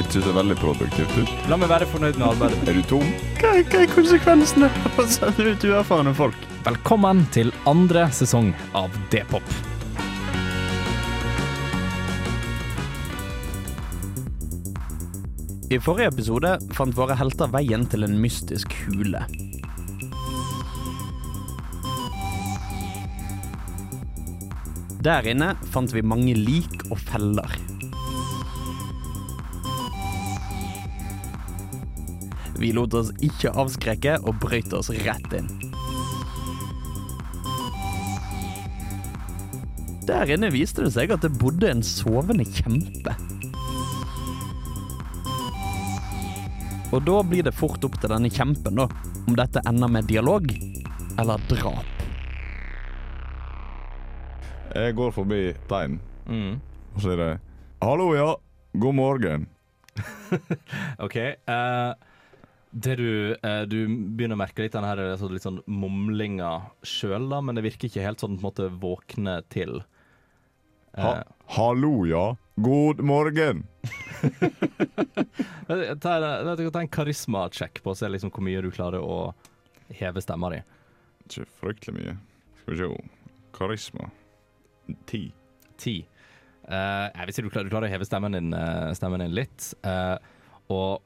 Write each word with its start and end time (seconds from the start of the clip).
ikke 0.00 0.22
så 0.24 0.32
veldig 0.34 0.56
produktivt 0.60 1.16
ut. 1.18 1.32
La 1.50 1.58
meg 1.60 1.70
være 1.70 1.88
fornøyd 1.90 2.18
med 2.20 2.28
arbeidet. 2.30 2.60
Er 2.68 2.78
du 2.78 2.84
tom? 2.88 3.08
Hva, 3.40 3.56
hva 3.60 3.82
er 3.84 3.90
konsekvensene 3.92 4.70
av 4.70 5.00
å 5.00 5.08
sende 5.10 5.52
ut 5.52 5.66
uerfarne 5.68 6.14
folk? 6.16 6.46
Velkommen 6.64 7.24
til 7.34 7.52
andre 7.68 8.06
sesong 8.14 8.52
av 8.76 8.94
D-pop. 9.12 9.44
I 15.70 15.78
forrige 15.78 16.10
episode 16.10 16.56
fant 16.74 16.96
våre 16.98 17.14
helter 17.14 17.50
veien 17.52 17.84
til 17.86 18.02
en 18.02 18.16
mystisk 18.18 18.74
hule. 18.88 19.22
Der 25.00 25.28
inne 25.30 25.54
fant 25.72 25.94
vi 25.94 26.02
mange 26.04 26.34
lik 26.36 26.82
og 26.90 26.98
feller. 26.98 27.54
Vi 32.60 32.72
lot 32.76 32.92
oss 32.98 33.08
ikke 33.24 33.52
avskrekke 33.56 34.18
og 34.28 34.36
brøyt 34.42 34.72
oss 34.76 34.90
rett 34.92 35.32
inn. 35.38 35.48
Der 40.08 40.32
inne 40.34 40.50
viste 40.52 40.82
det 40.84 40.92
seg 40.96 41.12
at 41.14 41.22
det 41.24 41.30
bodde 41.40 41.70
en 41.70 41.80
sovende 41.86 42.44
kjempe. 42.44 43.14
Og 46.90 47.04
da 47.06 47.20
blir 47.22 47.46
det 47.46 47.54
fort 47.54 47.84
opp 47.86 47.96
til 48.02 48.10
denne 48.10 48.28
kjempen 48.34 48.80
da, 48.80 48.88
om 49.28 49.36
dette 49.38 49.62
ender 49.70 49.92
med 49.94 50.08
dialog 50.10 50.48
eller 51.20 51.40
drap. 51.48 51.86
Jeg 54.74 54.94
går 54.98 55.14
forbi 55.14 55.40
tegn, 55.70 55.98
Mm. 56.30 56.60
og 56.94 57.00
så 57.02 57.10
er 57.16 57.38
Hallo, 57.82 58.14
ja. 58.14 58.34
God 58.78 58.94
morgen. 58.94 59.46
OK. 61.04 61.16
eh, 61.16 61.94
det 62.72 62.96
du, 63.00 63.32
eh, 63.34 63.62
du 63.66 63.78
begynner 63.88 64.36
å 64.38 64.42
merke 64.44 64.62
litt 64.62 64.72
den 64.76 64.86
her 64.86 65.00
så 65.18 65.28
litt 65.30 65.42
sånn 65.46 65.62
mumlinga 65.66 66.50
sjøl, 66.86 67.26
da, 67.32 67.40
men 67.42 67.58
det 67.58 67.64
virker 67.66 67.88
ikke 67.90 68.04
helt 68.04 68.22
sånn 68.22 68.36
på 68.38 68.44
en 68.44 68.46
måte 68.48 68.68
våkne 68.82 69.40
til. 69.50 69.82
Eh, 70.94 71.02
Ha 71.02 71.24
Hallo, 71.56 72.04
ja. 72.06 72.36
God 72.60 73.00
morgen. 73.02 73.64
ta, 75.66 75.94
tar, 75.98 76.70
ta 76.70 76.80
en 76.82 76.92
karisma-sjekk 76.92 77.80
på 77.82 77.90
å 77.92 77.96
se 77.98 78.10
liksom 78.10 78.30
hvor 78.34 78.44
mye 78.46 78.62
du 78.62 78.70
klarer 78.74 79.02
å 79.02 79.32
heve 79.98 80.22
stemma 80.22 80.52
di. 80.54 80.60
Ikke 81.26 81.46
fryktelig 81.60 81.96
mye. 81.96 82.16
Skal 82.60 82.74
vi 82.76 82.80
se. 82.82 82.88
Karisma. 83.56 84.10
Ti. 85.10 85.24
Ti. 85.80 85.96
Eh, 86.70 87.06
jeg 87.16 87.26
vil 87.26 87.34
si 87.34 87.42
du 87.42 87.50
klarer, 87.50 87.66
du 87.66 87.72
klarer 87.74 87.88
å 87.90 87.94
heve 87.96 88.06
stemmen 88.06 88.36
din, 88.36 88.52
eh, 88.54 88.92
stemmen 88.98 89.24
din 89.24 89.34
litt. 89.34 89.72
eh, 89.82 90.16
og 90.70 91.02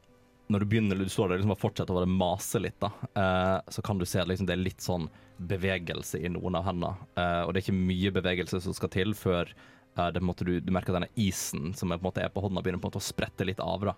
når 0.52 0.60
du 0.60 0.66
begynner, 0.66 0.98
du 1.00 1.08
står 1.08 1.30
der 1.30 1.38
liksom 1.40 1.54
og 1.54 1.60
fortsetter 1.60 1.94
å 1.94 2.00
bare 2.02 2.10
mase 2.10 2.60
litt, 2.60 2.76
da, 2.82 2.90
eh, 3.16 3.60
så 3.72 3.82
kan 3.82 3.98
du 3.98 4.04
se 4.04 4.20
at 4.20 4.28
liksom 4.28 4.46
det 4.48 4.56
er 4.56 4.64
litt 4.64 4.84
sånn 4.84 5.06
bevegelse 5.40 6.20
i 6.20 6.28
noen 6.28 6.58
av 6.58 6.66
hendene. 6.68 7.06
Eh, 7.16 7.40
og 7.46 7.52
det 7.54 7.62
er 7.62 7.64
ikke 7.64 7.78
mye 7.78 8.12
bevegelse 8.14 8.60
som 8.60 8.76
skal 8.76 8.92
til 8.92 9.14
før 9.16 9.48
eh, 9.96 10.10
det, 10.12 10.20
måte, 10.20 10.44
du, 10.44 10.58
du 10.60 10.72
merker 10.74 10.92
at 10.92 11.00
denne 11.00 11.14
isen 11.16 11.72
som 11.74 11.94
er, 11.94 12.02
på, 12.02 12.12
er 12.20 12.28
på 12.34 12.44
hånda, 12.44 12.60
begynner 12.62 12.82
på 12.82 12.90
en 12.90 12.92
måte 12.92 13.00
å 13.02 13.08
sprette 13.08 13.46
litt 13.48 13.62
av. 13.64 13.88
da. 13.88 13.96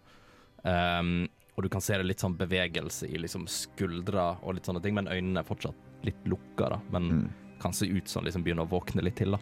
Um, 0.67 1.27
og 1.57 1.65
du 1.65 1.71
kan 1.73 1.81
se 1.85 1.97
det 1.97 2.05
litt 2.07 2.21
sånn 2.23 2.37
bevegelse 2.37 3.09
i 3.09 3.19
liksom 3.21 3.47
skuldra 3.49 4.37
og 4.43 4.57
litt 4.57 4.67
sånne 4.69 4.83
ting, 4.85 4.95
men 4.99 5.09
øynene 5.09 5.41
er 5.41 5.47
fortsatt 5.49 6.05
litt 6.07 6.25
lukka, 6.29 6.69
da. 6.77 6.81
Men 6.93 7.09
Mm. 7.11 7.29
kan 7.63 7.73
se 7.73 7.87
ut 7.87 8.09
som 8.09 8.25
liksom 8.25 8.43
begynner 8.45 8.67
å 8.67 8.71
våkne 8.71 9.03
litt 9.03 9.17
til, 9.17 9.33
da. 9.33 9.39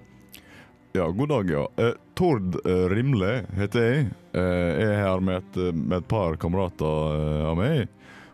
Ja, 0.97 1.11
god 1.11 1.29
dag, 1.29 1.51
ja. 1.51 1.69
Eh, 1.77 1.91
Tord 2.15 2.67
eh, 2.67 2.89
Rimle 2.89 3.45
heter 3.57 3.83
jeg. 3.83 4.03
Eh, 4.31 4.43
jeg 4.79 4.91
er 4.93 5.01
her 5.03 5.23
med 5.27 5.41
et, 5.41 5.57
eh, 5.59 5.75
med 5.75 5.97
et 5.97 6.07
par 6.07 6.37
kamerater 6.39 7.15
eh, 7.17 7.47
av 7.49 7.57
meg. 7.59 7.89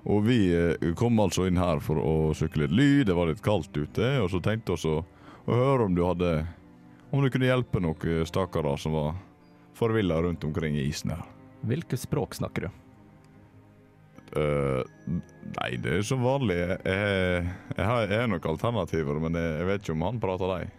Og 0.04 0.26
vi 0.26 0.36
eh, 0.52 0.90
kom 1.00 1.16
altså 1.24 1.46
inn 1.48 1.56
her 1.56 1.80
for 1.80 1.96
å 1.96 2.34
søke 2.36 2.60
litt 2.60 2.74
lyd. 2.76 3.06
Det 3.08 3.16
var 3.16 3.30
litt 3.30 3.40
kaldt 3.40 3.72
ute. 3.78 4.10
Og 4.20 4.28
så 4.28 4.42
tenkte 4.44 4.74
vi 4.74 4.76
også 4.76 4.92
å 5.00 5.56
høre 5.56 5.86
om 5.88 5.96
du 5.96 6.02
hadde 6.04 6.34
Om 7.08 7.24
du 7.24 7.30
kunne 7.32 7.48
hjelpe 7.48 7.80
noen 7.80 8.28
stakkarer 8.28 8.76
som 8.76 8.92
var 8.92 9.16
forvilla 9.80 10.20
rundt 10.20 10.44
omkring 10.44 10.76
i 10.76 10.84
isen 10.90 11.14
her. 11.14 11.24
Hvilket 11.64 12.04
språk 12.04 12.36
snakker 12.36 12.68
du? 12.68 12.76
Uh, 14.36 14.84
nei, 15.56 15.70
det 15.80 15.96
er 15.96 16.04
som 16.06 16.20
vanlig. 16.22 16.60
Jeg, 16.60 16.76
jeg, 16.84 17.48
jeg, 17.72 17.88
har, 17.88 18.04
jeg 18.04 18.20
har 18.20 18.30
nok 18.30 18.52
alternativer, 18.52 19.24
men 19.24 19.40
jeg, 19.40 19.56
jeg 19.62 19.70
vet 19.72 19.82
ikke 19.82 19.96
om 19.96 20.06
han 20.06 20.20
prater 20.22 20.54
deg. 20.58 20.76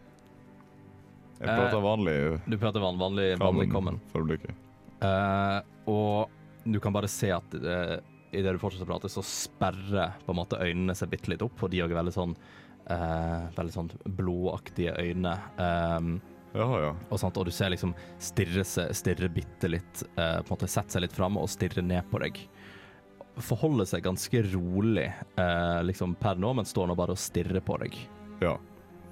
Jeg 1.41 1.49
Eh, 1.49 1.57
prater 1.57 1.81
vanlig. 1.81 2.15
Du 2.45 2.57
prater 2.61 2.83
van, 2.83 2.97
vanlig, 3.01 3.37
vanlig 3.41 3.71
common. 3.71 3.99
Uh. 4.13 5.07
Eh, 5.07 5.61
og 5.89 6.29
du 6.63 6.79
kan 6.79 6.93
bare 6.93 7.09
se 7.09 7.31
at 7.33 7.55
uh, 7.57 7.97
idet 8.31 8.53
du 8.53 8.59
fortsetter 8.61 8.85
å 8.85 8.91
prate, 8.91 9.09
så 9.09 9.23
sperrer 9.25 10.19
på 10.21 10.33
en 10.33 10.37
måte 10.37 10.59
øynene 10.61 10.93
seg 10.97 11.09
bitte 11.09 11.31
litt 11.33 11.41
opp, 11.41 11.57
og 11.63 11.71
de 11.73 11.81
har 11.81 11.89
veldig 11.89 12.13
sånn 12.13 12.35
uh, 12.37 13.49
Veldig 13.57 13.73
sånn 13.73 13.89
blodaktige 14.05 14.93
øyne. 15.01 15.33
Um, 15.57 16.19
Jaha, 16.53 16.79
ja. 16.83 16.93
og, 17.09 17.17
sånt, 17.17 17.37
og 17.39 17.47
du 17.47 17.53
ser 17.55 17.71
liksom 17.71 17.95
stirre, 18.19 18.65
stirre 18.67 19.29
bitte 19.31 19.71
litt, 19.71 20.03
uh, 20.19 20.43
på 20.43 20.51
en 20.51 20.53
måte 20.53 20.69
sette 20.69 20.93
seg 20.93 21.07
litt 21.07 21.15
fram 21.15 21.41
og 21.41 21.49
stirre 21.49 21.81
ned 21.81 22.05
på 22.11 22.21
deg. 22.21 22.37
Forholder 23.41 23.87
seg 23.89 24.05
ganske 24.05 24.43
rolig 24.51 25.07
uh, 25.39 25.81
liksom 25.87 26.13
per 26.21 26.37
nå, 26.37 26.53
men 26.59 26.67
står 26.67 26.91
nå 26.91 26.97
bare 26.99 27.15
og 27.17 27.21
stirrer 27.21 27.63
på 27.65 27.81
deg. 27.81 27.97
ja. 28.43 28.59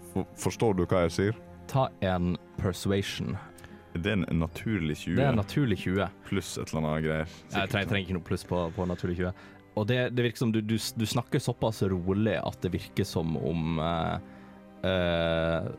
For, 0.10 0.26
forstår 0.42 0.74
du 0.74 0.88
hva 0.90 1.04
jeg 1.04 1.12
sier? 1.14 1.36
Ta 1.70 1.90
en 2.02 2.34
persuasion. 2.58 3.38
Det 3.94 4.12
er 4.12 4.18
en 4.18 4.42
naturlig 4.42 4.98
20 4.98 5.16
Det 5.18 5.24
er 5.24 5.32
en 5.34 5.40
naturlig 5.40 5.78
20. 5.84 6.10
pluss 6.26 6.58
et 6.58 6.72
eller 6.72 6.82
annet 6.82 7.06
greier. 7.06 7.32
Jeg 7.54 7.72
trenger, 7.72 7.90
trenger 7.92 8.06
ikke 8.08 8.18
noe 8.18 8.26
pluss 8.26 8.46
på, 8.48 8.62
på 8.76 8.88
naturlig 8.90 9.18
20. 9.20 9.48
Og 9.80 9.88
det, 9.90 10.00
det 10.16 10.26
virker 10.26 10.44
som 10.44 10.54
du, 10.54 10.60
du, 10.66 10.76
du 10.78 11.06
snakker 11.08 11.42
såpass 11.42 11.82
rolig 11.90 12.36
at 12.42 12.58
det 12.64 12.74
virker 12.74 13.08
som 13.08 13.38
om 13.38 13.80
uh, 13.82 14.18
uh, 14.84 15.70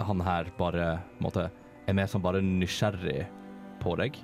han 0.00 0.24
her 0.24 0.52
bare 0.58 0.90
måtte, 1.24 1.48
er 1.88 1.96
mer 1.96 2.10
som 2.10 2.24
bare 2.24 2.42
nysgjerrig 2.44 3.24
på 3.80 3.96
deg. 4.00 4.20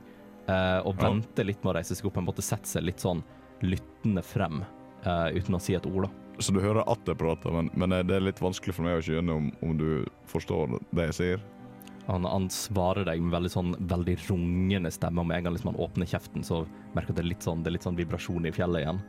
Uh, 0.46 0.84
og 0.86 1.00
venter 1.00 1.48
litt 1.48 1.64
med 1.64 1.72
å 1.72 1.78
reise 1.80 1.96
seg 1.96 2.06
opp, 2.06 2.20
Han 2.20 2.28
måtte 2.28 2.44
sette 2.44 2.70
seg 2.70 2.86
litt 2.86 3.02
sånn 3.02 3.24
lyttende 3.64 4.22
frem 4.24 4.62
uten 5.06 5.54
å 5.54 5.60
si 5.62 5.76
et 5.76 5.84
ord. 5.86 6.08
da. 6.08 6.25
Så 6.38 6.52
du 6.52 6.60
hører 6.60 6.84
at 6.84 7.08
jeg 7.08 7.16
prater, 7.16 7.52
men, 7.54 7.70
men 7.72 7.94
det 8.06 8.12
er 8.16 8.24
litt 8.24 8.40
vanskelig 8.44 8.74
for 8.76 8.84
meg 8.84 8.98
å 8.98 9.04
skjønne 9.04 9.36
om, 9.40 9.46
om 9.64 9.76
du 9.78 9.88
forstår 10.28 10.76
det 10.92 11.06
jeg 11.10 11.16
sier. 11.20 11.44
Han, 12.06 12.26
han 12.28 12.46
svarer 12.52 13.06
deg 13.08 13.22
med 13.24 13.32
veldig 13.34 13.50
sånn 13.50 13.72
veldig 13.90 14.14
rungende 14.28 14.92
stemme, 14.94 15.22
og 15.22 15.30
med 15.30 15.40
en 15.40 15.48
gang 15.48 15.56
liksom 15.56 15.72
han 15.72 15.80
åpner 15.82 16.06
kjeften, 16.06 16.44
så 16.46 16.60
merker 16.94 17.10
du 17.10 17.16
at 17.16 17.18
det 17.18 17.24
er 17.24 17.30
litt 17.32 17.46
sånn, 17.46 17.64
det 17.64 17.72
er 17.72 17.76
litt 17.78 17.86
sånn 17.88 17.98
vibrasjon 17.98 18.46
i 18.46 18.52
fjellet 18.54 18.84
igjen. 18.84 19.00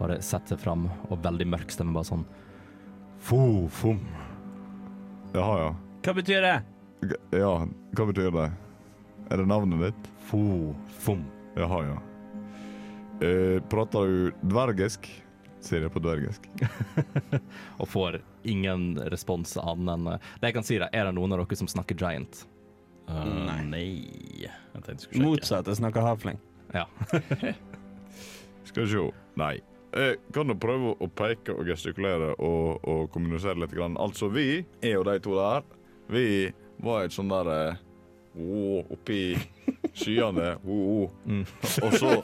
Bare 0.00 0.18
setter 0.22 0.56
seg 0.56 0.64
fram, 0.66 0.88
og 1.08 1.22
veldig 1.24 1.46
mørk 1.54 1.72
stemme, 1.74 1.94
bare 1.96 2.10
sånn 2.10 2.26
Fo, 3.18 3.40
fom. 3.74 3.98
Jaha, 5.34 5.54
ja. 5.58 5.70
Hva 6.06 6.12
betyr 6.14 6.44
det? 6.44 6.58
Ja, 7.34 7.54
hva 7.98 8.04
betyr 8.06 8.30
det? 8.34 8.44
Er 9.28 9.40
det 9.40 9.48
navnet 9.50 9.88
ditt? 9.88 10.12
Fo, 10.28 10.42
fom. 11.02 11.24
Jaha, 11.58 11.80
ja. 11.88 11.96
Eh, 13.26 13.58
prater 13.72 14.06
du 14.06 14.44
dvergisk? 14.52 15.08
Sier 15.64 15.82
jeg 15.82 15.92
på 15.92 16.02
dvergisk. 16.02 16.44
Og 17.80 17.88
får 17.90 18.20
ingen 18.48 18.92
respons 19.10 19.56
annet 19.58 19.94
enn 19.96 20.12
eh, 20.12 20.28
Det 20.38 20.52
jeg 20.52 20.56
kan 20.58 20.66
si, 20.68 20.78
da, 20.80 20.90
er 20.94 21.08
det 21.08 21.16
noen 21.16 21.34
av 21.34 21.42
dere 21.42 21.58
som 21.58 21.70
snakker 21.70 21.98
giant? 21.98 22.44
Uh, 23.08 23.24
Nei. 23.48 23.62
nei. 23.64 23.88
Jeg 24.44 24.84
tenkte 24.84 25.08
jeg. 25.08 25.22
Motsatt, 25.24 25.68
jeg 25.70 25.80
snakker 25.80 26.04
havfling. 26.04 26.38
Ja. 26.76 26.84
Skal 28.68 28.84
vi 28.84 28.90
se. 28.92 29.04
Nei. 29.40 29.54
Jeg 29.96 30.18
kan 30.36 30.52
jo 30.52 30.58
prøve 30.60 30.92
å 31.00 31.08
peke 31.16 31.54
og 31.56 31.70
gestikulere 31.70 32.34
og, 32.36 32.84
og 32.84 33.06
kommunisere 33.14 33.56
litt. 33.62 33.72
Grann. 33.72 33.96
Altså, 33.96 34.28
vi, 34.28 34.60
er 34.84 34.98
jo 34.98 35.06
de 35.08 35.16
to 35.24 35.38
der, 35.38 35.64
vi 36.12 36.26
var 36.84 37.06
et 37.06 37.16
sånn 37.16 37.32
der 37.32 37.78
å, 38.36 38.84
oppi 38.94 39.36
skyene. 39.94 40.56
Oh, 40.64 41.04
oh. 41.04 41.10
Mm. 41.26 41.46
Og 41.86 41.92
så 41.96 42.10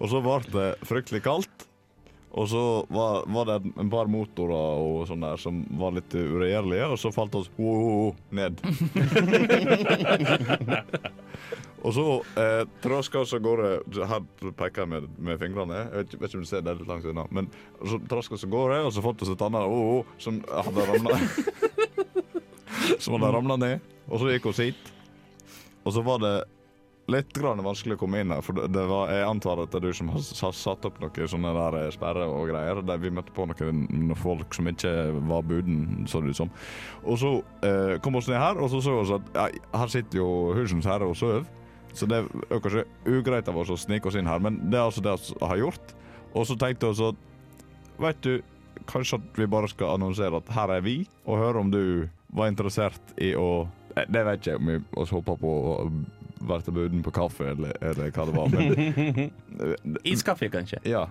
Og 0.00 0.06
så 0.12 0.20
ble 0.24 0.36
det 0.52 0.68
fryktelig 0.86 1.22
kaldt. 1.24 1.66
Og 2.36 2.48
så 2.52 2.62
var, 2.92 3.24
var 3.32 3.44
det 3.48 3.56
en 3.80 3.90
par 3.90 4.06
motorer 4.12 4.82
og 4.84 5.06
sånn 5.08 5.24
der 5.24 5.40
som 5.40 5.62
var 5.80 5.94
litt 5.96 6.12
uregjerlige, 6.12 6.90
og 6.92 6.98
så 7.00 7.08
falt 7.14 7.32
oss 7.38 7.48
oh, 7.56 8.12
ned. 8.28 8.60
Og 11.86 11.92
så 11.94 12.04
eh, 12.42 12.64
traska 12.82 13.20
vi 13.22 13.36
av 13.36 13.42
gårde 13.44 13.68
Her 14.10 14.24
peker 14.58 14.82
jeg 14.82 14.90
med, 14.90 15.04
med 15.22 15.38
fingrene. 15.38 15.84
Jeg 15.84 15.92
vet, 15.92 16.16
vet 16.18 16.32
ikke 16.32 16.40
om 16.40 16.46
du 16.46 16.48
ser 16.50 16.64
det 16.66 16.74
litt 16.80 16.88
langt 16.90 17.06
unna. 17.06 17.24
Men 17.30 17.46
så 17.78 18.00
traska 18.10 18.34
vi 18.34 18.48
av 18.48 18.54
gårde, 18.56 18.80
og 18.88 18.94
så 18.96 19.04
fant 19.04 19.22
vi 19.22 19.36
et 19.36 19.44
annet 19.46 19.70
oh, 19.70 20.00
oh, 20.00 20.16
som 20.18 20.40
hadde 20.50 20.88
ramla 20.90 21.20
Som 23.02 23.16
hadde 23.16 23.32
ramla 23.34 23.56
ned. 23.60 23.96
Og 24.06 24.22
så 24.22 24.30
gikk 24.32 24.50
vi 24.52 24.70
hit. 24.70 24.92
Og 25.86 25.94
så 25.94 26.02
var 26.06 26.22
det 26.22 26.36
litt 27.10 27.30
grann 27.36 27.62
vanskelig 27.62 27.94
å 27.94 28.00
komme 28.00 28.20
inn 28.22 28.32
her, 28.34 28.42
for 28.42 28.58
det 28.58 28.84
var, 28.90 29.12
jeg 29.14 29.26
antar 29.28 29.60
at 29.62 29.70
det 29.70 29.78
er 29.78 29.84
du 29.84 29.94
som 29.94 30.08
har 30.10 30.22
satt 30.26 30.86
opp 30.88 30.96
noen 31.02 31.30
sånne 31.30 31.52
der 31.54 31.76
eh, 31.78 31.90
sperrer 31.94 32.32
og 32.32 32.48
greier. 32.50 32.80
Der 32.86 33.02
vi 33.02 33.12
møtte 33.14 33.34
på 33.36 33.46
noen, 33.46 33.84
noen 33.92 34.18
folk 34.18 34.56
som 34.56 34.70
ikke 34.70 34.94
var 35.30 35.46
buden, 35.46 36.08
så 36.10 36.22
det 36.22 36.34
ut 36.34 36.40
som. 36.40 36.50
Og 37.04 37.20
så 37.22 37.36
eh, 37.66 37.94
kom 38.02 38.18
vi 38.18 38.24
ned 38.26 38.42
her, 38.42 38.58
og 38.58 38.72
så 38.72 38.82
så 38.82 38.96
vi 38.98 39.14
at 39.20 39.30
ja, 39.38 39.46
her 39.78 39.94
sitter 39.94 40.22
jo 40.22 40.28
husens 40.58 40.88
herre 40.88 41.06
og 41.06 41.14
sover. 41.18 41.46
Så 41.96 42.08
det 42.10 42.18
er 42.18 42.60
kanskje 42.60 42.84
ugreit 43.08 43.46
av 43.48 43.56
oss 43.56 43.70
å 43.72 43.78
snike 43.80 44.10
oss 44.10 44.18
inn 44.18 44.28
her, 44.28 44.42
men 44.42 44.58
det 44.66 44.76
er 44.76 44.88
altså 44.88 45.04
det 45.04 45.14
vi 45.30 45.38
har 45.46 45.62
gjort. 45.62 45.94
Og 46.34 46.44
så 46.48 46.58
tenkte 46.58 46.90
vi 46.90 47.08
at 47.12 47.24
Vet 47.96 48.18
du, 48.20 48.42
kanskje 48.84 49.16
at 49.16 49.38
vi 49.40 49.46
bare 49.48 49.70
skal 49.72 49.94
annonsere 49.94 50.36
at 50.36 50.50
her 50.52 50.68
er 50.74 50.82
vi, 50.84 50.98
og 51.24 51.38
høre 51.40 51.62
om 51.62 51.70
du 51.72 52.10
var 52.36 52.52
interessert 52.52 53.16
i 53.22 53.32
å 53.38 53.66
Det 53.96 54.22
vet 54.26 54.44
jeg 54.44 54.58
om 54.60 54.68
vi 54.68 54.74
oss 55.00 55.10
på 55.10 55.36
å 55.40 55.76
være 56.46 56.72
buden 56.74 57.02
på 57.02 57.12
kaffe, 57.16 57.46
eller, 57.54 57.72
eller 57.80 58.10
hva 58.12 58.26
det 58.28 58.34
var. 58.36 58.50
Men, 58.52 59.96
Iskaffe, 60.12 60.50
kanskje. 60.52 60.82
ja. 60.84 61.06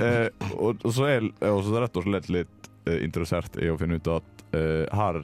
Eh, 0.00 0.28
og, 0.56 0.80
og 0.80 0.94
så 0.96 1.08
er 1.10 1.18
jeg 1.28 1.52
også 1.52 1.82
rett 1.82 1.98
og 2.00 2.06
slett 2.06 2.30
litt 2.32 2.70
eh, 2.88 3.02
interessert 3.04 3.58
i 3.60 3.68
å 3.68 3.76
finne 3.80 4.00
ut 4.00 4.08
at 4.14 4.44
eh, 4.56 4.86
her 4.96 5.20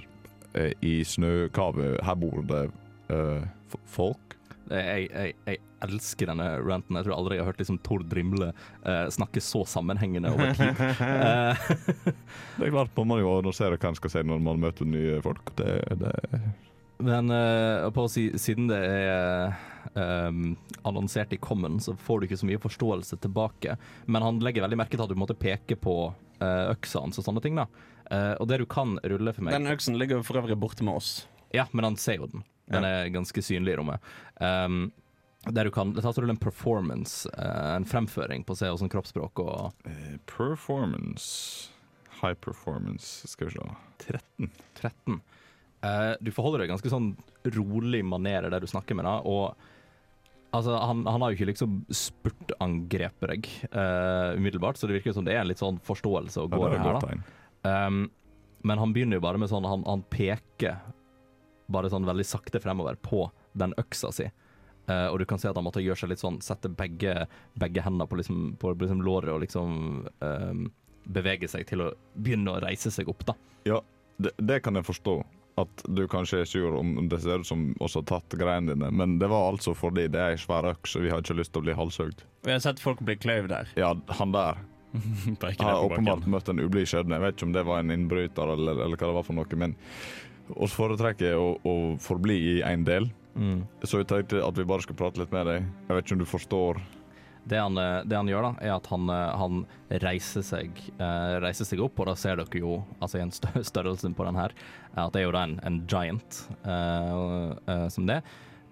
eh, 0.52 0.74
i 0.84 0.98
Snøkavet, 1.04 2.02
her 2.04 2.20
bor 2.20 2.44
det 2.50 2.64
eh, 3.14 3.48
folk. 3.88 4.36
Jeg, 4.70 5.08
jeg, 5.08 5.34
jeg 5.46 5.60
elsker 5.86 6.30
denne 6.30 6.46
ranten. 6.64 6.98
Jeg 6.98 7.06
tror 7.06 7.16
aldri 7.16 7.38
jeg 7.38 7.44
har 7.44 7.50
hørt 7.52 7.62
liksom 7.62 7.80
Tord 7.86 8.14
Rimle 8.14 8.50
uh, 8.52 9.06
snakke 9.14 9.42
så 9.44 9.64
sammenhengende 9.68 10.32
over 10.34 10.54
tid. 10.58 10.84
Eh, 11.08 11.68
Det 12.58 12.66
er 12.66 12.72
klart 12.72 12.96
Man 12.98 13.08
må 13.10 13.18
jo 13.20 13.30
annonsere 13.38 13.78
hva 13.78 13.90
en 13.90 13.98
skal 13.98 14.12
si 14.12 14.22
når 14.26 14.40
man 14.44 14.60
møter 14.62 14.88
nye 14.88 15.20
folk. 15.24 15.52
Det, 15.58 15.78
det 16.00 16.14
men 16.98 17.30
uh, 17.30 17.86
på 17.94 18.08
å 18.08 18.10
si, 18.10 18.24
siden 18.42 18.66
det 18.66 18.78
er 18.82 19.52
um, 19.94 20.56
annonsert 20.88 21.30
i 21.30 21.38
Common, 21.38 21.76
så 21.78 21.94
får 21.94 22.18
du 22.18 22.26
ikke 22.26 22.40
så 22.40 22.48
mye 22.48 22.58
forståelse 22.58 23.20
tilbake. 23.22 23.76
Men 24.10 24.26
han 24.26 24.40
legger 24.42 24.66
veldig 24.66 24.80
merke 24.80 24.98
til 24.98 25.04
at 25.06 25.12
du 25.12 25.20
måtte 25.20 25.38
peke 25.38 25.78
på 25.78 25.94
uh, 26.10 26.64
øksa 26.72 27.04
hans 27.04 27.20
og 27.22 27.28
sånne 27.28 27.44
ting. 27.44 27.60
da. 27.60 27.68
Eh, 28.10 28.34
og 28.40 28.48
det 28.48 28.62
du 28.62 28.68
kan 28.68 28.96
rulle 29.04 29.34
for 29.36 29.44
meg 29.44 29.56
Den 29.56 29.68
øksen 29.68 29.98
ligger 30.00 30.22
for 30.24 30.40
øvrig 30.40 30.56
borte 30.60 30.84
med 30.86 30.96
oss. 30.96 31.26
Ja, 31.52 31.66
men 31.72 31.84
han 31.84 31.98
ser 32.00 32.22
jo 32.22 32.28
den. 32.32 32.44
Den 32.72 32.86
er 32.88 33.12
ganske 33.14 33.42
synlig 33.44 33.74
i 33.74 33.78
rommet. 33.80 34.10
Um, 34.40 34.88
der 35.46 35.68
du 35.68 35.72
kan 35.72 35.94
det 35.94 36.02
tar 36.02 36.28
en 36.28 36.36
performance, 36.36 37.28
eh, 37.30 37.76
en 37.76 37.86
fremføring 37.88 38.44
på 38.44 38.52
å 38.52 38.58
se 38.58 38.68
hvordan 38.68 38.90
kroppsspråk 38.92 39.40
og 39.44 39.86
uh, 39.86 40.14
Performance 40.28 41.70
High 42.18 42.34
performance, 42.34 43.28
skal 43.30 43.46
vi 43.46 43.54
se. 43.54 43.66
13. 44.10 44.50
13. 44.80 45.20
Uh, 45.78 46.14
du 46.20 46.32
forholder 46.34 46.64
deg 46.64 46.72
ganske 46.72 46.90
sånn 46.90 47.12
rolig 47.54 48.00
manerer 48.02 48.50
der 48.50 48.64
du 48.64 48.66
snakker 48.66 48.98
med 48.98 49.06
deg, 49.06 49.28
og 49.30 49.54
altså, 50.50 50.74
han, 50.82 51.04
han 51.06 51.22
har 51.22 51.30
jo 51.30 51.38
ikke 51.38 51.50
liksom 51.52 51.78
spurtangrepet 51.94 53.30
deg 53.30 53.50
uh, 53.70 54.34
umiddelbart, 54.34 54.80
så 54.80 54.90
det 54.90 54.98
virker 54.98 55.14
som 55.14 55.28
det 55.28 55.36
er 55.36 55.44
en 55.44 55.52
litt 55.52 55.62
sånn 55.62 55.78
forståelse 55.86 56.42
og 56.42 56.58
Ja, 56.58 56.72
det 56.74 56.80
er 56.80 56.86
her, 56.88 56.98
da. 57.06 57.86
Um, 57.86 58.02
men 58.66 58.82
han 58.82 58.94
begynner 58.94 59.20
jo 59.20 59.22
bare 59.22 59.38
med 59.38 59.50
sånn 59.50 59.66
Han, 59.66 59.84
han 59.86 60.02
peker 60.10 60.80
bare 61.72 61.90
sånn 61.92 62.06
veldig 62.08 62.26
sakte 62.26 62.60
fremover 62.62 62.98
på 63.02 63.26
den 63.58 63.74
øksa 63.80 64.12
si. 64.14 64.28
Uh, 64.88 65.08
og 65.12 65.18
du 65.20 65.26
kan 65.28 65.40
se 65.40 65.50
at 65.50 65.56
han 65.58 65.66
måtte 65.66 65.82
gjøre 65.84 66.00
seg 66.00 66.08
litt 66.14 66.22
sånn 66.22 66.38
Sette 66.40 66.70
begge, 66.72 67.26
begge 67.60 67.82
hendene 67.84 68.06
på, 68.08 68.16
liksom, 68.16 68.54
på 68.56 68.72
liksom 68.72 69.02
låret 69.04 69.34
og 69.34 69.42
liksom 69.42 70.06
um, 70.24 70.62
bevege 71.12 71.48
seg 71.50 71.66
til 71.68 71.84
å 71.84 71.90
begynne 72.16 72.54
å 72.54 72.62
reise 72.64 72.92
seg 72.92 73.10
opp, 73.12 73.26
da. 73.28 73.34
Ja, 73.68 73.82
det, 74.16 74.32
det 74.40 74.62
kan 74.64 74.80
jeg 74.80 74.88
forstå. 74.88 75.18
At 75.58 75.82
du 75.90 76.04
kanskje 76.08 76.44
er 76.44 76.48
sur 76.48 76.76
om 76.78 77.08
det 77.10 77.18
ser 77.24 77.42
ut 77.42 77.48
som 77.48 77.72
også 77.82 78.04
har 78.04 78.08
tatt 78.12 78.36
greiene 78.38 78.72
dine, 78.72 78.92
men 78.94 79.16
det 79.18 79.26
var 79.28 79.48
altså 79.50 79.74
fordi 79.74 80.06
det 80.14 80.20
er 80.22 80.36
ei 80.36 80.40
svær 80.40 80.68
øks, 80.70 80.94
og 80.96 81.02
vi 81.04 81.10
har 81.10 81.24
ikke 81.24 81.36
lyst 81.40 81.52
til 81.52 81.64
å 81.64 81.66
bli 81.66 81.74
halshugd. 81.74 82.22
Vi 82.46 82.54
har 82.54 82.62
sett 82.62 82.80
folk 82.80 83.02
bli 83.02 83.16
kløyvd 83.18 83.50
der. 83.50 83.72
Ja, 83.80 83.90
han 84.20 84.36
der 84.36 84.60
Jeg 85.42 85.58
har 85.60 85.82
åpenbart 85.84 86.24
møtt 86.30 86.48
en 86.48 86.62
ublid 86.64 86.88
skjebne. 86.88 87.18
Jeg 87.18 87.26
vet 87.26 87.36
ikke 87.36 87.48
om 87.50 87.56
det 87.56 87.64
var 87.68 87.82
en 87.82 87.92
innbryter 87.92 88.54
eller, 88.54 88.78
eller 88.86 88.96
hva 88.96 89.10
det 89.10 89.16
var 89.18 89.26
for 89.26 89.36
noe, 89.36 89.58
men 89.60 89.74
oss 90.56 90.76
foretrekker 90.76 91.36
å, 91.36 91.48
å 91.62 91.74
forbli 92.02 92.36
i 92.36 92.54
én 92.66 92.86
del. 92.86 93.10
Så 93.86 94.00
jeg 94.00 94.08
tenkte 94.10 94.40
at 94.42 94.56
vi 94.58 94.66
bare 94.66 94.82
skal 94.82 94.96
prate 94.98 95.20
litt 95.20 95.34
med 95.34 95.46
deg. 95.46 95.66
Jeg 95.86 95.94
vet 95.94 96.06
ikke 96.06 96.16
om 96.16 96.22
du 96.24 96.26
forstår. 96.26 96.80
Det 97.48 97.60
han, 97.60 97.78
eh, 97.80 98.02
det 98.04 98.16
han 98.18 98.28
gjør, 98.28 98.48
da, 98.48 98.50
er 98.66 98.74
at 98.74 98.88
han, 98.92 99.08
eh, 99.08 99.36
han 99.40 99.60
reiser, 100.04 100.44
seg, 100.44 100.82
eh, 100.98 101.36
reiser 101.40 101.68
seg 101.68 101.80
opp, 101.80 102.00
og 102.00 102.10
da 102.10 102.16
ser 102.18 102.36
dere 102.40 102.60
jo, 102.60 102.74
altså 102.98 103.20
i 103.20 103.24
en 103.24 103.32
størrelsen 103.70 104.16
på 104.18 104.26
den 104.26 104.36
her, 104.36 104.52
eh, 104.90 105.00
at 105.06 105.14
det 105.14 105.22
er 105.22 105.28
jo 105.28 105.36
da 105.36 105.46
en, 105.46 105.56
en 105.64 105.78
giant 105.88 106.42
eh, 106.58 107.14
eh, 107.72 107.86
som 107.94 108.10
det. 108.10 108.20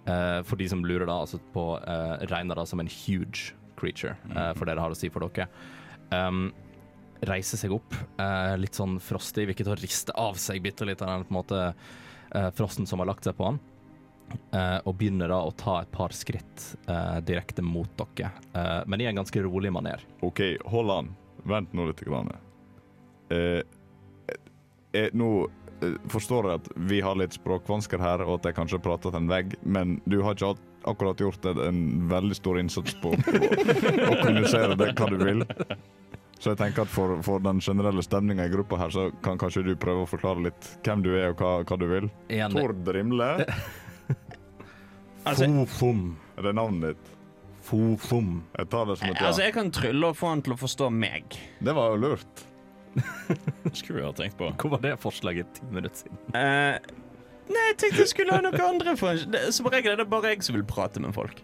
Eh, 0.06 0.40
for 0.46 0.60
de 0.60 0.68
som 0.68 0.84
lurer 0.86 1.08
da, 1.08 1.22
altså 1.24 1.40
på 1.54 1.64
uh, 1.82 2.14
regner 2.30 2.58
da 2.58 2.66
som 2.68 2.82
en 2.82 2.90
huge 2.90 3.56
creature, 3.76 4.14
eh, 4.30 4.52
for 4.54 4.68
det 4.68 4.76
det 4.76 4.84
har 4.84 4.94
å 4.94 4.98
si 4.98 5.10
for 5.10 5.26
dere. 5.26 5.48
Um, 6.14 6.52
reiser 7.26 7.60
seg 7.60 7.72
opp, 7.76 7.94
eh, 8.20 8.56
litt 8.60 8.76
sånn 8.76 8.98
frostig, 9.00 9.46
vil 9.46 9.56
ikke 9.56 9.78
riste 9.80 10.14
av 10.16 10.36
seg 10.40 10.62
bitte 10.64 10.88
litt 10.88 11.02
av 11.02 11.14
den 11.14 11.26
på 11.26 11.34
en 11.34 11.40
måte 11.40 11.62
eh, 11.70 12.50
frosten 12.56 12.86
som 12.86 13.02
har 13.02 13.10
lagt 13.12 13.24
seg 13.24 13.36
på 13.38 13.48
han. 13.50 13.60
Eh, 14.52 14.80
og 14.82 14.96
begynner 14.98 15.30
da 15.30 15.38
å 15.46 15.54
ta 15.54 15.80
et 15.84 15.92
par 15.94 16.14
skritt 16.16 16.72
direkte 17.26 17.62
mot 17.62 17.90
dere, 17.94 18.32
men 18.90 19.00
i 19.00 19.06
en 19.06 19.20
ganske 19.22 19.42
rolig 19.44 19.70
maner. 19.72 20.02
OK, 20.26 20.42
hold 20.66 20.90
an. 20.90 21.14
Vent 21.46 21.72
nå 21.72 21.86
litt. 21.86 22.00
Grann. 22.02 22.32
Eh, 23.30 23.62
eh, 24.92 25.08
nå 25.12 25.30
forstår 26.08 26.48
jeg 26.48 26.60
at 26.60 26.68
vi 26.88 27.00
har 27.04 27.18
litt 27.20 27.36
språkvansker 27.36 28.00
her, 28.00 28.24
og 28.24 28.38
at 28.38 28.50
jeg 28.50 28.56
kanskje 28.56 28.82
prater 28.82 29.12
til 29.12 29.20
en 29.20 29.30
vegg, 29.30 29.56
men 29.62 29.98
du 30.08 30.22
har 30.24 30.36
ikke 30.36 30.54
akkurat 30.86 31.20
gjort 31.20 31.44
en, 31.50 31.82
veldig 32.08 32.38
stor 32.38 32.60
innsats 32.60 32.96
på 33.02 33.12
å 33.12 34.16
kommunisere 34.22 34.78
det 34.78 34.92
hva 34.96 35.10
du 35.10 35.18
vil. 35.20 35.44
Så 36.36 36.52
jeg 36.52 36.60
tenker 36.60 36.84
at 36.84 36.92
for, 36.92 37.16
for 37.24 37.40
den 37.40 37.62
generelle 37.64 38.02
stemninga 38.04 38.44
i 38.44 38.52
gruppa 38.52 38.76
her, 38.80 38.92
så 38.92 39.08
kan 39.24 39.38
kanskje 39.40 39.64
du 39.64 39.72
prøve 39.80 40.04
å 40.04 40.08
forklare 40.10 40.44
litt 40.50 40.68
hvem 40.84 41.04
du 41.04 41.14
er 41.16 41.30
og 41.32 41.40
hva, 41.40 41.52
hva 41.64 41.78
du 41.80 41.86
vil. 41.88 42.10
En, 42.28 42.52
Tord 42.52 42.90
Rimle, 42.92 43.30
Altså, 45.26 45.48
Fofom. 45.66 46.02
er 46.38 46.46
det 46.46 46.52
navnet 46.54 46.92
ditt? 46.94 47.14
Fofom. 47.66 48.28
Jeg 48.54 48.68
tar 48.70 48.84
det 48.86 48.94
som 49.00 49.08
et 49.08 49.16
ja. 49.16 49.26
altså, 49.26 49.42
jeg 49.42 49.54
kan 49.56 49.72
trylle 49.74 50.12
og 50.12 50.18
få 50.18 50.28
han 50.30 50.42
til 50.46 50.54
å 50.54 50.58
forstå 50.60 50.90
meg. 50.94 51.34
Det 51.66 51.74
var 51.74 51.96
jo 51.96 51.98
lurt. 52.04 52.44
Skulle 53.72 53.98
vi 53.98 54.04
ha 54.06 54.12
tenkt 54.14 54.38
på. 54.38 54.52
Hvor 54.60 54.76
var 54.76 54.84
det 54.84 54.94
forslaget 55.02 55.50
ti 55.56 55.66
minutter 55.72 56.04
siden? 56.04 56.20
Uh, 56.30 56.78
nei, 57.50 57.64
jeg 57.72 57.78
tenkte 57.82 58.04
jeg 58.04 58.12
skulle 58.12 58.38
ha 58.38 58.44
noe 58.44 58.62
andre 58.68 58.94
for 59.00 59.26
det, 59.34 59.42
Som 59.56 59.68
regel 59.72 59.96
er 59.96 60.04
det 60.04 60.08
bare 60.12 60.36
jeg 60.36 60.46
som 60.46 60.56
vil 60.56 60.64
prate 60.68 61.02
med 61.02 61.16
folk. 61.16 61.42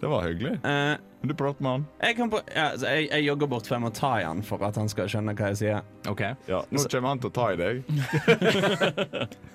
Det 0.00 0.08
var 0.12 0.26
hyggelig. 0.28 0.52
Eh, 0.64 0.94
Men 1.20 1.30
du 1.30 1.34
prater 1.34 1.62
med 1.64 1.72
han. 1.72 1.84
jeg, 2.02 2.16
kan 2.18 2.30
på, 2.30 2.40
ja, 2.54 2.66
altså, 2.74 2.86
jeg, 2.92 3.08
jeg 3.10 3.24
jogger 3.26 3.46
bort, 3.54 3.66
for 3.66 3.74
jeg 3.78 3.84
må 3.86 3.90
ta 3.96 4.10
i 4.20 4.24
han 4.26 4.42
for 4.44 4.62
at 4.66 4.76
han 4.76 4.88
skal 4.92 5.08
skjønne 5.08 5.34
hva 5.38 5.52
jeg 5.52 5.60
sier. 5.62 5.80
OK. 6.10 6.22
Ja, 6.50 6.60
nå 6.70 6.84
kommer 6.92 7.08
han 7.14 7.22
til 7.24 7.30
å 7.32 7.36
ta 7.36 7.46
i 7.54 7.60
deg. 7.60 7.84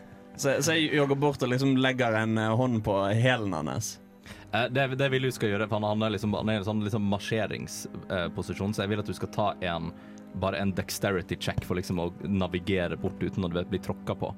Så, 0.42 0.54
så 0.64 0.74
jeg 0.74 0.96
jogger 0.96 1.18
bort 1.20 1.44
og 1.44 1.52
liksom 1.52 1.76
legger 1.78 2.16
en 2.18 2.38
eh, 2.40 2.54
hånd 2.58 2.80
på 2.86 2.94
hælen 3.14 3.52
hans. 3.54 3.92
Eh, 4.56 4.64
det, 4.74 4.88
det 4.98 5.10
vil 5.14 5.28
du 5.28 5.32
skal 5.36 5.52
gjøre, 5.52 5.68
for 5.70 5.78
han, 5.78 5.86
han 5.92 6.08
er 6.08 6.14
liksom, 6.16 6.34
han 6.34 6.50
er 6.50 6.58
i 6.58 6.62
en 6.62 6.66
sånn 6.66 6.82
liksom 6.86 7.04
marsjeringsposisjon, 7.12 8.74
så 8.74 8.86
jeg 8.86 8.94
vil 8.94 9.04
at 9.04 9.12
du 9.12 9.14
skal 9.18 9.30
ta 9.36 9.48
en 9.74 9.92
bare 10.42 10.62
en 10.64 10.72
dexterity 10.74 11.36
check 11.36 11.60
for 11.68 11.76
liksom 11.78 12.00
å 12.00 12.08
navigere 12.24 12.96
bort 12.98 13.20
uten 13.22 13.44
å 13.46 13.50
bli 13.52 13.82
tråkka 13.84 14.16
på. 14.16 14.32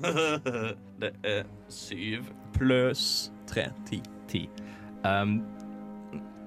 det 1.04 1.12
er 1.28 1.44
syv 1.68 2.32
pluss 2.56 3.04
tre. 3.50 3.68
Ti. 3.90 4.00
Ti. 4.32 4.46
Um, 5.04 5.40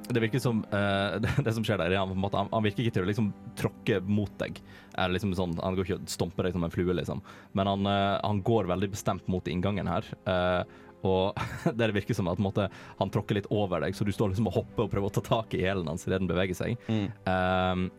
det 0.09 0.19
virker 0.19 0.39
som 0.39 0.65
uh, 0.73 1.19
det, 1.23 1.31
det 1.45 1.53
som 1.55 1.65
skjer 1.65 1.79
der, 1.79 1.93
er 1.93 2.01
han, 2.01 2.13
måte, 2.19 2.37
han, 2.37 2.51
han 2.51 2.65
virker 2.65 2.83
ikke 2.83 2.97
til 2.97 3.05
å 3.05 3.09
liksom 3.09 3.31
tråkke 3.59 3.99
mot 4.05 4.31
deg. 4.41 4.59
Eller 4.93 5.17
liksom 5.17 5.35
sånn, 5.37 5.57
han 5.63 5.77
går 5.77 5.87
ikke 5.87 5.99
og 6.01 6.11
stomper 6.11 6.47
deg 6.47 6.57
som 6.57 6.67
en 6.67 6.73
flue, 6.73 6.95
liksom. 6.97 7.23
Men 7.57 7.71
han, 7.71 7.89
uh, 7.89 8.19
han 8.21 8.43
går 8.45 8.71
veldig 8.71 8.93
bestemt 8.93 9.29
mot 9.31 9.47
inngangen 9.49 9.89
her. 9.89 10.07
Uh, 10.27 10.63
og 11.03 11.39
det 11.79 11.91
virker 11.95 12.17
som 12.17 12.29
at 12.31 12.41
måte, 12.43 12.69
han 12.99 13.11
tråkker 13.13 13.39
litt 13.39 13.51
over 13.53 13.83
deg, 13.83 13.95
så 13.95 14.07
du 14.07 14.13
står 14.15 14.33
liksom 14.33 14.51
og 14.51 14.61
hopper 14.61 14.85
og 14.85 14.93
prøver 14.93 15.11
å 15.11 15.17
ta 15.17 15.25
tak 15.25 15.57
i 15.57 15.65
hælen 15.65 15.89
hans 15.91 16.07
idet 16.07 16.21
den 16.21 16.31
beveger 16.31 16.57
seg. 16.57 16.79
Um, 17.27 17.89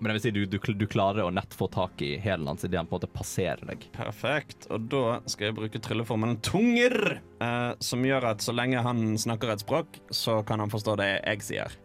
men 0.00 0.10
jeg 0.10 0.16
vil 0.16 0.22
si 0.24 0.32
du, 0.34 0.40
du, 0.50 0.58
du 0.58 0.86
klarer 0.90 1.22
å 1.22 1.32
nett 1.34 1.54
få 1.54 1.68
tak 1.72 2.02
i 2.02 2.16
hælen 2.20 2.48
hans 2.50 2.64
idet 2.66 2.80
han 2.80 2.88
på 2.90 2.96
en 2.96 3.02
måte 3.02 3.12
passerer 3.14 3.62
deg. 3.68 3.86
Perfekt. 3.94 4.66
Og 4.74 4.88
da 4.90 5.20
skal 5.30 5.48
jeg 5.48 5.56
bruke 5.60 5.80
trylleformen 5.82 6.40
tunger, 6.44 7.20
eh, 7.38 7.70
som 7.78 8.02
gjør 8.04 8.32
at 8.32 8.42
så 8.44 8.54
lenge 8.56 8.82
han 8.82 9.14
snakker 9.20 9.54
et 9.54 9.62
språk, 9.62 10.00
så 10.10 10.40
kan 10.46 10.64
han 10.64 10.72
forstå 10.72 10.96
det 10.98 11.10
jeg 11.14 11.46
sier. 11.46 11.78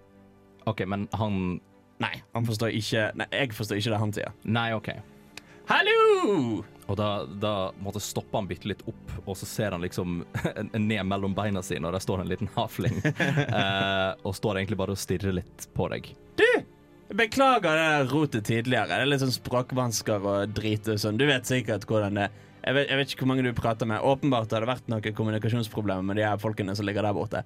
OK, 0.70 0.86
men 0.90 1.08
han 1.18 1.60
Nei, 2.00 2.14
han 2.32 2.46
forstår 2.48 2.72
ikke 2.80 3.10
Nei, 3.20 3.26
jeg 3.36 3.52
forstår 3.58 3.80
ikke 3.82 3.92
det 3.92 4.02
han 4.02 4.14
sier. 4.16 4.36
Nei, 4.48 4.70
OK. 4.78 4.94
Hallo! 5.70 6.64
Og 6.90 6.98
da, 6.98 7.10
da 7.30 7.54
måtte 7.84 8.02
stoppe 8.02 8.34
han 8.40 8.48
bitte 8.50 8.72
litt 8.72 8.82
opp, 8.90 9.12
og 9.28 9.36
så 9.38 9.46
ser 9.46 9.76
han 9.76 9.84
liksom 9.86 10.24
ned 10.74 11.04
mellom 11.06 11.36
beina 11.38 11.62
sine, 11.62 11.86
og 11.86 11.94
der 11.94 12.02
står 12.02 12.24
en 12.24 12.32
liten 12.32 12.50
hafling. 12.58 12.98
eh, 13.06 14.12
og 14.26 14.34
står 14.34 14.64
egentlig 14.64 14.80
bare 14.82 14.98
og 14.98 15.02
stirrer 15.02 15.38
litt 15.38 15.70
på 15.78 15.92
deg. 15.94 16.10
Beklager 17.10 17.74
det 17.76 18.12
rotet 18.12 18.46
tidligere. 18.46 18.92
Det 18.92 19.02
er 19.02 19.10
litt 19.10 19.24
sånn 19.24 19.34
språkvansker 19.34 20.26
og 20.30 20.54
drit 20.54 20.86
og 20.92 21.00
sånn. 21.02 21.18
Du 21.18 21.26
vet 21.30 21.48
sikkert 21.50 21.88
hvordan 21.90 22.20
det 22.20 22.28
er. 22.30 22.46
Jeg 22.60 22.76
vet, 22.76 22.90
jeg 22.92 23.00
vet 23.00 23.12
ikke 23.14 23.24
hvor 23.24 23.30
mange 23.32 23.44
du 23.48 23.54
prater 23.56 23.88
med. 23.90 24.04
Åpenbart 24.06 24.52
har 24.54 24.62
det 24.62 24.70
vært 24.70 24.90
noen 24.92 25.16
kommunikasjonsproblemer 25.16 26.06
med 26.06 26.20
de 26.20 26.26
her 26.28 26.42
folkene 26.42 26.76
som 26.78 26.86
ligger 26.86 27.08
der 27.08 27.16
borte. 27.16 27.42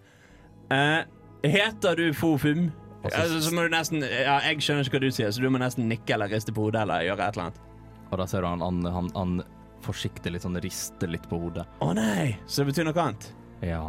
Uh, 0.74 1.05
heter 1.46 2.00
du 2.00 2.08
Fofum? 2.17 2.72
Altså, 3.03 3.41
så 3.43 3.51
må 3.51 3.65
du 3.65 3.74
nesten 3.74 4.00
Ja, 4.03 4.38
jeg 4.48 4.63
skjønner 4.63 4.88
ikke 4.88 4.98
hva 4.98 5.03
du 5.03 5.12
sier, 5.12 5.32
så 5.36 5.43
du 5.43 5.50
må 5.51 5.60
nesten 5.60 5.89
nikke 5.91 6.15
eller 6.15 6.32
riste 6.32 6.55
på 6.55 6.65
hodet 6.65 6.86
eller 6.86 7.03
gjøre 7.03 7.27
et 7.27 7.38
eller 7.38 7.50
annet. 7.50 7.62
Og 8.10 8.20
da 8.22 8.27
ser 8.29 8.43
du 8.43 8.48
han, 8.48 8.63
han, 8.63 8.82
han, 8.96 9.10
han 9.15 9.38
forsiktig 9.84 10.32
litt 10.32 10.46
sånn 10.46 10.60
rister 10.63 11.12
litt 11.12 11.25
på 11.29 11.39
hodet. 11.41 11.67
Å 11.84 11.91
nei! 11.98 12.34
Så 12.48 12.63
det 12.63 12.72
betyr 12.72 12.88
noe 12.88 13.05
annet? 13.05 13.29
Ja, 13.63 13.86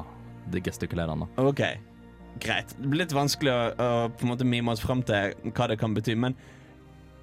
det 0.50 0.64
gestikulerer 0.66 1.14
han 1.14 1.26
da. 1.26 1.46
OK. 1.46 1.62
Greit. 2.42 2.74
Det 2.78 2.88
blir 2.88 3.04
litt 3.04 3.14
vanskelig 3.14 3.52
å, 3.52 3.62
å 3.70 3.88
på 4.10 4.26
en 4.26 4.32
måte 4.32 4.46
mime 4.48 4.74
oss 4.74 4.82
fram 4.82 5.02
til 5.06 5.34
hva 5.54 5.68
det 5.70 5.78
kan 5.80 5.94
bety, 5.96 6.16
men 6.18 6.36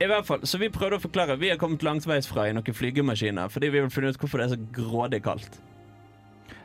i 0.02 0.08
hvert 0.10 0.26
fall, 0.26 0.42
så 0.50 0.58
vi 0.58 0.72
prøvde 0.74 0.98
å 0.98 1.04
forklare 1.04 1.36
Vi 1.38 1.52
har 1.52 1.60
kommet 1.62 1.84
langveisfra 1.86 2.48
i 2.50 2.56
noen 2.58 2.74
flygemaskiner 2.74 3.52
fordi 3.54 3.70
vi 3.70 3.84
vil 3.84 3.92
finne 3.94 4.10
ut 4.10 4.18
hvorfor 4.18 4.42
det 4.42 4.48
er 4.48 4.56
så 4.56 4.72
grådig 4.74 5.22
kaldt. 5.28 5.60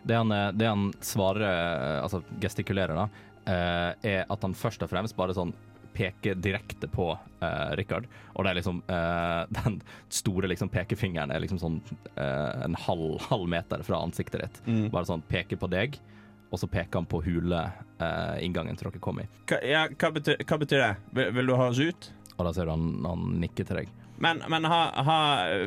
Det 0.07 0.17
han, 0.17 0.33
eh, 0.33 0.53
det 0.55 0.69
han 0.71 0.89
svarer, 1.05 1.43
eh, 1.45 2.03
altså 2.03 2.23
gestikulerer 2.41 2.97
da, 2.97 3.09
eh, 3.45 4.11
er 4.15 4.27
at 4.31 4.47
han 4.47 4.55
først 4.55 4.87
og 4.87 4.93
fremst 4.93 5.19
bare 5.19 5.35
sånn 5.37 5.53
peker 5.97 6.35
direkte 6.35 6.89
på 6.93 7.07
uh, 7.17 7.71
Richard. 7.79 8.05
Og 8.35 8.45
det 8.45 8.51
er 8.51 8.59
liksom 8.59 8.83
uh, 8.85 9.47
Den 9.57 9.79
store 10.13 10.51
liksom 10.51 10.69
pekefingeren 10.73 11.33
er 11.33 11.41
liksom 11.41 11.61
sånn 11.63 11.79
uh, 12.19 12.67
en 12.67 12.77
halv, 12.87 13.17
halv 13.31 13.49
meter 13.49 13.85
fra 13.87 14.03
ansiktet 14.05 14.45
ditt. 14.45 14.61
Mm. 14.67 14.83
Bare 14.93 15.09
sånn 15.09 15.25
peker 15.31 15.61
på 15.61 15.71
deg, 15.73 15.97
og 16.51 16.61
så 16.61 16.69
peker 16.71 17.01
han 17.01 17.09
på 17.11 17.23
huleinngangen 17.25 18.75
eh, 18.75 18.79
til 18.79 18.91
dere 18.91 19.03
kom 19.03 19.21
i. 19.23 19.27
Hva, 19.51 19.61
ja, 19.67 19.87
hva, 19.91 20.13
betyr, 20.15 20.43
hva 20.47 20.59
betyr 20.63 20.83
det? 20.83 20.93
Vil, 21.19 21.33
vil 21.39 21.51
du 21.51 21.57
ha 21.59 21.71
oss 21.73 21.81
ut? 21.83 22.11
Og 22.37 22.45
da 22.47 22.53
ser 22.55 22.69
du 22.69 22.75
han, 22.75 22.91
han 23.07 23.25
nikker 23.43 23.67
til 23.69 23.81
deg. 23.81 23.95
Men, 24.23 24.41
men 24.49 24.65
ha, 24.65 24.81
ha 25.05 25.17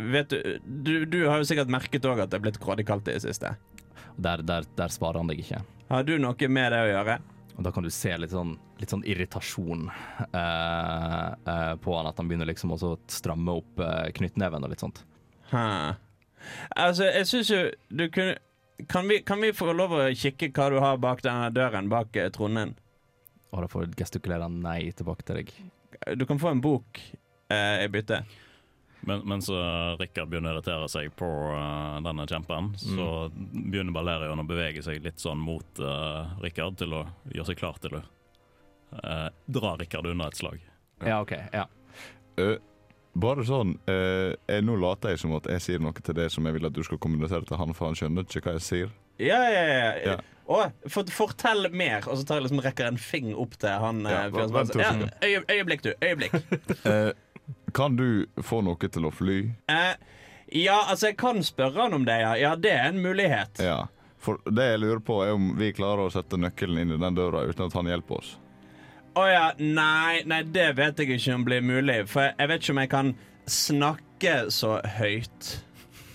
Vet 0.09 0.31
du, 0.33 0.55
du 0.65 0.93
Du 1.05 1.19
har 1.27 1.37
jo 1.37 1.45
sikkert 1.45 1.69
merket 1.69 2.07
òg 2.09 2.23
at 2.23 2.31
det 2.31 2.39
er 2.39 2.45
blitt 2.47 2.57
grådig 2.61 2.87
kaldt 2.89 3.11
i 3.11 3.13
det 3.13 3.21
siste. 3.21 3.51
Der, 4.17 4.41
der, 4.41 4.65
der 4.77 4.93
svarer 4.93 5.21
han 5.21 5.29
deg 5.29 5.43
ikke. 5.43 5.61
Har 5.89 6.05
du 6.05 6.15
noe 6.21 6.49
med 6.49 6.73
det 6.73 6.81
å 6.85 6.89
gjøre? 6.89 7.19
Og 7.59 7.65
da 7.65 7.71
kan 7.75 7.83
du 7.83 7.91
se 7.91 8.11
litt 8.15 8.31
sånn, 8.31 8.53
litt 8.79 8.91
sånn 8.93 9.03
irritasjon 9.03 9.89
eh, 9.91 11.29
eh, 11.35 11.73
på 11.83 11.95
han, 11.97 12.07
at 12.07 12.19
han 12.19 12.29
begynner 12.29 12.47
liksom 12.47 12.71
å 12.71 12.93
stramme 13.11 13.57
opp 13.59 13.81
eh, 13.83 14.11
knyttneven 14.15 14.63
og 14.63 14.71
litt 14.71 14.83
sånt. 14.83 15.01
Hæ. 15.51 15.97
Altså, 16.79 17.09
jeg 17.09 17.27
syns 17.27 17.51
jo 17.51 17.59
du 17.91 18.05
kunne 18.15 18.37
kan 18.87 19.07
vi, 19.07 19.21
kan 19.21 19.41
vi 19.41 19.53
få 19.53 19.73
lov 19.73 19.95
å 19.97 20.03
kikke 20.15 20.51
hva 20.55 20.69
du 20.71 20.77
har 20.83 20.99
bak 21.01 21.23
denne 21.25 21.49
døren 21.53 21.89
bak 21.91 22.15
eh, 22.15 22.29
tronen? 22.33 22.75
Og 23.49 23.63
da 23.65 23.71
får 23.71 23.89
gestikulere 23.97 24.49
nei 24.51 24.91
tilbake 24.95 25.25
til 25.25 25.41
deg. 25.41 25.55
Du 26.19 26.25
kan 26.29 26.39
få 26.39 26.53
en 26.53 26.61
bok 26.63 27.01
eh, 27.49 27.83
i 27.83 27.89
bytte. 27.91 28.21
Men, 29.01 29.21
mens 29.23 29.47
uh, 29.49 29.95
Rikard 29.99 30.27
begynner 30.27 30.51
å 30.51 30.57
irritere 30.57 30.87
seg 30.91 31.13
på 31.17 31.27
uh, 31.55 31.99
denne 32.03 32.25
kjempen, 32.27 32.73
så 32.79 33.29
begynner 33.31 33.95
Balerion 33.95 34.43
å 34.43 34.47
bevege 34.47 34.83
seg 34.83 34.99
litt 35.05 35.23
sånn 35.23 35.39
mot 35.39 35.79
uh, 35.79 36.35
Rikard 36.43 36.75
til 36.81 36.97
å 36.97 37.05
gjøre 37.31 37.47
seg 37.47 37.61
klar 37.61 37.79
til 37.79 37.95
å 37.95 38.01
uh, 38.03 39.29
dra 39.47 39.77
Rikard 39.79 40.11
unna 40.11 40.27
et 40.27 40.41
slag. 40.41 40.59
Ja, 40.99 41.21
OK. 41.23 41.31
Ja. 41.55 41.65
Eh, 43.19 43.21
bare 43.21 43.45
sånn 43.47 43.75
eh, 43.91 44.33
jeg, 44.47 44.63
Nå 44.65 44.77
later 44.79 45.13
jeg 45.13 45.21
som 45.23 45.35
at 45.37 45.47
jeg 45.51 45.63
sier 45.65 45.83
noe 45.83 45.93
til 45.99 46.15
det 46.15 46.29
som 46.31 46.47
jeg 46.47 46.55
vil 46.55 46.69
at 46.69 46.75
du 46.75 46.81
skal 46.87 46.99
kommunisere 47.01 47.45
til 47.47 47.59
han, 47.59 47.75
for 47.75 47.91
han 47.91 47.99
skjønner 47.99 48.27
ikke 48.27 48.45
hva 48.47 48.57
jeg 48.57 48.65
sier. 48.65 48.93
Ja, 49.19 49.41
ja, 49.51 49.63
ja. 49.67 49.89
Ja. 50.05 50.19
Å, 50.49 50.61
for, 50.89 51.09
fortell 51.13 51.67
mer, 51.75 52.07
og 52.09 52.17
så 52.17 52.25
tar 52.25 52.39
jeg 52.39 52.47
liksom 52.47 52.63
rekker 52.65 52.87
en 52.87 52.97
fing 52.97 53.35
opp 53.37 53.57
til 53.61 53.75
han 53.83 54.01
Ja, 54.07 54.23
eh, 54.25 54.47
vent 54.55 54.73
ja, 54.79 54.93
øye, 55.21 55.43
Øyeblikk, 55.45 55.83
du. 55.85 55.93
Øyeblikk. 56.01 56.39
Eh, 56.89 57.11
kan 57.73 57.95
du 57.97 58.25
få 58.45 58.61
noe 58.65 58.89
til 58.89 59.05
å 59.05 59.11
fly? 59.13 59.39
Eh, 59.69 59.93
ja, 60.57 60.79
altså, 60.89 61.11
jeg 61.11 61.19
kan 61.21 61.43
spørre 61.45 61.85
han 61.85 61.93
om 61.97 62.05
det, 62.07 62.17
ja. 62.23 62.33
Ja, 62.39 62.55
det 62.57 62.71
er 62.73 62.89
en 62.89 63.01
mulighet. 63.03 63.61
Ja. 63.61 63.83
For 64.19 64.41
det 64.49 64.65
jeg 64.71 64.81
lurer 64.81 65.01
på, 65.05 65.19
er 65.25 65.35
om 65.37 65.51
vi 65.59 65.69
klarer 65.75 66.07
å 66.07 66.13
sette 66.13 66.39
nøkkelen 66.39 66.81
inn 66.81 66.95
i 66.95 67.01
den 67.01 67.17
døra 67.17 67.45
uten 67.47 67.67
at 67.67 67.77
han 67.77 67.89
hjelper 67.91 68.19
oss. 68.19 68.33
Å 69.17 69.23
ja, 69.29 69.45
nei, 69.57 70.21
nei, 70.29 70.43
det 70.45 70.67
vet 70.77 70.99
jeg 71.01 71.17
ikke 71.17 71.37
om 71.37 71.47
blir 71.47 71.63
mulig. 71.65 72.03
For 72.11 72.29
jeg, 72.29 72.51
vet 72.51 72.61
ikke 72.61 72.75
om 72.75 72.83
jeg 72.83 72.91
kan 72.93 73.15
snakke 73.49 74.35
så 74.53 74.77
høyt. 74.99 75.55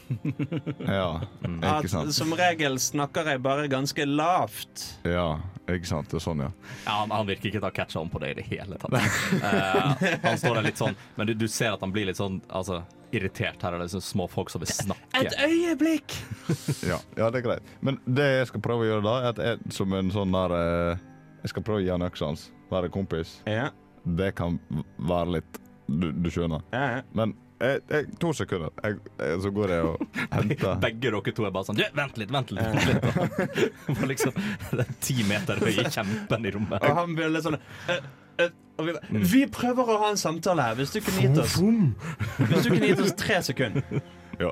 Ja, 0.84 1.22
ikke 1.48 1.88
sant? 1.88 2.12
som 2.14 2.34
regel 2.36 2.76
snakker 2.82 3.30
jeg 3.32 3.40
bare 3.42 3.64
ganske 3.72 4.04
lavt. 4.06 4.82
Ja, 5.08 5.38
ikke 5.64 5.88
sant. 5.88 6.10
Det 6.12 6.18
er 6.18 6.24
sånn, 6.24 6.42
ja. 6.44 6.50
Ja, 6.84 6.98
han, 7.00 7.14
han 7.14 7.28
virker 7.28 7.48
ikke 7.48 7.62
til 7.62 7.70
å 7.70 7.72
catche 7.74 7.98
om 7.98 8.06
on 8.06 8.12
på 8.12 8.20
det 8.22 8.34
i 8.34 8.36
det 8.40 8.44
hele 8.50 8.78
tatt. 8.80 8.98
uh, 9.40 10.04
han 10.26 10.36
står 10.40 10.60
der 10.60 10.68
litt 10.68 10.82
sånn, 10.82 10.98
men 11.16 11.30
du, 11.30 11.34
du 11.38 11.46
ser 11.48 11.72
at 11.72 11.82
han 11.84 11.94
blir 11.94 12.10
litt 12.10 12.20
sånn 12.20 12.42
altså, 12.52 12.82
irritert. 13.16 13.62
Her 13.62 13.78
Det 13.78 13.80
er 13.80 13.86
liksom 13.86 14.04
små 14.04 14.28
folk 14.30 14.52
som 14.52 14.62
vil 14.62 14.70
snakke. 14.70 15.08
Et 15.22 15.40
øyeblikk! 15.48 16.18
ja. 16.90 17.00
Ja, 17.16 17.30
det 17.30 17.40
er 17.40 17.48
greit. 17.48 17.74
Men 17.80 17.98
det 18.04 18.28
jeg 18.28 18.52
skal 18.52 18.64
prøve 18.68 18.84
å 18.84 18.90
gjøre 18.92 19.06
da, 19.08 19.16
er 19.22 19.32
at 19.32 19.42
jeg 19.48 19.74
som 19.80 19.96
en 19.96 20.12
sånn 20.14 20.36
der 20.36 20.56
eh, 20.60 21.10
Jeg 21.44 21.52
skal 21.52 21.64
prøve 21.66 21.82
å 21.82 21.84
gi 21.84 21.92
han 21.92 22.04
øksa 22.06 22.30
hans. 22.30 22.48
Være 22.72 22.88
kompis. 22.92 23.38
Ja, 23.48 23.70
Det 24.04 24.34
kan 24.36 24.58
være 24.98 25.38
litt 25.38 25.60
Du, 25.88 26.10
du 26.12 26.30
skjønner. 26.32 26.62
ja, 26.72 26.84
ja. 26.96 27.02
Men 27.12 27.34
jeg, 27.60 27.80
jeg, 27.88 28.06
to 28.20 28.32
sekunder, 28.36 28.72
jeg, 28.82 28.96
jeg, 29.20 29.36
så 29.44 29.50
går 29.54 29.70
jeg 29.72 29.84
og 29.88 30.16
henter 30.34 30.80
Begge 30.82 31.00
dere 31.04 31.32
to 31.36 31.44
er 31.46 31.52
bare 31.54 31.68
sånn 31.68 31.78
vent 31.96 32.18
litt, 32.20 32.32
vent 32.34 32.50
litt. 32.52 32.66
Vent 32.66 32.88
litt. 32.90 33.78
For 34.00 34.08
liksom 34.10 34.34
den 34.74 34.96
ti 35.04 35.16
meter 35.28 35.60
høye 35.62 35.86
kjempen 35.94 36.48
i 36.48 36.52
rommet. 36.56 36.84
Og 36.84 36.98
han 36.98 37.14
blir 37.16 37.30
litt 37.32 37.46
sånn 37.46 37.56
eh, 37.92 38.02
eh, 38.42 38.50
vi, 38.82 38.96
vi 39.36 39.42
prøver 39.54 39.94
å 39.94 39.98
ha 40.02 40.10
en 40.12 40.20
samtale 40.20 40.66
her. 40.66 40.78
Hvis 40.80 40.92
du 40.96 41.00
kunne 41.04 41.28
gitt 41.28 41.40
oss 41.44 41.56
Hvis 41.62 42.66
du 42.66 42.72
kunne 42.74 42.90
gitt 42.90 43.04
oss 43.06 43.16
tre 43.20 43.40
sekunder. 43.46 43.84
Ja. 44.40 44.50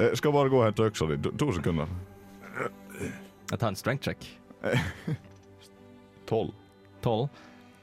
Jeg 0.00 0.16
skal 0.18 0.32
bare 0.34 0.50
gå 0.50 0.58
og 0.58 0.64
hente 0.66 0.88
øksa 0.88 1.06
di. 1.06 1.20
To, 1.22 1.30
to 1.38 1.52
sekunder. 1.54 1.86
Jeg 2.58 3.58
tar 3.60 3.68
en 3.70 3.78
strength 3.78 4.08
check. 4.08 4.26
Tolv. 6.32 6.52
12. 7.04 7.28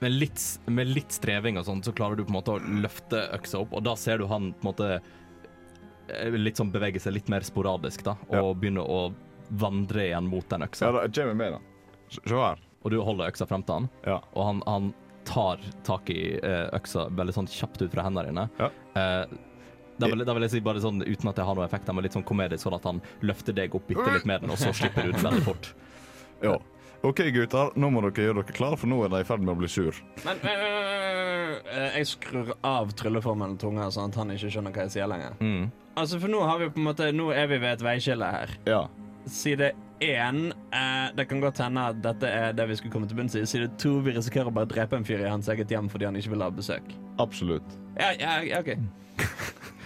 Med 0.01 0.13
litt, 0.15 0.43
med 0.71 0.87
litt 0.95 1.11
streving 1.11 1.57
og 1.59 1.65
sånn, 1.67 1.81
så 1.83 1.91
klarer 1.95 2.15
du 2.19 2.23
på 2.23 2.31
en 2.31 2.37
måte 2.39 2.53
å 2.55 2.59
løfte 2.81 3.19
øksa 3.35 3.59
opp, 3.65 3.73
og 3.75 3.83
da 3.85 3.93
ser 3.99 4.21
du 4.21 4.27
han 4.31 4.53
på 4.55 4.63
en 4.63 4.69
måte 4.71 4.87
eh, 4.95 6.29
litt 6.39 6.57
sånn 6.59 6.71
bevege 6.73 7.01
seg 7.03 7.13
litt 7.17 7.29
mer 7.31 7.43
sporadisk, 7.45 8.03
da, 8.07 8.15
og 8.29 8.37
Ja. 8.39 8.53
begynne 8.53 8.85
å 8.85 9.01
vandre 9.51 10.07
igjen 10.07 10.29
mot 10.31 10.47
den 10.49 10.63
øksa. 10.65 10.85
Ja, 10.87 10.91
da, 10.95 11.01
jeg 11.07 11.13
kommer 11.19 11.35
med, 11.35 11.53
da. 11.57 11.59
Se 12.15 12.35
her. 12.35 12.57
Og 12.83 12.91
du 12.93 12.97
holder 13.03 13.27
øksa 13.29 13.45
frem 13.49 13.63
til 13.67 13.75
han, 13.75 13.89
Ja. 14.07 14.21
og 14.33 14.43
han, 14.45 14.63
han 14.65 14.93
tar 15.25 15.59
tak 15.83 16.09
i 16.09 16.39
eh, 16.39 16.69
øksa 16.73 17.09
veldig 17.11 17.33
sånn 17.35 17.47
kjapt 17.51 17.81
ut 17.83 17.91
fra 17.91 18.03
hendene 18.07 18.31
dine. 18.31 18.47
Ja. 18.57 18.69
Eh, 18.95 19.25
da 19.99 20.07
vil, 20.07 20.23
da 20.23 20.33
vil 20.33 20.43
jeg 20.47 20.51
si 20.55 20.59
bare 20.63 20.79
sånn, 20.79 21.03
uten 21.03 21.27
at 21.27 21.35
det 21.35 21.43
har 21.43 21.55
noen 21.59 21.67
effekt, 21.67 21.91
men 21.91 22.03
litt 22.05 22.15
sånn 22.15 22.23
komedisk, 22.23 22.63
sånn 22.63 22.77
at 22.79 22.85
han 22.87 23.01
løfter 23.21 23.53
deg 23.53 23.75
opp 23.75 23.85
bitte 23.91 24.07
litt 24.15 24.25
med 24.25 24.41
den, 24.41 24.49
og 24.55 24.57
så 24.57 24.71
slipper 24.71 25.03
du 25.03 25.09
ut 25.11 25.19
veldig 25.27 25.43
fort. 25.43 25.73
ja. 26.41 26.55
OK, 27.01 27.21
gutter. 27.31 27.71
Nå 27.79 27.89
må 27.93 28.01
dere 28.03 28.25
gjøre 28.27 28.41
dere 28.41 28.55
klare, 28.55 28.77
for 28.79 28.91
nå 28.91 28.97
er 29.05 29.11
de 29.13 29.21
i 29.23 29.27
ferd 29.27 29.43
med 29.43 29.53
å 29.53 29.59
bli 29.61 29.69
sur. 29.71 29.95
Men 30.25 30.41
øh, 30.43 30.55
øh, 30.59 31.53
øh, 31.55 31.93
jeg 31.95 32.07
skrur 32.11 32.49
av 32.67 32.91
trylleformelen 32.99 33.55
tunga, 33.61 33.87
sånn 33.93 34.11
at 34.11 34.19
han 34.19 34.33
ikke 34.35 34.51
skjønner 34.51 34.75
hva 34.75 34.87
jeg 34.87 34.97
sier 34.97 35.11
lenger. 35.11 35.37
Mm. 35.39 35.69
Altså, 35.99 36.19
for 36.19 36.31
nå 36.31 36.41
har 36.43 36.59
vi 36.59 36.71
på 36.71 36.79
en 36.79 36.87
måte 36.87 37.07
Nå 37.15 37.29
er 37.35 37.47
vi 37.51 37.59
ved 37.59 37.77
et 37.77 37.85
veiskille 37.85 38.27
her. 38.35 38.51
Ja. 38.67 38.81
Side 39.29 39.73
én 39.99 40.53
eh, 40.71 41.07
Det 41.15 41.25
kan 41.27 41.41
godt 41.43 41.59
hende 41.59 41.81
at 41.91 41.97
dette 42.03 42.29
er 42.31 42.53
det 42.55 42.69
vi 42.69 42.77
skulle 42.79 42.93
komme 42.93 43.07
til 43.07 43.19
bunns 43.19 43.35
i. 43.35 43.45
Side 43.47 43.71
to 43.79 43.97
vi 44.03 44.15
risikerer 44.15 44.51
å 44.51 44.55
bare 44.55 44.69
drepe 44.71 44.99
en 44.99 45.07
fyr 45.07 45.23
i 45.23 45.31
hans 45.31 45.49
eget 45.51 45.71
hjem 45.71 45.89
fordi 45.91 46.07
han 46.07 46.19
ikke 46.19 46.35
vil 46.35 46.45
ha 46.45 46.51
besøk. 46.51 46.93
Absolutt. 47.19 47.75
Ja, 47.99 48.13
ja, 48.19 48.39
ja, 48.43 48.63
OK. 48.63 48.75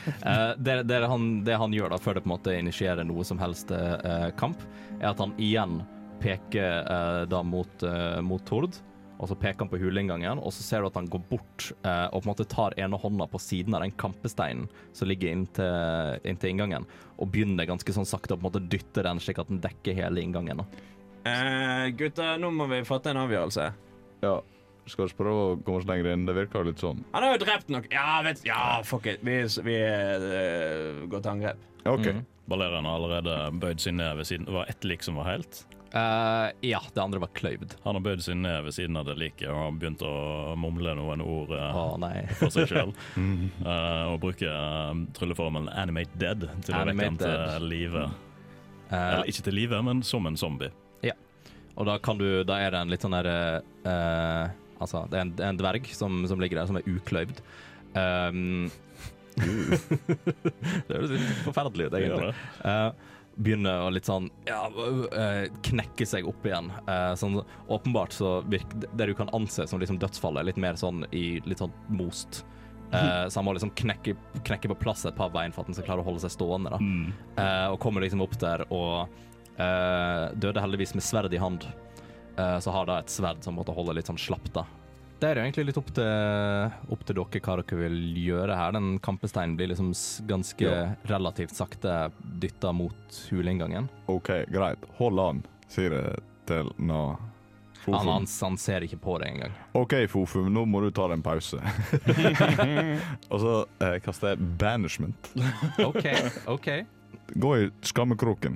Uh, 0.04 0.52
det, 0.60 0.82
det, 0.84 0.98
han, 1.08 1.46
det 1.48 1.56
han 1.56 1.72
gjør 1.72 1.94
da, 1.94 1.98
før 2.04 2.18
det 2.18 2.26
på 2.26 2.28
en 2.28 2.34
måte 2.34 2.54
initierer 2.60 3.06
noe 3.08 3.24
som 3.24 3.40
helst 3.40 3.70
uh, 3.72 4.26
kamp, 4.36 4.60
er 4.98 5.14
at 5.14 5.22
han 5.24 5.32
igjen 5.40 5.78
peker 6.24 6.82
eh, 6.82 7.22
da 7.30 7.44
mot, 7.46 7.86
eh, 7.88 8.20
mot 8.26 8.44
Tord. 8.48 8.80
Og 9.22 9.30
så 9.30 9.38
peker 9.40 9.64
han 9.64 9.70
på 9.72 9.80
huleinngangen, 9.80 10.40
og 10.42 10.52
så 10.52 10.66
ser 10.66 10.82
du 10.82 10.90
at 10.90 10.98
han 10.98 11.08
går 11.12 11.22
bort 11.30 11.70
eh, 11.86 12.08
og 12.10 12.24
på 12.24 12.26
en 12.26 12.32
måte 12.32 12.48
tar 12.50 12.74
ene 12.82 12.98
hånda 13.00 13.28
på 13.32 13.40
siden 13.40 13.78
av 13.78 13.86
den 13.86 13.94
kampesteinen 13.96 14.66
som 14.96 15.08
ligger 15.08 15.32
inntil, 15.32 16.18
inntil 16.28 16.52
inngangen, 16.52 16.88
og 17.22 17.30
begynner 17.32 17.70
ganske 17.70 17.96
sånn 17.96 18.10
sakte 18.10 18.36
å 18.36 18.40
på 18.40 18.44
en 18.44 18.50
måte 18.50 18.64
dytte 18.74 19.06
den 19.06 19.22
slik 19.24 19.40
at 19.40 19.52
den 19.52 19.62
dekker 19.64 19.96
hele 19.96 20.24
inngangen. 20.24 20.66
Eh, 21.24 21.94
gutter, 21.96 22.36
nå 22.42 22.52
må 22.52 22.68
vi 22.74 22.82
fatte 22.88 23.14
en 23.14 23.22
avgjørelse. 23.24 23.70
Ja. 24.26 24.42
Skal 24.92 25.08
vi 25.08 25.16
prøve 25.16 25.44
å 25.54 25.56
komme 25.64 25.80
oss 25.80 25.88
lenger 25.88 26.10
inn? 26.12 26.26
Det 26.28 26.36
virker 26.36 26.66
litt 26.68 26.82
sånn. 26.84 27.06
Han 27.14 27.24
har 27.24 27.38
jo 27.38 27.44
drept 27.46 27.70
nok 27.72 27.86
Ja, 27.94 28.18
vet 28.26 28.42
Ja, 28.44 28.82
fuck 28.84 29.08
it. 29.08 29.24
Vi, 29.24 29.38
vi 29.64 29.78
uh, 29.80 31.06
går 31.08 31.24
til 31.24 31.32
angrep. 31.32 31.62
OK. 31.88 32.10
Mm. 32.10 32.26
Balerion 32.52 32.90
har 32.90 32.98
allerede 33.00 33.38
bøyd 33.64 33.80
seg 33.80 33.96
ned 33.96 34.18
ved 34.20 34.28
siden 34.28 34.50
Det 34.50 34.58
var 34.58 34.68
ett 34.68 34.84
lik 34.84 35.06
som 35.06 35.16
var 35.22 35.30
helt. 35.32 35.62
Eh, 35.94 36.50
ja, 36.62 36.82
det 36.94 37.02
andre 37.02 37.20
var 37.20 37.30
kløyvd. 37.38 37.76
Han 37.84 38.00
har 38.00 38.02
bøyd 38.02 38.24
seg 38.26 38.40
ned 38.42 38.64
ved 38.66 38.74
siden 38.74 38.98
av 38.98 39.06
det 39.06 39.14
liket 39.22 39.46
og 39.52 39.60
har 39.60 39.76
begynt 39.78 40.02
å 40.02 40.14
mumle 40.58 40.96
noen 40.98 41.22
ord 41.22 41.54
uh, 41.54 41.78
oh, 41.78 42.06
for 42.40 42.54
seg 42.54 42.72
sjøl. 42.72 42.94
og 43.62 44.16
bruke 44.24 44.50
eh, 44.50 45.04
trylleformelen 45.14 45.70
'animate 45.70 46.18
dead' 46.18 46.48
til 46.66 46.80
å 46.80 46.82
vekke 46.90 47.10
han 47.12 47.20
til 47.22 47.68
live. 47.70 48.08
Eller 48.90 49.30
ikke 49.30 49.46
til 49.50 49.58
live, 49.58 49.84
men 49.86 50.02
som 50.06 50.26
en 50.26 50.38
zombie. 50.38 50.74
Ja, 51.06 51.14
og 51.78 51.86
da 51.90 52.00
kan 52.02 52.18
du 52.18 52.44
Da 52.44 52.58
er 52.62 52.74
det 52.74 52.82
en 52.82 52.90
litt 52.94 53.06
sånn 53.06 53.14
derre 53.18 53.64
Altså, 54.84 55.06
det 55.08 55.16
er 55.16 55.22
en, 55.24 55.36
en 55.40 55.60
dverg 55.62 55.86
som, 55.96 56.24
som 56.28 56.42
ligger 56.42 56.60
der, 56.60 56.68
som 56.68 56.76
er 56.76 56.88
ukløyvd. 56.90 57.40
Um, 57.94 58.72
det 60.88 60.94
høres 60.94 61.14
litt 61.14 61.44
forferdelig 61.46 61.90
ut, 61.90 61.98
egentlig. 62.00 62.32
Eh, 62.64 63.12
begynner 63.36 63.88
å 63.88 63.92
litt 63.94 64.08
sånn 64.08 64.28
ja, 64.48 64.62
uh, 64.70 65.46
knekke 65.66 66.06
seg 66.08 66.28
opp 66.30 66.46
igjen. 66.46 66.70
Uh, 66.88 67.14
sånn, 67.20 67.40
åpenbart 67.72 68.14
så 68.16 68.40
virker 68.50 68.88
det 68.94 69.10
du 69.10 69.14
kan 69.18 69.32
anse 69.36 69.66
som 69.70 69.82
liksom 69.82 70.00
dødsfallet, 70.02 70.46
litt 70.52 70.62
mer 70.62 70.78
sånn 70.80 71.06
i 71.12 71.40
litt 71.48 71.64
sånn 71.64 71.74
most. 71.94 72.44
Uh, 72.94 73.26
så 73.26 73.40
han 73.40 73.48
må 73.48 73.56
liksom 73.58 73.74
knekke, 73.78 74.14
knekke 74.46 74.70
på 74.70 74.82
plass 74.84 75.08
et 75.10 75.18
par 75.18 75.34
bein 75.34 75.54
for 75.54 75.64
at 75.64 75.72
han 75.72 75.80
skal 75.80 75.88
klare 75.88 76.04
å 76.04 76.08
holde 76.08 76.22
seg 76.26 76.36
stående. 76.36 76.78
Mm. 76.78 77.08
Og 77.74 77.80
kommer 77.82 78.06
liksom 78.06 78.22
opp 78.26 78.38
der 78.42 78.68
og 78.70 79.10
døde 79.54 80.62
heldigvis 80.62 80.96
med 80.98 81.06
sverd 81.06 81.34
i 81.34 81.42
hand. 81.42 81.66
Så 82.34 82.74
har 82.74 82.88
da 82.90 83.00
et 83.02 83.12
sverd 83.14 83.42
som 83.46 83.58
måtte 83.58 83.74
holde 83.74 83.94
litt 83.98 84.10
sånn 84.10 84.22
slapt, 84.22 84.54
da. 84.56 84.64
Det 85.20 85.30
er 85.30 85.40
jo 85.40 85.44
egentlig 85.46 85.66
litt 85.70 85.78
opp 85.80 85.92
til, 85.96 86.72
opp 86.92 87.04
til 87.08 87.16
dere 87.16 87.42
hva 87.46 87.54
dere 87.62 87.78
vil 87.80 88.00
gjøre 88.20 88.56
her. 88.60 88.74
Den 88.76 88.98
kampesteinen 89.04 89.56
blir 89.60 89.70
liksom 89.72 89.94
ganske 90.28 90.66
Ja. 90.68 90.96
relativt 91.08 91.56
sakte 91.56 92.12
dytta 92.42 92.74
mot 92.76 93.20
huleinngangen. 93.32 93.88
OK, 94.12 94.30
greit. 94.52 94.80
Hold 94.98 95.20
an, 95.24 95.44
sier 95.72 95.92
jeg 95.96 96.24
til 96.50 96.74
na 96.78 97.16
Han, 97.86 98.08
han, 98.08 98.26
han 98.42 98.58
ser 98.58 98.82
ikke 98.86 98.98
på 99.04 99.18
det 99.20 99.28
engang. 99.28 99.52
OK, 99.76 99.94
Fofu, 100.08 100.46
nå 100.50 100.66
må 100.66 100.80
du 100.86 100.90
ta 100.96 101.08
deg 101.12 101.18
en 101.20 101.24
pause. 101.26 101.60
Og 103.32 103.40
så 103.44 103.56
eh, 103.84 103.98
kaster 104.04 104.34
jeg 104.34 104.46
banishment. 104.60 105.32
OK, 105.84 106.06
OK. 106.48 106.70
Gå 107.36 107.52
i 107.60 107.70
skammekroken. 107.84 108.56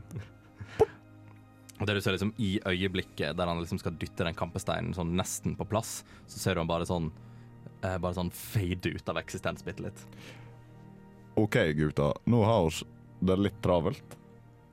Og 1.80 1.86
det 1.86 1.94
du 1.94 2.02
ser 2.02 2.16
liksom 2.16 2.32
i 2.42 2.56
øyeblikket 2.66 3.38
der 3.38 3.46
han 3.52 3.60
liksom 3.62 3.78
skal 3.80 3.94
dytte 4.02 4.26
den 4.26 4.34
kampesteinen 4.38 4.96
sånn 4.98 5.12
nesten 5.18 5.56
på 5.60 5.68
plass, 5.70 6.04
så 6.26 6.40
ser 6.42 6.56
du 6.58 6.62
han 6.64 6.70
bare 6.72 6.88
sånn 6.90 7.12
eh, 7.84 7.98
Bare 8.02 8.16
sånn 8.18 8.32
fade 8.34 8.90
ut 8.96 9.10
av 9.10 9.20
eksistens 9.22 9.62
bitte 9.66 9.84
litt. 9.86 10.06
OK, 11.38 11.56
gutta. 11.78 12.14
Nå 12.26 12.40
har 12.44 12.64
vi 12.70 12.88
det 13.28 13.36
litt 13.38 13.60
travelt. 13.62 14.18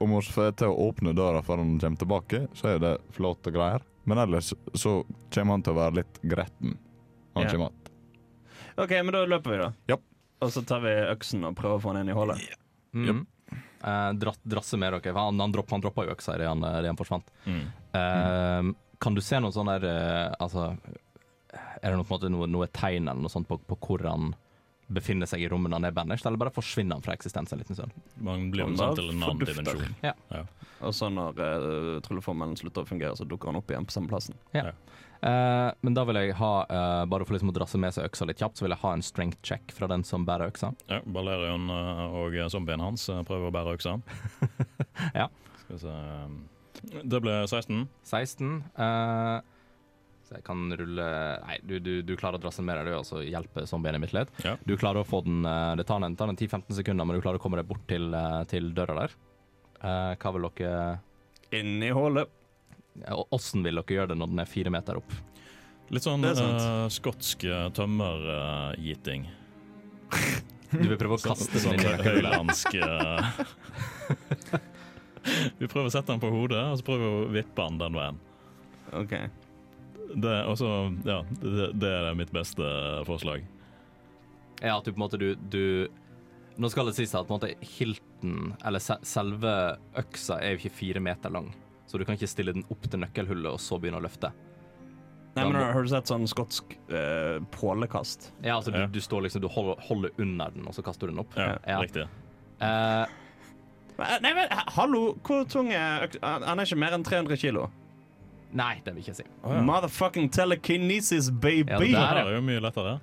Om 0.01 0.15
vi 0.17 0.23
får 0.33 0.55
til 0.57 0.73
å 0.73 0.79
åpne 0.89 1.13
døra 1.17 1.43
før 1.45 1.61
han 1.61 1.77
kommer 1.81 2.01
tilbake, 2.01 2.41
så 2.57 2.73
er 2.75 2.79
det 2.81 2.95
flotte 3.13 3.53
greier. 3.53 3.85
Men 4.05 4.19
ellers 4.25 4.53
så 4.77 4.99
kommer 5.33 5.55
han 5.59 5.63
til 5.65 5.73
å 5.77 5.79
være 5.83 5.95
litt 6.01 6.19
gretten. 6.23 6.79
Han 7.35 7.45
Ja. 7.45 7.51
kommer 7.51 7.67
att. 7.67 7.91
OK, 8.77 8.91
men 8.91 9.13
da 9.13 9.25
løper 9.27 9.51
vi, 9.51 9.57
da. 9.59 9.73
Japp. 9.89 10.03
Og 10.41 10.51
så 10.53 10.65
tar 10.67 10.81
vi 10.81 10.89
øksen 11.13 11.45
og 11.45 11.55
prøver 11.57 11.77
å 11.79 11.81
få 11.81 11.93
han 11.93 12.01
inn 12.03 12.09
i 12.09 12.17
hullet. 12.17 12.41
Mm. 12.95 13.27
Eh, 13.85 14.11
dra, 14.17 14.33
drasse 14.43 14.79
med 14.81 14.95
dere. 14.97 15.13
Han, 15.17 15.41
han, 15.41 15.53
dropp, 15.53 15.71
han 15.71 15.83
droppa 15.85 16.07
jo 16.07 16.15
øksa 16.15 16.39
idet 16.39 16.49
han, 16.49 16.65
han 16.65 16.97
forsvant. 17.01 17.29
Mm. 17.45 17.65
Eh, 18.01 18.73
Kan 19.05 19.17
du 19.17 19.21
se 19.21 19.41
noe 19.43 19.53
sånn 19.53 19.69
der 19.69 19.85
eh, 19.91 20.31
Altså, 20.41 20.71
er 21.83 21.91
det 21.93 21.99
noe, 21.99 22.07
på 22.09 22.15
en 22.15 22.17
måte, 22.17 22.31
noe, 22.33 22.49
noe 22.49 22.69
tegn 22.73 23.11
eller 23.11 23.21
noe 23.21 23.33
sånt 23.33 23.49
på, 23.51 23.59
på 23.69 23.77
hvor 23.85 24.07
han 24.09 24.33
befinner 24.93 25.29
seg 25.29 25.45
i 25.45 25.49
rommet 25.49 25.73
når 25.73 25.81
han 25.81 25.89
er 25.89 25.97
banished, 25.97 26.27
eller 26.29 26.41
bare 26.41 26.53
forsvinner 26.55 26.99
han 26.99 27.05
fra 27.05 27.15
eksistens 27.17 27.53
en 27.55 27.61
liten 27.63 27.79
stund? 27.79 27.95
Man 28.21 28.51
blir 28.53 28.67
jo 28.67 28.77
sendt 28.77 29.01
til 29.01 29.13
en 29.13 29.25
annen 29.25 29.49
dimensjon. 29.49 30.51
Og 30.85 30.93
så 30.97 31.09
når 31.13 31.41
uh, 31.41 31.95
trylleformelen 32.05 32.59
slutter 32.61 32.85
å 32.85 32.89
fungere, 32.89 33.17
så 33.17 33.27
dukker 33.29 33.51
han 33.51 33.61
opp 33.61 33.73
igjen 33.73 33.87
på 33.89 33.95
samme 33.95 34.11
plassen. 34.11 34.37
Eh, 34.55 35.71
men 35.81 35.95
da 35.97 36.03
vil 36.05 36.19
jeg 36.21 36.35
ha, 36.37 36.53
uh, 36.69 37.05
bare 37.09 37.25
for 37.25 37.37
liksom 37.37 37.49
å 37.49 37.57
drasse 37.57 37.79
med 37.81 37.95
seg 37.97 38.11
øksa 38.11 38.27
litt 38.29 38.43
kjapt, 38.43 38.59
så 38.61 38.67
vil 38.67 38.75
jeg 38.75 38.83
ha 38.83 38.91
en 38.93 39.05
strength 39.07 39.41
check 39.47 39.73
fra 39.73 39.89
den 39.89 40.05
som 40.05 40.27
bærer 40.29 40.53
øksa. 40.53 40.75
Ja, 40.91 41.01
Balerion 41.07 41.71
og 41.73 42.37
zombien 42.53 42.83
hans 42.85 43.07
prøver 43.25 43.49
å 43.49 43.55
bære 43.55 43.79
øksa. 43.79 43.99
Ja. 45.15 45.27
Skal 45.65 45.75
vi 45.75 45.81
se 45.81 47.01
Det 47.09 47.19
ble 47.25 47.33
16. 47.49 47.87
16. 48.07 48.51
eh, 48.85 49.54
så 50.25 50.39
jeg 50.39 50.45
kan 50.47 50.63
rulle 50.73 51.07
Nei, 51.45 51.59
du, 51.67 51.77
du, 51.83 51.93
du 52.07 52.15
klarer 52.17 52.41
å 52.41 52.43
drasse 52.43 52.63
med 52.65 52.79
deg 52.81 52.89
det, 52.89 52.97
og 52.97 53.05
så 53.09 53.21
hjelpe 53.25 53.67
zombien 53.69 54.01
mitt 54.01 54.15
litt. 54.17 54.31
Ja. 54.45 54.55
Du 54.65 54.77
klarer 54.81 55.01
å 55.03 55.09
få 55.09 55.21
den 55.27 55.45
eh, 55.49 55.75
Det 55.81 55.87
tar 55.89 56.01
en, 56.05 56.17
tar 56.17 56.29
en 56.33 56.39
10-15 56.39 56.79
sekunder, 56.81 57.05
men 57.05 57.15
du 57.19 57.25
klarer 57.25 57.39
å 57.41 57.43
komme 57.43 57.59
deg 57.61 57.69
bort 57.69 57.85
til, 57.91 58.05
eh, 58.17 58.43
til 58.51 58.65
døra 58.77 58.95
der. 59.03 59.11
Uh, 59.85 60.13
hva 60.17 60.31
vil 60.33 60.49
dere 60.49 60.73
Inn 61.55 61.83
i 61.85 61.91
hullet. 61.95 62.29
Åssen 63.35 63.65
vil 63.67 63.77
dere 63.83 63.95
gjøre 63.99 64.11
det 64.15 64.19
når 64.19 64.29
den 64.33 64.43
er 64.43 64.49
fire 64.49 64.71
meter 64.73 64.95
opp? 65.01 65.11
Litt 65.93 66.05
sånn 66.07 66.25
uh, 66.25 66.31
skotsk 66.33 66.65
eh, 66.65 66.89
skotsk 66.97 67.39
uh, 67.51 67.69
tømmergiting. 67.77 69.23
Du 70.75 70.89
vil 70.91 70.99
prøve 70.99 71.15
å 71.15 71.23
kaste 71.23 71.53
den 71.53 71.63
sånn 71.63 71.79
inn 71.79 71.87
i 71.87 72.03
høylandsk 72.03 72.75
Vi 75.61 75.69
prøver 75.71 75.87
å 75.87 75.93
sette 75.93 76.11
den 76.11 76.19
på 76.19 76.27
hodet, 76.35 76.65
og 76.67 76.75
så 76.81 76.85
prøver 76.89 77.05
vi 77.05 77.11
å 77.13 77.31
vippe 77.37 77.63
den 77.69 77.79
den 77.79 77.95
veien. 78.01 78.19
OK. 78.99 79.15
Det, 80.15 80.35
også, 80.51 80.69
ja, 81.09 81.21
det, 81.43 81.69
det 81.81 81.91
er 81.91 82.15
mitt 82.19 82.33
beste 82.35 82.67
forslag. 83.09 83.45
Ja, 84.63 84.77
at 84.79 84.85
du 84.87 84.93
på 84.93 84.99
en 84.99 85.05
måte 85.05 85.19
du, 85.21 85.35
du 85.51 85.89
Nå 86.61 86.69
skal 86.71 86.87
det 86.87 86.95
sies 86.95 87.11
at 87.19 87.27
på 87.27 87.35
en 87.35 87.41
måte 87.41 87.67
hilten, 87.67 88.53
eller 88.65 88.79
se, 88.83 88.95
selve 89.03 89.53
øksa, 89.99 90.37
er 90.39 90.55
jo 90.55 90.61
ikke 90.63 90.77
fire 90.77 91.01
meter 91.03 91.33
lang. 91.35 91.49
Så 91.91 91.99
du 91.99 92.05
kan 92.07 92.15
ikke 92.15 92.31
stille 92.31 92.55
den 92.55 92.63
opp 92.71 92.87
til 92.87 93.03
nøkkelhullet 93.03 93.51
og 93.51 93.59
så 93.61 93.81
begynne 93.83 93.99
å 93.99 94.05
løfte. 94.05 94.31
Nei, 95.35 95.49
men 95.51 95.59
Har 95.59 95.83
du 95.83 95.91
sett 95.91 96.07
sånn 96.07 96.29
skotsk 96.31 96.77
eh, 96.95 97.41
pålekast? 97.57 98.29
Ja, 98.45 98.61
altså 98.61 98.71
Ja. 98.71 98.85
Du, 98.87 98.95
du 98.95 99.03
står 99.03 99.27
liksom, 99.27 99.43
du 99.43 99.49
holder, 99.51 99.83
holder 99.83 100.15
under 100.23 100.55
den, 100.55 100.69
og 100.71 100.77
så 100.77 100.85
kaster 100.87 101.11
du 101.11 101.13
den 101.17 101.25
opp. 101.25 101.35
Ja, 101.35 101.57
Ja. 101.67 101.81
Riktig. 101.83 102.07
Eh, 102.63 103.21
Nei, 103.95 104.31
men 104.35 104.51
hallo! 104.75 105.17
Hvor 105.23 105.45
tung 105.47 105.69
er 105.75 106.07
øks... 106.09 106.19
Han 106.23 106.43
han 106.43 106.59
er 106.59 106.67
ikke 106.67 106.79
mer 106.83 106.95
enn 106.97 107.05
300 107.07 107.37
kilo. 107.39 107.69
Nei, 108.57 108.79
det 108.85 108.95
vil 108.95 109.03
jeg 109.03 109.09
ikke 109.11 109.19
si. 109.23 109.27
Oh, 109.43 109.53
ja. 109.57 109.65
Motherfucking 109.67 110.31
telekinesis, 110.35 111.29
baby! 111.31 111.69
Ja, 111.73 111.83
Det 111.83 111.93
der, 111.93 112.23
er 112.25 112.35
jo 112.39 112.43
mye 112.47 112.63
lettere. 112.65 112.97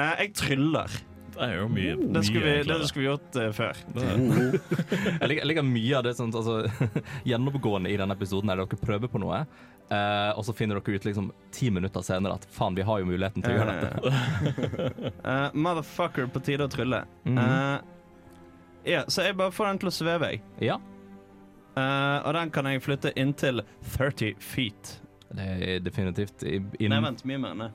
Eh, 0.00 0.12
jeg 0.24 0.34
tryller. 0.40 0.98
Det 1.30 1.46
er 1.46 1.52
jo 1.60 1.66
mye, 1.72 1.96
Det 2.16 2.24
skulle 2.26 2.44
vi, 2.44 2.62
det 2.68 2.88
skulle 2.88 3.04
vi 3.04 3.08
gjort 3.08 3.36
uh, 3.38 3.50
før. 3.54 3.82
Jeg 5.20 5.28
liker, 5.30 5.40
jeg 5.40 5.48
liker 5.52 5.64
mye 5.64 5.98
av 6.00 6.04
det 6.04 6.16
sånt, 6.18 6.36
altså, 6.36 6.64
gjennomgående 7.30 7.92
i 7.92 8.00
denne 8.00 8.16
episoden, 8.18 8.50
er 8.52 8.60
dere 8.60 8.80
prøver 8.80 9.12
på 9.12 9.22
noe, 9.22 9.44
Uh, 9.90 10.30
og 10.38 10.44
så 10.46 10.52
finner 10.54 10.78
dere 10.78 11.00
ut 11.00 11.06
liksom 11.08 11.32
ti 11.50 11.66
minutter 11.74 12.02
senere 12.06 12.36
at 12.38 12.44
faen, 12.54 12.76
vi 12.78 12.84
har 12.86 13.00
jo 13.02 13.08
muligheten 13.08 13.42
til 13.42 13.50
å 13.50 13.56
gjøre 13.56 13.72
dette. 13.80 15.10
uh, 15.26 15.48
motherfucker, 15.58 16.28
på 16.30 16.42
tide 16.46 16.68
å 16.68 16.70
trylle. 16.70 17.00
Mhm. 17.26 17.40
Eh, 17.42 18.92
ja, 18.92 19.00
så 19.10 19.26
jeg 19.26 19.34
bare 19.36 19.50
får 19.50 19.66
den 19.66 19.80
til 19.82 19.90
å 19.90 19.92
sveve, 19.92 20.28
jeg. 20.30 20.44
Ja, 20.62 20.76
Eh, 21.76 22.18
og 22.26 22.34
den 22.34 22.50
kan 22.50 22.66
jeg 22.66 22.82
flytte 22.82 23.12
inntil 23.16 23.62
30 23.96 24.34
feet. 24.42 24.96
det 25.30 25.44
er 25.62 25.78
definitivt 25.84 26.42
inn, 26.42 26.90
Nei, 26.90 27.00
vent, 27.04 27.22
mye 27.24 27.38
mer 27.38 27.54
enn 27.54 27.62
det. 27.66 27.70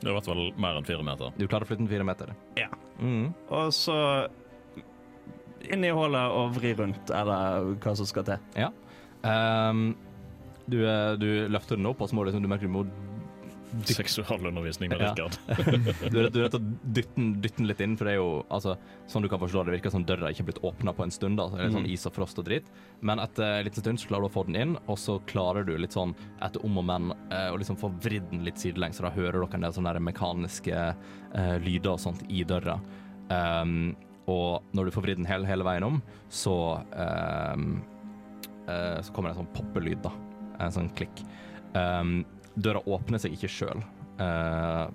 Det 0.00 0.08
er 0.08 0.12
i 0.14 0.16
hvert 0.16 0.26
fall 0.30 0.40
mer 0.60 0.78
enn 0.78 0.86
fire 0.88 1.04
meter. 1.04 1.34
Du 1.36 1.46
klarer 1.46 1.64
å 1.64 1.68
flytte 1.68 1.84
den 1.84 1.88
fire 1.92 2.04
meter. 2.04 2.32
Ja. 2.58 2.68
Mm. 3.00 3.32
Og 3.52 3.68
så 3.76 3.98
inn 5.72 5.84
i 5.84 5.92
hullet 5.96 6.32
og 6.36 6.54
vri 6.58 6.74
rundt, 6.76 7.10
eller 7.14 7.70
hva 7.80 7.94
som 7.96 8.08
skal 8.08 8.26
til. 8.28 8.38
Ehm, 9.24 9.94
du, 10.68 10.78
eh, 10.88 11.14
du 11.20 11.28
løfter 11.48 11.76
den 11.76 11.86
opp, 11.88 12.00
og 12.04 12.08
så 12.10 12.14
må 12.16 12.24
du, 12.24 12.30
liksom- 12.32 12.42
du 12.42 12.48
merker 12.48 12.68
du 12.68 12.72
må 12.72 12.84
Seksualundervisning 13.82 14.90
med 14.92 15.00
Rikard. 15.00 15.36
Du 16.12 16.18
du 16.28 16.38
er 16.38 16.46
nødt 16.46 16.54
til 16.54 16.66
dytte 16.94 17.14
den, 17.16 17.66
litt 17.68 17.80
inn, 17.80 17.96
for 17.98 18.08
det 18.08 18.14
er 18.14 18.20
jo 18.20 18.44
altså, 18.52 18.76
sånn 19.10 19.24
du 19.24 19.28
kan 19.32 19.40
forstå 19.42 19.64
det, 19.64 19.74
virker 19.76 19.92
som 19.94 20.04
døra 20.06 20.30
ikke 20.30 20.44
er 20.44 20.48
blitt 20.52 20.62
åpna 20.64 20.94
på 20.96 21.04
en 21.04 21.10
stund. 21.14 21.36
da, 21.38 21.48
det 21.50 21.58
er 21.60 21.64
litt 21.68 21.76
sånn 21.76 21.84
Mhm. 21.86 21.92
is 21.94 22.06
og 22.06 22.14
frost 22.14 22.38
og 22.38 22.46
dritt. 22.46 22.70
Men 23.00 23.18
etter 23.18 23.60
en 23.60 23.64
liten 23.64 23.82
stund 23.82 23.98
så 24.00 24.08
klarer 24.08 24.22
du 24.22 24.28
å 24.28 24.34
få 24.34 24.46
den 24.46 24.56
inn, 24.56 24.76
og 24.86 24.98
så 24.98 25.18
klarer 25.26 25.66
du 25.66 25.76
litt 25.78 25.92
sånn 25.92 26.14
etter 26.42 26.64
om 26.64 26.78
og 26.78 26.84
men 26.84 27.12
eh, 27.30 27.50
å 27.50 27.58
liksom 27.58 27.76
få 27.80 27.90
vridd 28.00 28.30
den 28.30 28.44
litt 28.44 28.58
sidelengs, 28.58 28.96
så 28.98 29.02
da 29.08 29.10
hører 29.10 29.40
dere 29.40 29.54
en 29.54 29.60
del 29.66 29.72
sånne 29.72 30.00
mekaniske 30.00 30.96
uh, 31.34 31.58
lyder 31.58 31.90
og 31.94 32.00
sånt 32.00 32.22
i 32.28 32.44
døra. 32.44 32.78
Um, 33.30 33.96
og 34.26 34.62
når 34.72 34.84
du 34.86 34.90
får 34.94 35.02
vridd 35.02 35.16
den 35.20 35.26
hele, 35.28 35.46
hele 35.46 35.64
veien 35.64 35.84
om, 35.84 36.02
så 36.32 36.80
um, 37.54 37.82
uh, 38.68 39.00
så 39.02 39.12
kommer 39.12 39.30
det 39.30 39.36
en 39.36 39.42
sånn 39.44 39.54
poppelyd, 39.56 40.00
da. 40.04 40.12
En 40.64 40.72
sånn 40.72 40.90
klikk. 40.96 41.24
Um, 41.74 42.24
døra 42.56 42.80
åpner 42.86 43.18
seg 43.22 43.34
ikke 43.36 43.48
sjøl, 43.50 43.80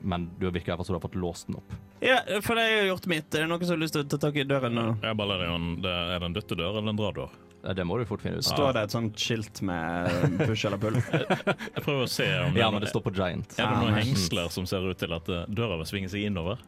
men 0.02 0.30
du 0.40 0.46
virker 0.48 0.70
i 0.70 0.72
hvert 0.72 0.80
fall 0.80 0.88
som 0.88 0.96
du 0.96 1.00
har 1.00 1.04
fått 1.10 1.18
låst 1.20 1.48
den 1.50 1.58
opp. 1.60 1.74
Ja, 2.00 2.22
for 2.46 2.56
det 2.56 2.64
har 2.64 2.70
jeg 2.78 2.88
gjort 2.94 3.08
mitt. 3.12 3.36
Er 3.36 3.44
det 3.44 3.50
noen 3.52 3.66
som 3.68 3.76
har 3.76 3.82
lyst 3.84 3.96
til 3.98 4.06
å 4.06 4.08
ta 4.14 4.20
tak 4.24 4.38
i 4.40 4.46
døren 4.48 4.78
nå? 4.78 4.86
Ja, 5.04 5.12
Balerion, 5.20 5.66
det, 5.84 5.92
er 5.92 6.22
det 6.24 6.30
en 6.30 6.38
dyttedør 6.38 6.78
eller 6.80 6.94
en 6.94 7.00
dradør? 7.02 7.34
Eh, 7.66 7.74
Det 7.76 7.84
må 7.84 7.98
du 8.00 8.06
fort 8.08 8.24
finne 8.24 8.40
ut. 8.40 8.48
Står 8.48 8.72
det 8.78 8.86
et 8.88 8.96
sånt 8.96 9.20
skilt 9.20 9.60
med 9.68 10.38
push 10.46 10.64
eller 10.70 10.80
pull? 10.80 10.96
Jeg 11.76 11.84
prøver 11.84 12.06
å 12.06 12.08
se 12.08 12.30
om 12.46 12.56
Ja, 12.56 12.70
er 12.70 12.78
men 12.78 12.86
det 12.86 12.94
står 12.94 13.04
på 13.10 13.14
Giant. 13.18 13.58
Er 13.60 13.68
det 13.68 13.82
noen 13.84 13.92
Ah, 13.98 14.00
hengsler 14.00 14.48
som 14.56 14.64
ser 14.72 14.88
ut 14.88 15.02
til 15.04 15.12
at 15.20 15.28
eh, 15.36 15.44
døra 15.52 15.82
vil 15.82 15.90
svinge 15.92 16.12
seg 16.16 16.24
innover? 16.30 16.64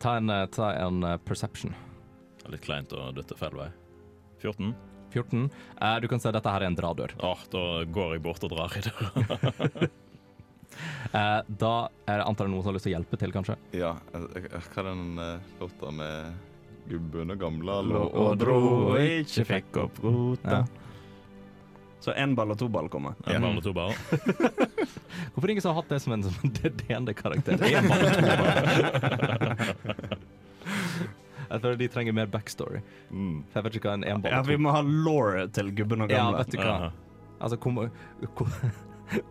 Ta 0.00 0.16
en, 0.16 0.32
eh, 0.32 0.46
ta 0.56 0.70
en 0.80 1.02
eh, 1.04 1.18
perception. 1.28 1.76
Er 2.46 2.54
Litt 2.56 2.64
kleint 2.64 2.96
å 2.96 3.10
dytte 3.12 3.36
feil 3.36 3.52
vei. 3.60 3.68
14. 4.40 4.72
14. 5.12 5.48
Eh, 5.80 5.96
du 6.00 6.08
kan 6.10 6.22
se 6.22 6.32
dette 6.34 6.54
her 6.54 6.64
er 6.64 6.70
en 6.70 6.78
dradør. 6.78 7.16
Åh, 7.26 7.42
da 7.52 7.64
går 7.84 8.14
jeg 8.16 8.24
bort 8.24 8.46
og 8.46 8.54
drar 8.54 8.78
i 8.78 8.84
døra. 8.86 9.90
Eh, 11.10 11.40
da 11.60 11.70
er 12.06 12.20
det 12.20 12.26
antar 12.30 12.46
jeg 12.46 12.52
noen 12.52 12.62
som 12.62 12.70
har 12.70 12.76
lyst 12.76 12.86
til 12.86 12.92
å 12.92 12.96
hjelpe 12.98 13.18
til, 13.18 13.32
kanskje. 13.34 13.56
Ja, 13.76 13.90
eh, 14.14 14.26
eh, 14.38 14.68
hva 14.70 14.82
er 14.84 14.86
den 14.86 15.18
eh, 15.18 15.48
låta 15.60 15.90
med 15.90 16.36
gubben 16.90 17.34
og 17.34 17.40
gamle 17.42 17.80
Lå 17.86 18.04
og 18.06 18.38
dro 18.40 18.54
og 18.92 19.00
ikke 19.02 19.44
fikk 19.48 19.80
opp 19.82 19.98
rota. 20.04 20.60
Ja. 20.60 20.90
Så 22.00 22.14
én 22.16 22.32
ball 22.34 22.54
og 22.54 22.58
to 22.58 22.68
ball 22.72 22.88
kommer. 22.88 23.18
En 23.28 23.44
ball 23.44 23.58
og 23.60 23.64
to 23.66 23.74
ball. 23.76 23.92
Hvorfor 25.34 25.50
ingen 25.52 25.60
som 25.60 25.74
har 25.74 25.82
hatt 25.82 25.90
det 25.92 26.00
som 26.00 26.14
en 26.16 26.24
som 26.24 26.54
DND-karakter? 26.80 27.60
Jeg 31.50 31.62
føler 31.64 31.80
de 31.80 31.88
trenger 31.90 32.14
mer 32.16 32.30
backstory. 32.30 32.82
Mm. 33.10 33.40
For 33.50 33.60
jeg 33.60 33.66
vet 33.66 33.80
ikke 33.80 33.90
hva 33.90 33.96
en 33.98 34.06
enball 34.12 34.36
Ja, 34.36 34.42
vi 34.46 34.58
må 34.60 34.74
ha 34.74 34.84
law 34.86 35.40
til 35.54 35.72
gubben 35.74 36.06
og 36.06 36.12
gamle. 36.12 36.38
Ja, 36.38 36.44
vet 36.44 36.54
du 36.54 36.60
hva. 36.60 36.76
Aha. 36.76 36.90
Altså, 37.40 37.56
hvor, 37.56 37.90
hvor, 38.36 38.54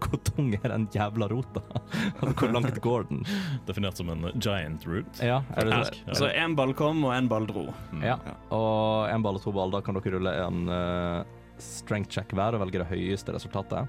hvor 0.04 0.22
tung 0.28 0.52
er 0.58 0.68
den 0.74 0.90
jævla 0.96 1.30
rota? 1.32 1.64
Altså, 2.20 2.34
hvor 2.34 2.52
langt 2.52 2.82
går 2.84 3.08
den? 3.12 3.24
Definert 3.68 4.00
som 4.00 4.12
en 4.12 4.28
giant 4.36 4.88
root. 4.90 5.24
Ja, 5.24 5.42
er 5.56 5.70
det 5.70 5.80
så? 5.80 6.02
ja. 6.08 6.18
Så 6.18 6.32
én 6.34 6.56
ball 6.60 6.74
kom, 6.76 7.04
og 7.08 7.16
én 7.16 7.30
ball 7.32 7.48
dro. 7.48 7.70
Mm. 7.94 8.04
Ja. 8.12 8.18
Og 8.56 9.08
en 9.14 9.24
ball 9.24 9.40
og 9.40 9.46
to 9.46 9.56
ball, 9.56 9.72
da 9.72 9.84
kan 9.86 9.96
dere 9.96 10.18
rulle 10.18 10.36
en 10.44 10.68
uh, 10.68 11.24
strength 11.62 12.12
check 12.12 12.36
hver 12.36 12.58
og 12.58 12.66
velge 12.66 12.84
det 12.84 12.90
høyeste 12.92 13.36
resultatet. 13.36 13.88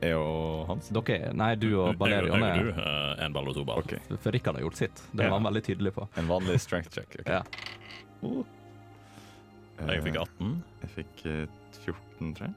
Jeg 0.00 0.16
og 0.18 0.66
Hans? 0.70 0.90
Dere, 0.94 1.32
nei, 1.36 1.50
du 1.60 1.68
og 1.80 1.96
Balerion 2.00 2.40
Jeg, 2.40 2.42
er 2.42 2.60
jeg 2.60 2.66
og 2.66 2.76
du, 2.76 2.82
eh, 2.82 3.24
en 3.26 3.34
ball 3.36 3.50
og 3.50 3.56
to 3.58 3.64
ball. 3.68 3.82
Okay. 3.84 4.00
For 4.22 4.34
Rikard 4.34 4.58
har 4.58 4.66
gjort 4.66 4.80
sitt. 4.80 5.02
Det 5.12 5.24
Ja. 5.24 5.30
var 5.30 5.40
han 5.40 5.48
veldig 5.48 5.64
tydelig 5.66 5.92
på. 5.96 6.08
En 6.16 6.28
vanlig 6.30 6.60
strength 6.60 6.90
check. 6.94 7.16
Okay. 7.20 7.40
Ja. 7.40 7.42
Jeg 9.86 10.02
fikk 10.06 10.16
Eh, 10.16 10.22
18. 10.22 10.62
Jeg 10.82 10.90
fikk 10.94 11.26
eh, 11.26 11.46
14, 11.84 12.34
tror 12.34 12.46
jeg. 12.46 12.54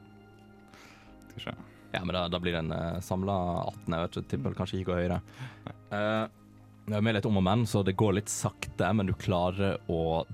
Skal 1.28 1.36
vi 1.36 1.44
se. 1.44 1.54
Ja, 1.92 2.04
men 2.04 2.14
da, 2.14 2.28
da 2.30 2.38
blir 2.38 2.54
det 2.54 2.62
en 2.62 2.72
uh, 2.72 3.00
samla 3.02 3.34
18. 3.66 3.94
Jeg 3.94 4.02
vet 4.04 4.16
ikke, 4.16 4.28
tipper 4.30 4.54
kanskje 4.54 4.78
ikke 4.78 4.92
går 4.92 5.00
høyere. 5.02 5.20
Uh, 5.90 6.26
det 6.86 6.96
er 6.96 7.02
med 7.06 7.16
litt 7.16 7.26
om 7.26 7.40
og 7.40 7.44
men, 7.44 7.64
så 7.66 7.82
det 7.86 7.96
går 7.98 8.14
litt 8.20 8.30
sakte, 8.30 8.92
men 8.94 9.10
du 9.10 9.14
klarer 9.18 9.76
å 9.90 10.24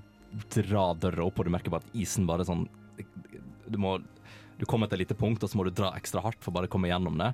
dra 0.52 0.90
døra 1.00 1.24
opp, 1.24 1.40
og 1.40 1.48
du 1.48 1.52
merker 1.54 1.72
bare 1.72 1.84
at 1.86 1.96
isen 1.96 2.26
bare 2.28 2.44
sånn 2.44 2.66
Du 3.72 3.78
må 3.80 3.96
Du 4.56 4.64
kommer 4.68 4.88
til 4.88 4.98
et 4.98 5.06
lite 5.06 5.18
punkt, 5.18 5.42
og 5.44 5.52
så 5.52 5.58
må 5.58 5.66
du 5.66 5.74
dra 5.74 5.92
ekstra 5.98 6.22
hardt 6.24 6.42
for 6.44 6.54
bare 6.56 6.68
å 6.68 6.72
komme 6.72 6.88
gjennom 6.90 7.18
det. 7.20 7.32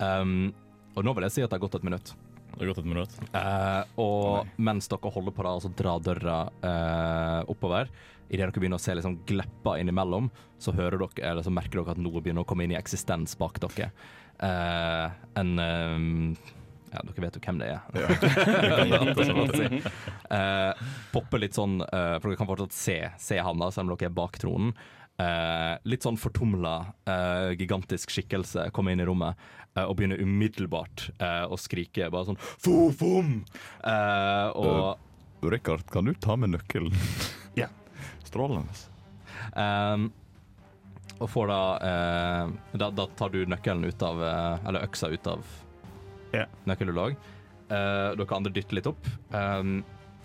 Um, 0.00 0.52
og 0.94 1.06
nå 1.06 1.14
vil 1.14 1.26
jeg 1.28 1.36
si 1.36 1.44
at 1.44 1.52
det 1.52 1.58
har 1.58 1.66
gått 1.66 1.78
et 1.78 1.86
minutt. 1.86 2.14
Det 2.54 2.62
har 2.62 2.70
gått 2.70 2.82
et 2.82 2.90
minutt. 2.90 3.14
Uh, 3.34 3.82
og 4.02 4.50
mens 4.62 4.90
dere 4.90 5.12
holder 5.14 5.34
på 5.34 5.46
da, 5.46 5.54
altså 5.58 5.70
dra 5.74 5.94
døra 6.02 6.40
uh, 6.64 7.40
oppover, 7.50 7.90
idet 8.28 8.46
dere 8.46 8.58
begynner 8.58 8.80
å 8.80 8.82
se 8.82 8.94
liksom 8.96 9.20
glepper 9.28 9.78
innimellom, 9.82 10.30
så 10.58 10.74
hører 10.74 10.98
dere, 11.02 11.30
eller 11.30 11.46
så 11.46 11.54
merker 11.54 11.80
dere 11.80 11.94
at 11.94 12.02
noe 12.02 12.22
begynner 12.22 12.42
å 12.42 12.48
komme 12.48 12.66
inn 12.66 12.74
i 12.74 12.80
eksistens 12.80 13.36
bak 13.38 13.60
dere. 13.62 13.90
Uh, 14.42 15.14
en 15.38 15.58
um, 15.58 16.36
Ja, 16.90 17.02
dere 17.06 17.22
vet 17.26 17.38
jo 17.38 17.42
hvem 17.42 17.62
det 17.62 17.70
er. 17.70 17.86
Det 19.14 19.26
så 19.26 19.34
å 19.34 19.46
si. 19.50 19.80
Eh, 20.34 20.82
popper 21.10 21.40
litt 21.42 21.56
sånn, 21.56 21.80
eh, 21.82 22.16
for 22.20 22.30
dere 22.30 22.38
kan 22.38 22.46
fortsatt 22.46 22.74
se, 22.76 22.98
se 23.18 23.38
han 23.42 23.58
da, 23.58 23.70
selv 23.74 23.88
om 23.88 23.96
dere 23.96 24.12
er 24.12 24.14
bak 24.14 24.38
tronen. 24.38 24.70
Eh, 25.14 25.74
litt 25.86 26.02
sånn 26.02 26.16
fortumla, 26.18 26.72
eh, 27.06 27.52
gigantisk 27.60 28.10
skikkelse 28.10 28.64
komme 28.74 28.90
inn 28.96 29.00
i 29.00 29.06
rommet 29.06 29.38
eh, 29.76 29.84
og 29.84 29.94
begynner 30.00 30.18
umiddelbart 30.18 31.04
eh, 31.22 31.44
å 31.46 31.54
skrike 31.60 32.08
bare 32.10 32.32
sånn 32.32 32.40
Fofom! 32.58 33.44
Eh, 33.86 34.48
og 34.58 34.98
Rikard, 35.54 35.86
kan 35.92 36.08
du 36.08 36.14
ta 36.18 36.34
med 36.40 36.50
nøkkelen? 36.56 36.94
Ja. 37.60 37.68
Strålende. 38.26 38.74
Um, 39.54 40.08
Og 41.22 41.28
får 41.30 41.46
da, 41.52 41.60
eh, 41.86 42.78
da 42.80 42.88
Da 42.90 43.06
tar 43.14 43.30
du 43.30 43.44
nøkkelen 43.46 43.86
ut 43.86 44.02
av 44.02 44.18
eh, 44.26 44.66
Eller 44.66 44.82
øksa 44.88 45.12
ut 45.14 45.26
av 45.30 45.44
Ja. 46.34 46.48
nøkkelullag. 46.66 47.14
Eh, 47.70 48.08
dere 48.18 48.34
andre 48.34 48.50
dytter 48.56 48.74
litt 48.80 48.88
opp. 48.90 49.06
Um, 49.30 49.84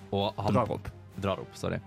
og 0.09 0.33
han 0.41 0.55
Drar 0.57 0.71
opp. 0.79 0.89
drar 1.21 1.39
opp, 1.43 1.53
sorry. 1.53 1.77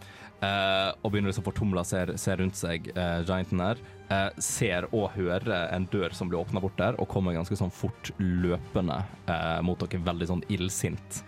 Eh, 0.43 0.91
og 1.03 1.13
begynner 1.13 1.31
liksom 1.31 1.45
fortumla, 1.47 1.85
ser, 1.87 2.17
ser 2.19 2.41
rundt 2.43 2.59
seg 2.59 2.89
uh, 2.97 3.23
gianten 3.23 3.61
her. 3.63 3.79
Uh, 4.09 4.41
ser 4.43 4.89
og 4.91 5.13
hører 5.15 5.69
en 5.71 5.87
dør 5.93 6.15
som 6.19 6.31
blir 6.31 6.41
åpna 6.41 6.61
bort 6.65 6.75
der, 6.81 6.99
og 6.99 7.07
kommer 7.13 7.37
ganske 7.37 7.55
sånn 7.59 7.71
fort 7.73 8.11
løpende 8.19 8.99
mot 9.63 9.79
dere, 9.79 10.03
veldig 10.03 10.29
sånn 10.29 10.47
illsint. 10.53 11.23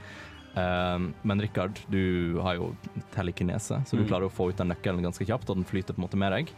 Men 0.55 1.40
Rikard, 1.42 1.81
du 1.90 2.37
har 2.44 2.55
jo 2.61 2.68
telekinese, 3.14 3.81
så 3.83 3.96
du 3.96 4.05
Mm. 4.05 4.09
klarer 4.11 4.29
å 4.29 4.31
få 4.31 4.50
ut 4.50 4.59
den 4.61 4.70
nøkkelen 4.70 5.03
ganske 5.03 5.27
kjapt, 5.27 5.48
og 5.50 5.57
den 5.57 5.66
flyter 5.66 5.96
på 5.96 5.98
en 5.98 6.05
måte 6.05 6.20
med 6.20 6.31
deg. 6.31 6.53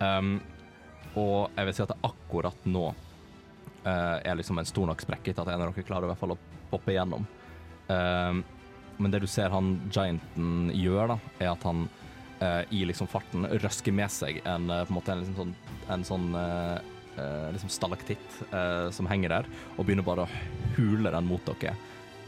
Um, 0.00 0.40
og 1.14 1.52
jeg 1.54 1.68
vil 1.68 1.74
si 1.76 1.82
at 1.84 1.92
det 1.92 2.00
akkurat 2.02 2.66
nå 2.66 2.88
er 3.86 4.34
liksom 4.34 4.58
en 4.58 4.66
stor 4.66 4.88
nok 4.90 5.04
sprekke 5.04 5.30
til 5.30 5.42
at 5.44 5.52
en 5.52 5.62
av 5.62 5.70
dere 5.70 5.86
klarer 5.86 6.08
i 6.08 6.10
hvert 6.10 6.18
fall 6.18 6.34
å 6.34 6.38
poppe 6.72 6.90
igjennom. 6.90 7.26
Um, 7.86 8.42
men 8.98 9.12
det 9.12 9.22
du 9.24 9.28
ser 9.30 9.52
han 9.52 9.76
gianten 9.92 10.70
gjør, 10.74 11.14
da, 11.14 11.16
er 11.40 11.52
at 11.52 11.64
han 11.66 11.86
uh, 12.40 12.62
i 12.74 12.84
liksom 12.88 13.08
farten 13.10 13.46
røsker 13.62 13.94
med 13.96 14.12
seg 14.12 14.40
en, 14.44 14.70
uh, 14.72 14.84
på 14.88 15.00
en, 15.00 15.10
en, 15.12 15.22
liksom 15.22 15.36
sånn, 15.40 15.54
en 15.94 16.06
sånn 16.06 16.28
uh, 16.36 16.78
liksom 17.54 17.70
stalaktitt 17.72 18.40
som 18.92 19.06
henger 19.08 19.32
der, 19.32 19.46
og 19.78 19.86
begynner 19.88 20.04
bare 20.04 20.26
å 20.26 20.32
hule 20.76 21.08
den 21.14 21.24
mot 21.24 21.46
dere. 21.48 21.72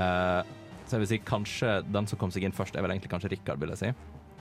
Så 0.00 0.96
jeg 0.96 1.02
vil 1.02 1.10
si 1.10 1.18
kanskje 1.28 1.74
den 1.84 2.08
som 2.08 2.16
kom 2.16 2.32
seg 2.32 2.46
inn 2.48 2.54
først, 2.56 2.72
er 2.72 2.86
vel 2.86 2.94
egentlig 2.94 3.10
kanskje 3.12 3.28
Rikard, 3.34 3.60
vil 3.60 3.74
jeg 3.74 3.82
si. 3.82 3.90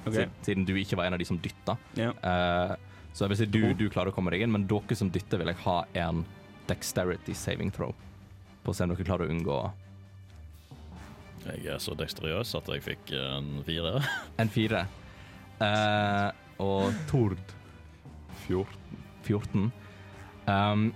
Okay. 0.07 0.29
Siden, 0.47 0.63
du 0.63 0.71
ikke 0.79 0.95
var 0.95 1.09
en 1.09 1.17
av 1.17 1.19
de 1.19 1.27
som 1.27 1.35
dytta. 1.43 1.75
Yeah. 1.99 2.79
Så 3.11 3.25
jeg 3.25 3.33
vil 3.33 3.39
si 3.41 3.49
du, 3.51 3.59
du 3.75 3.89
klarer 3.91 4.13
å 4.13 4.15
komme 4.15 4.31
deg 4.31 4.45
inn, 4.45 4.53
men 4.55 4.63
dere 4.71 4.95
som 4.95 5.11
dytter, 5.11 5.43
vil 5.43 5.51
jeg 5.51 5.59
ha 5.65 5.81
en 6.05 6.23
dexterity 6.71 7.35
saving 7.35 7.75
throw. 7.75 7.91
På 8.63 8.71
å 8.71 8.79
se 8.79 8.87
om 8.87 8.95
dere 8.95 9.03
klarer 9.03 9.27
å 9.27 9.35
unngå 9.35 9.59
Jeg 11.47 11.67
er 11.73 11.81
så 11.81 11.95
dekstriøs 11.97 12.53
at 12.59 12.69
jeg 12.73 12.83
fikk 12.85 13.13
en 13.17 13.57
fire. 13.67 13.97
en 14.41 14.51
fire. 14.51 14.85
Eh, 15.63 16.29
og 16.63 17.03
Tord 17.09 17.39
14. 18.47 18.65
14. 19.27 19.67
Um, 20.47 20.89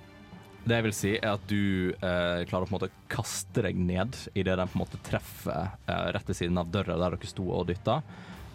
det 0.63 0.77
jeg 0.77 0.85
vil 0.85 0.93
si, 0.95 1.11
er 1.17 1.33
at 1.33 1.45
du 1.49 1.91
eh, 1.91 2.43
klarer 2.47 2.63
å 2.63 2.69
på 2.69 2.75
en 2.75 2.77
måte 2.77 2.91
kaste 3.11 3.63
deg 3.65 3.79
ned 3.81 4.17
idet 4.37 4.59
den 4.59 4.69
på 4.69 4.77
en 4.77 4.83
måte 4.83 4.99
treffer 5.03 5.71
eh, 5.89 6.03
rett 6.13 6.29
ved 6.29 6.37
siden 6.37 6.59
av 6.61 6.69
døra 6.71 6.99
der 7.01 7.15
dere 7.17 7.29
sto 7.29 7.47
og 7.49 7.65
dytta. 7.71 7.97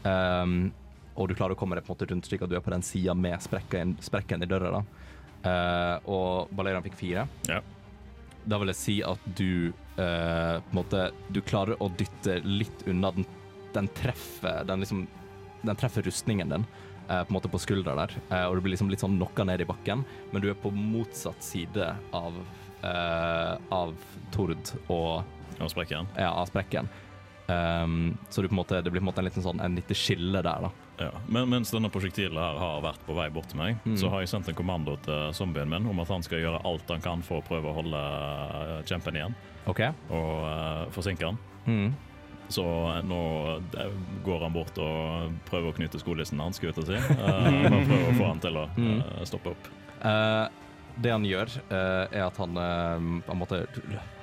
Um, 0.07 0.71
og 1.17 1.27
du 1.29 1.35
klarer 1.35 1.57
å 1.57 1.59
komme 1.59 1.75
deg 1.77 1.83
på 1.83 1.91
en 1.91 1.97
måte 1.97 2.09
rundt 2.13 2.29
slik 2.29 2.45
at 2.45 2.53
du 2.53 2.55
er 2.59 2.63
på 2.63 2.71
den 2.71 2.85
sida 2.87 3.17
med 3.19 3.43
sprekken, 3.43 3.97
sprekken 4.05 4.45
i 4.45 4.49
døra. 4.49 4.79
da. 4.79 5.07
Eh, 5.47 6.09
og 6.13 6.53
Balerian 6.55 6.85
fikk 6.85 6.99
fire. 7.01 7.27
Ja. 7.49 7.63
Da 8.47 8.61
vil 8.63 8.71
jeg 8.71 8.79
si 8.79 8.97
at 9.07 9.31
du 9.39 9.73
eh, 9.97 10.57
på 10.61 10.73
en 10.73 10.79
måte 10.79 11.11
Du 11.29 11.41
klarer 11.41 11.81
å 11.83 11.89
dytte 11.89 12.41
litt 12.45 12.87
unna 12.87 13.11
den, 13.17 13.27
den 13.75 13.89
treffer 13.97 14.65
Den 14.69 14.85
liksom 14.85 15.07
Den 15.63 15.79
treffer 15.79 16.07
rustningen 16.07 16.53
din 16.53 16.67
uh, 17.09 17.23
på 17.23 17.31
en 17.31 17.37
måte 17.39 17.51
på 17.51 17.59
skuldra 17.63 17.95
der, 17.99 18.13
uh, 18.31 18.45
og 18.49 18.57
du 18.57 18.65
blir 18.65 18.75
liksom 18.75 18.91
litt 18.91 19.03
sånn 19.03 19.17
knocka 19.19 19.45
ned 19.47 19.63
i 19.63 19.67
bakken, 19.67 20.05
men 20.33 20.43
du 20.43 20.49
er 20.51 20.59
på 20.59 20.73
motsatt 20.75 21.43
side 21.43 21.91
av 22.15 22.39
av 22.87 23.97
Tord 24.31 24.69
og 24.93 25.25
Av 25.59 25.71
sprekken. 25.73 26.07
ja, 26.15 26.29
av 26.29 26.47
sprekken. 26.47 26.87
Um, 27.47 28.17
så 28.29 28.43
en 28.43 28.57
måte, 28.59 28.81
det 28.83 28.91
blir 28.91 28.99
på 29.01 29.05
en 29.05 29.11
måte 29.13 29.23
en 29.23 29.29
liten 29.29 29.45
sånn 29.45 29.61
en 29.63 29.77
lite 29.79 29.95
skille 29.95 30.41
der, 30.43 30.65
da. 30.67 30.71
Ja. 30.99 31.11
Men 31.31 31.49
mens 31.53 31.71
denne 31.71 31.91
prosjektilet 31.93 32.35
her 32.41 32.59
har 32.59 32.81
vært 32.83 33.05
på 33.07 33.15
vei 33.15 33.29
bort 33.31 33.47
til 33.53 33.61
meg, 33.61 33.77
Mm. 33.87 33.97
så 34.01 34.11
har 34.11 34.25
jeg 34.25 34.33
sendt 34.33 34.49
en 34.51 34.57
kommando 34.59 34.97
til 35.05 35.31
zombien 35.37 35.69
min 35.71 35.87
om 35.87 36.01
at 36.01 36.09
han 36.09 36.23
skal 36.27 36.41
gjøre 36.43 36.65
alt 36.65 36.89
han 36.91 37.01
kan 37.05 37.23
for 37.23 37.39
å 37.39 37.47
prøve 37.47 37.71
å 37.71 37.77
holde 37.77 38.01
eh, 38.01 38.83
kjempen 38.89 39.15
igjen 39.15 39.35
OK? 39.67 39.81
og 40.11 40.33
uh, 40.43 40.91
forsinke 40.95 41.27
han. 41.27 41.39
Mm. 41.67 41.95
Så 42.49 42.63
eh, 42.63 43.03
nå 43.03 43.61
går 44.27 44.43
han 44.47 44.53
bort 44.55 44.79
og 44.79 45.33
prøver 45.49 45.71
å 45.71 45.77
knytte 45.77 45.99
skolissen 46.03 46.39
hans, 46.43 46.57
skulle 46.61 46.73
jeg 46.75 46.79
til 46.79 46.87
å 46.87 46.93
si. 46.95 47.15
Uh, 47.23 47.83
prøver 47.87 48.11
å 48.11 48.15
få 48.21 48.29
han 48.31 48.43
til 48.43 48.59
å 48.61 48.67
eh, 48.79 49.25
stoppe 49.27 49.55
opp. 49.55 49.71
Eh, 50.07 50.45
det 51.03 51.11
han 51.13 51.25
gjør, 51.29 51.51
uh, 51.71 52.05
er 52.11 52.23
at 52.27 52.37
han 52.41 52.57
uh, 52.57 52.99
på 53.27 53.33
en 53.35 53.41
måte 53.43 53.59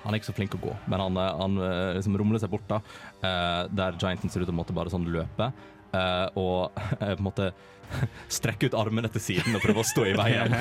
Han 0.03 0.11
er 0.13 0.19
ikke 0.19 0.31
så 0.31 0.35
flink 0.35 0.55
å 0.57 0.61
gå, 0.63 0.73
men 0.91 0.99
han, 0.99 1.15
eh, 1.21 1.35
han 1.39 1.53
eh, 1.63 1.93
liksom 1.95 2.17
rumler 2.19 2.41
seg 2.41 2.49
bort, 2.51 2.65
da. 2.67 2.81
eh, 3.23 3.61
der 3.71 3.95
gianten 4.01 4.27
ser 4.29 4.41
ut 4.43 4.49
til 4.49 4.51
å 4.51 4.57
måtte 4.57 4.73
bare 4.75 4.91
sånn 4.91 5.05
løpe. 5.07 5.47
eh, 5.93 6.27
og 6.35 6.73
eh, 6.99 7.13
på 7.13 7.21
en 7.21 7.23
måte 7.23 7.45
strekke 8.37 8.67
ut 8.67 8.75
armene 8.75 9.07
til 9.13 9.21
siden 9.23 9.55
og 9.55 9.61
prøve 9.63 9.79
å 9.79 9.87
stå 9.87 10.03
i 10.09 10.13
veien. 10.17 10.51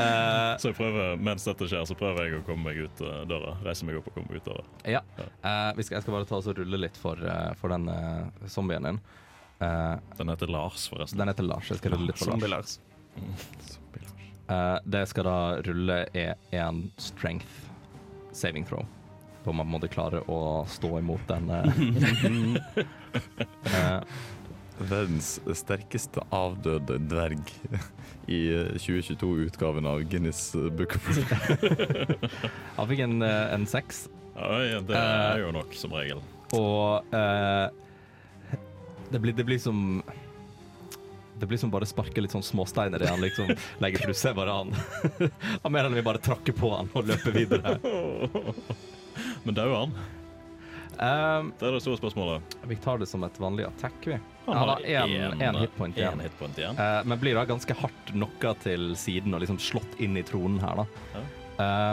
uh, 0.00 0.54
Så 0.60 0.70
jeg 0.70 0.76
prøver, 0.78 1.16
mens 1.20 1.44
dette 1.48 1.68
skjer, 1.68 1.84
så 1.88 1.96
prøver 1.98 2.28
jeg 2.28 2.38
å 2.40 2.44
komme 2.46 2.70
meg 2.70 2.80
ut 2.86 3.02
uh, 3.04 3.20
døra. 3.28 3.56
Reise 3.66 3.84
meg 3.88 3.98
opp 4.00 4.08
og 4.12 4.16
komme 4.16 4.30
meg 4.32 4.40
ut 4.40 4.48
døra. 4.52 4.64
ja. 4.96 5.02
Uh, 5.44 5.70
vi 5.76 5.84
skal, 5.86 5.98
jeg 5.98 6.06
skal 6.06 6.16
bare 6.16 6.28
ta 6.30 6.38
oss 6.40 6.48
og 6.50 6.56
rulle 6.60 6.80
litt 6.86 6.96
for, 7.00 7.20
eh, 7.20 7.50
for 7.60 7.72
den 7.74 7.88
eh, 7.92 8.48
zombien 8.50 8.86
din. 8.86 9.02
Eh, 9.60 9.96
Den 10.16 10.32
heter 10.32 10.48
Lars, 10.52 10.86
forresten. 10.88 11.18
den 11.20 11.28
heter 11.34 11.44
Lars. 11.46 11.68
Jeg 11.72 11.82
skal 11.82 11.94
rulle 11.96 12.08
litt 12.10 12.20
for 12.20 12.32
Lars. 12.32 12.38
Zombie-Lars. 12.40 13.79
Eh, 14.50 14.78
det 14.84 15.04
jeg 15.04 15.12
skal 15.12 15.28
da 15.28 15.38
rulle, 15.66 16.00
er 16.14 16.34
en 16.58 16.88
strength 16.98 17.68
saving 18.34 18.66
throw. 18.66 18.84
På 19.44 19.54
om 19.54 19.60
man 19.62 19.70
måtte 19.72 19.88
klare 19.88 20.20
å 20.28 20.66
stå 20.68 20.98
imot 21.00 21.24
den. 21.30 21.50
eh. 21.50 22.86
Eh, 23.70 24.00
verdens 24.80 25.40
sterkeste 25.58 26.22
avdøde 26.32 27.00
dverg 27.10 27.50
i 28.30 28.38
eh, 28.54 28.76
2022-utgaven 28.78 29.88
av 29.90 30.04
Guinness 30.06 30.52
Book 30.78 30.94
of 30.94 31.08
Records. 31.10 32.38
Han 32.78 32.88
fikk 32.92 33.02
en, 33.08 33.18
en 33.26 33.66
seks, 33.66 34.04
Ja, 34.36 34.78
det 34.86 34.96
er 35.02 35.42
jo 35.42 35.50
nok, 35.56 35.74
som 35.76 35.92
regel. 35.98 36.22
og 36.56 37.10
uh, 37.12 37.66
det, 39.10 39.18
blir, 39.18 39.34
det 39.34 39.44
blir 39.44 39.58
som 39.58 39.99
det 41.40 41.48
blir 41.50 41.58
som 41.58 41.70
bare 41.72 41.88
sparke 41.88 42.20
litt 42.22 42.34
sånn 42.34 42.44
småsteiner 42.44 43.02
i 43.02 43.08
han 43.10 43.20
liksom 43.24 43.50
legger 43.82 44.04
for 44.04 44.12
du 44.12 44.18
ser 44.20 44.34
bare 44.36 44.54
han 44.60 44.70
Han 45.64 45.72
mer 45.72 45.80
eller 45.86 45.90
mindre 45.96 46.06
bare 46.12 46.22
trakker 46.22 46.52
på 46.56 46.70
han 46.76 46.90
og 46.92 47.08
løper 47.08 47.32
videre. 47.36 47.76
Men 49.44 49.56
dauer 49.56 49.78
han? 49.86 49.94
Um, 51.00 51.52
Det 51.58 51.64
er 51.68 51.72
det 51.72 51.80
store 51.80 51.96
spørsmålet. 51.96 52.56
vi 52.68 52.76
tar 52.76 52.98
det 53.00 53.06
som 53.08 53.24
et 53.24 53.38
vanlig 53.40 53.64
attack, 53.64 53.94
vi. 54.04 54.18
Han 54.46 54.56
har 54.68 54.80
én 54.84 55.56
hitpoint 55.60 55.96
igjen. 55.96 56.20
Hit 56.20 56.58
igjen. 56.58 56.76
Uh, 56.76 57.00
men 57.08 57.18
blir 57.22 57.34
da 57.38 57.44
ganske 57.48 57.72
hardt 57.78 58.10
knocka 58.12 58.54
til 58.60 58.90
siden 59.00 59.34
og 59.34 59.40
liksom 59.40 59.58
slått 59.62 59.96
inn 60.00 60.16
i 60.20 60.24
tronen 60.26 60.60
her, 60.60 60.82
da. 60.82 61.22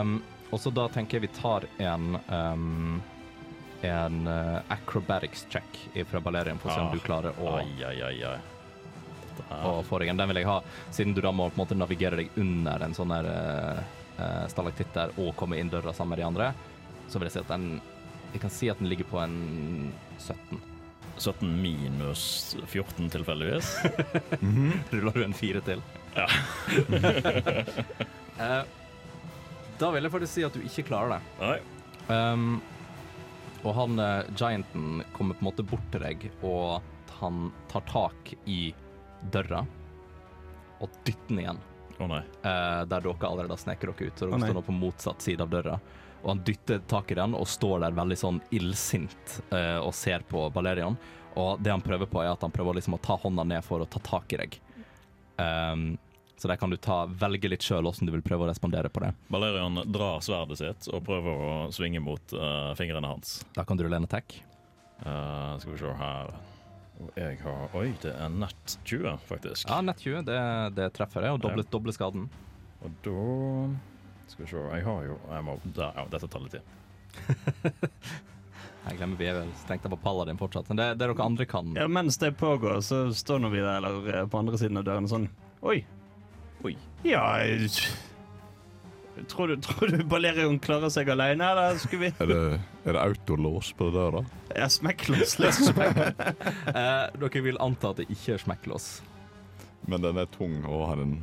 Um, 0.02 0.18
og 0.50 0.60
så 0.60 0.72
da 0.72 0.88
tenker 0.92 1.18
jeg 1.18 1.28
vi 1.28 1.32
tar 1.40 1.64
en 1.78 2.18
um, 2.28 3.00
en 3.86 4.26
uh, 4.26 4.60
acrobatics 4.74 5.46
check 5.52 5.76
fra 6.10 6.20
Balerian 6.20 6.58
for 6.58 6.68
å 6.72 6.74
se 6.74 6.80
om 6.80 6.88
Ah. 6.88 6.94
du 6.96 7.00
klarer 7.04 7.36
å, 7.38 7.52
Ai, 7.60 7.84
ai, 7.86 8.00
ai, 8.02 8.38
ai. 9.42 9.50
Dette 9.50 9.74
å 9.74 9.84
få 9.86 10.00
deg 10.02 10.12
en. 10.12 10.20
Den 10.20 10.30
vil 10.32 10.40
jeg 10.42 10.48
ha, 10.48 10.58
siden 10.94 11.14
du 11.16 11.22
da 11.24 11.32
må 11.34 11.48
på 11.50 11.58
en 11.58 11.62
måte 11.64 11.78
navigere 11.78 12.22
deg 12.22 12.40
under 12.40 12.84
en 12.86 12.96
sånn 12.96 13.14
der 13.14 13.28
uh, 14.18 14.46
stalaktitt 14.50 14.90
der 14.96 15.14
og 15.16 15.34
komme 15.38 15.60
inn 15.60 15.70
døra 15.72 15.94
sammen 15.96 16.16
med 16.16 16.22
de 16.22 16.28
andre. 16.28 16.50
Så 17.08 17.20
vil 17.20 17.30
jeg 17.30 17.38
si 17.38 17.44
at 17.44 17.54
den 17.54 17.70
Jeg 18.34 18.42
kan 18.42 18.52
si 18.52 18.68
at 18.68 18.80
den 18.82 18.90
ligger 18.90 19.08
på 19.08 19.20
en 19.22 19.36
17. 20.18 20.58
17 21.18 21.62
minus 21.62 22.56
14 22.66 23.08
tilfeldigvis. 23.10 23.70
Ruller 24.92 25.16
du 25.16 25.24
en 25.24 25.34
fire 25.34 25.62
til? 25.66 25.82
Ja. 26.14 26.26
uh, 28.38 28.62
da 29.80 29.90
vil 29.94 30.06
jeg 30.06 30.14
faktisk 30.14 30.34
si 30.34 30.46
at 30.46 30.54
du 30.54 30.62
ikke 30.62 30.86
klarer 30.90 31.16
det. 31.16 31.22
Nei. 31.40 31.58
Um, 32.08 32.60
og 33.66 33.74
han 33.76 33.98
uh, 34.00 34.28
gianten 34.38 35.02
kommer 35.16 35.34
på 35.34 35.42
en 35.42 35.48
måte 35.50 35.66
bort 35.66 35.90
til 35.92 36.04
deg, 36.04 36.28
og 36.46 36.84
han 37.18 37.48
tar 37.72 37.84
tak 37.90 38.32
i 38.46 38.72
døra 39.32 39.64
og 40.78 41.00
dytter 41.04 41.28
den 41.32 41.42
igjen. 41.42 41.62
Å 41.98 42.06
nei. 42.06 42.20
eh, 42.22 42.82
der 42.86 43.02
dere 43.02 43.26
allerede 43.26 43.56
har 43.56 43.60
sneket 43.60 43.88
dere 43.88 44.10
ut. 44.10 44.18
Så 44.18 44.26
dere 44.26 44.36
oh, 44.36 44.44
står 44.44 44.58
nå 44.60 44.64
på 44.68 44.76
motsatt 44.76 45.24
side 45.24 45.42
av 45.42 45.50
døra. 45.50 45.78
Og 46.22 46.32
han 46.32 46.42
dytter 46.46 46.82
tak 46.90 47.10
i 47.10 47.18
den 47.18 47.34
og 47.38 47.46
står 47.50 47.82
der 47.84 47.96
veldig 47.98 48.18
sånn 48.18 48.40
illsint 48.54 49.38
eh, 49.54 49.78
og 49.78 49.94
ser 49.94 50.26
på 50.30 50.48
Valerian. 50.54 50.98
Og 51.38 51.62
det 51.62 51.70
han 51.70 51.82
prøver 51.82 52.10
på, 52.10 52.22
er 52.22 52.32
at 52.32 52.42
han 52.42 52.54
prøver 52.54 52.78
liksom 52.78 52.96
å 52.96 53.02
ta 53.02 53.18
hånda 53.18 53.46
ned 53.46 53.66
for 53.66 53.82
å 53.82 53.90
ta 53.90 54.02
tak 54.02 54.34
i 54.34 54.40
deg. 54.40 54.58
Um, 55.38 55.92
så 56.38 56.50
der 56.50 56.58
kan 56.58 56.70
du 56.70 56.76
ta, 56.82 57.04
velge 57.06 57.50
litt 57.50 57.62
sjøl 57.62 57.86
hvordan 57.86 58.08
du 58.08 58.14
vil 58.14 58.24
prøve 58.26 58.46
å 58.46 58.50
respondere 58.50 58.90
på 58.90 59.02
det. 59.04 59.12
Valerian 59.30 59.78
drar 59.86 60.22
sverdet 60.22 60.58
sitt 60.58 60.88
og 60.90 61.04
prøver 61.06 61.42
å 61.46 61.54
svinge 61.74 62.02
mot 62.02 62.34
uh, 62.34 62.74
fingrene 62.78 63.10
hans. 63.10 63.40
Da 63.54 63.66
kan 63.66 63.78
du 63.78 63.86
rulle 63.86 63.98
en 63.98 64.06
attack. 64.06 64.40
Eh, 64.98 65.58
skal 65.58 65.72
vi 65.72 65.78
se 65.78 65.92
her 65.94 66.32
Jeg 67.18 67.38
har 67.44 67.76
Oi, 67.78 67.92
det 68.02 68.12
er 68.14 68.32
nett 68.32 68.78
20, 68.88 69.18
faktisk. 69.28 69.68
Ja, 69.68 69.80
nett 69.84 70.00
20, 70.02 70.24
det, 70.26 70.38
det 70.78 70.88
treffer 70.96 71.26
jeg, 71.26 71.36
og 71.36 71.42
doble, 71.44 71.64
doble 71.70 71.94
skaden. 71.94 72.26
Og 72.82 72.96
da 73.04 73.18
Skal 74.30 74.44
vi 74.44 74.50
se 74.50 74.64
Jeg 74.76 74.84
har 74.86 75.06
jo 75.06 75.18
jeg 75.30 75.44
må, 75.46 75.58
der, 75.74 75.94
ja, 75.98 76.06
Dette 76.14 76.30
tar 76.30 76.44
litt 76.44 76.58
tid. 76.58 76.74
Jeg 78.88 78.96
glemmer 78.96 79.18
vi 79.20 79.26
er 79.28 79.34
vel 79.36 79.48
strengt 79.60 79.82
tatt 79.84 79.92
på 79.92 79.98
Paladin 80.00 80.38
fortsatt. 80.40 80.68
Men 80.70 80.78
det, 80.80 80.86
det 80.96 81.02
dere 81.02 81.24
andre 81.24 81.44
kan 81.48 81.74
Ja, 81.76 81.88
mens 81.92 82.16
det 82.22 82.30
pågår, 82.40 82.80
så 82.86 83.08
står 83.12 83.42
nå 83.42 83.50
vi 83.52 83.60
der 83.60 83.82
eller, 83.82 83.98
eh, 84.14 84.26
på 84.30 84.40
andre 84.40 84.60
siden 84.60 84.80
av 84.80 84.86
døren 84.86 85.08
sånn 85.10 85.26
Oi. 85.66 85.82
Oi. 86.64 86.74
Ja 87.06 87.24
jeg, 87.42 87.68
Tror 89.28 89.48
du, 89.48 89.56
tror 89.64 89.88
du 89.90 90.04
Balerion 90.04 90.58
klarer 90.62 90.90
seg 90.92 91.08
alene, 91.10 91.44
eller 91.50 91.78
skulle 91.82 92.08
vi 92.08 92.12
Er 92.22 92.30
det, 92.30 92.60
er 92.84 92.96
det 92.96 93.02
autolås 93.02 93.72
på 93.78 93.88
døra? 93.94 94.22
Ja, 94.56 94.68
smekklås, 94.70 95.38
liksom. 95.42 95.80
eh, 95.82 97.04
Dere 97.18 97.42
vil 97.44 97.58
anta 97.60 97.90
at 97.94 98.02
det 98.02 98.08
ikke 98.12 98.36
er 98.36 98.42
smekklås. 98.44 98.88
Men 99.88 100.02
den 100.04 100.18
er 100.20 100.30
tung 100.34 100.56
og 100.68 100.86
har 100.90 101.02
en, 101.02 101.18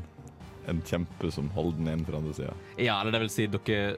en 0.72 0.82
kjempe 0.88 1.32
som 1.32 1.50
holder 1.56 1.78
den 1.82 1.92
inn 1.96 2.06
fra 2.08 2.20
andre 2.22 2.34
sida. 2.38 2.54
Ja, 2.82 3.00
eller 3.02 3.16
det 3.16 3.26
vil 3.28 3.34
si 3.34 3.48
dere 3.52 3.98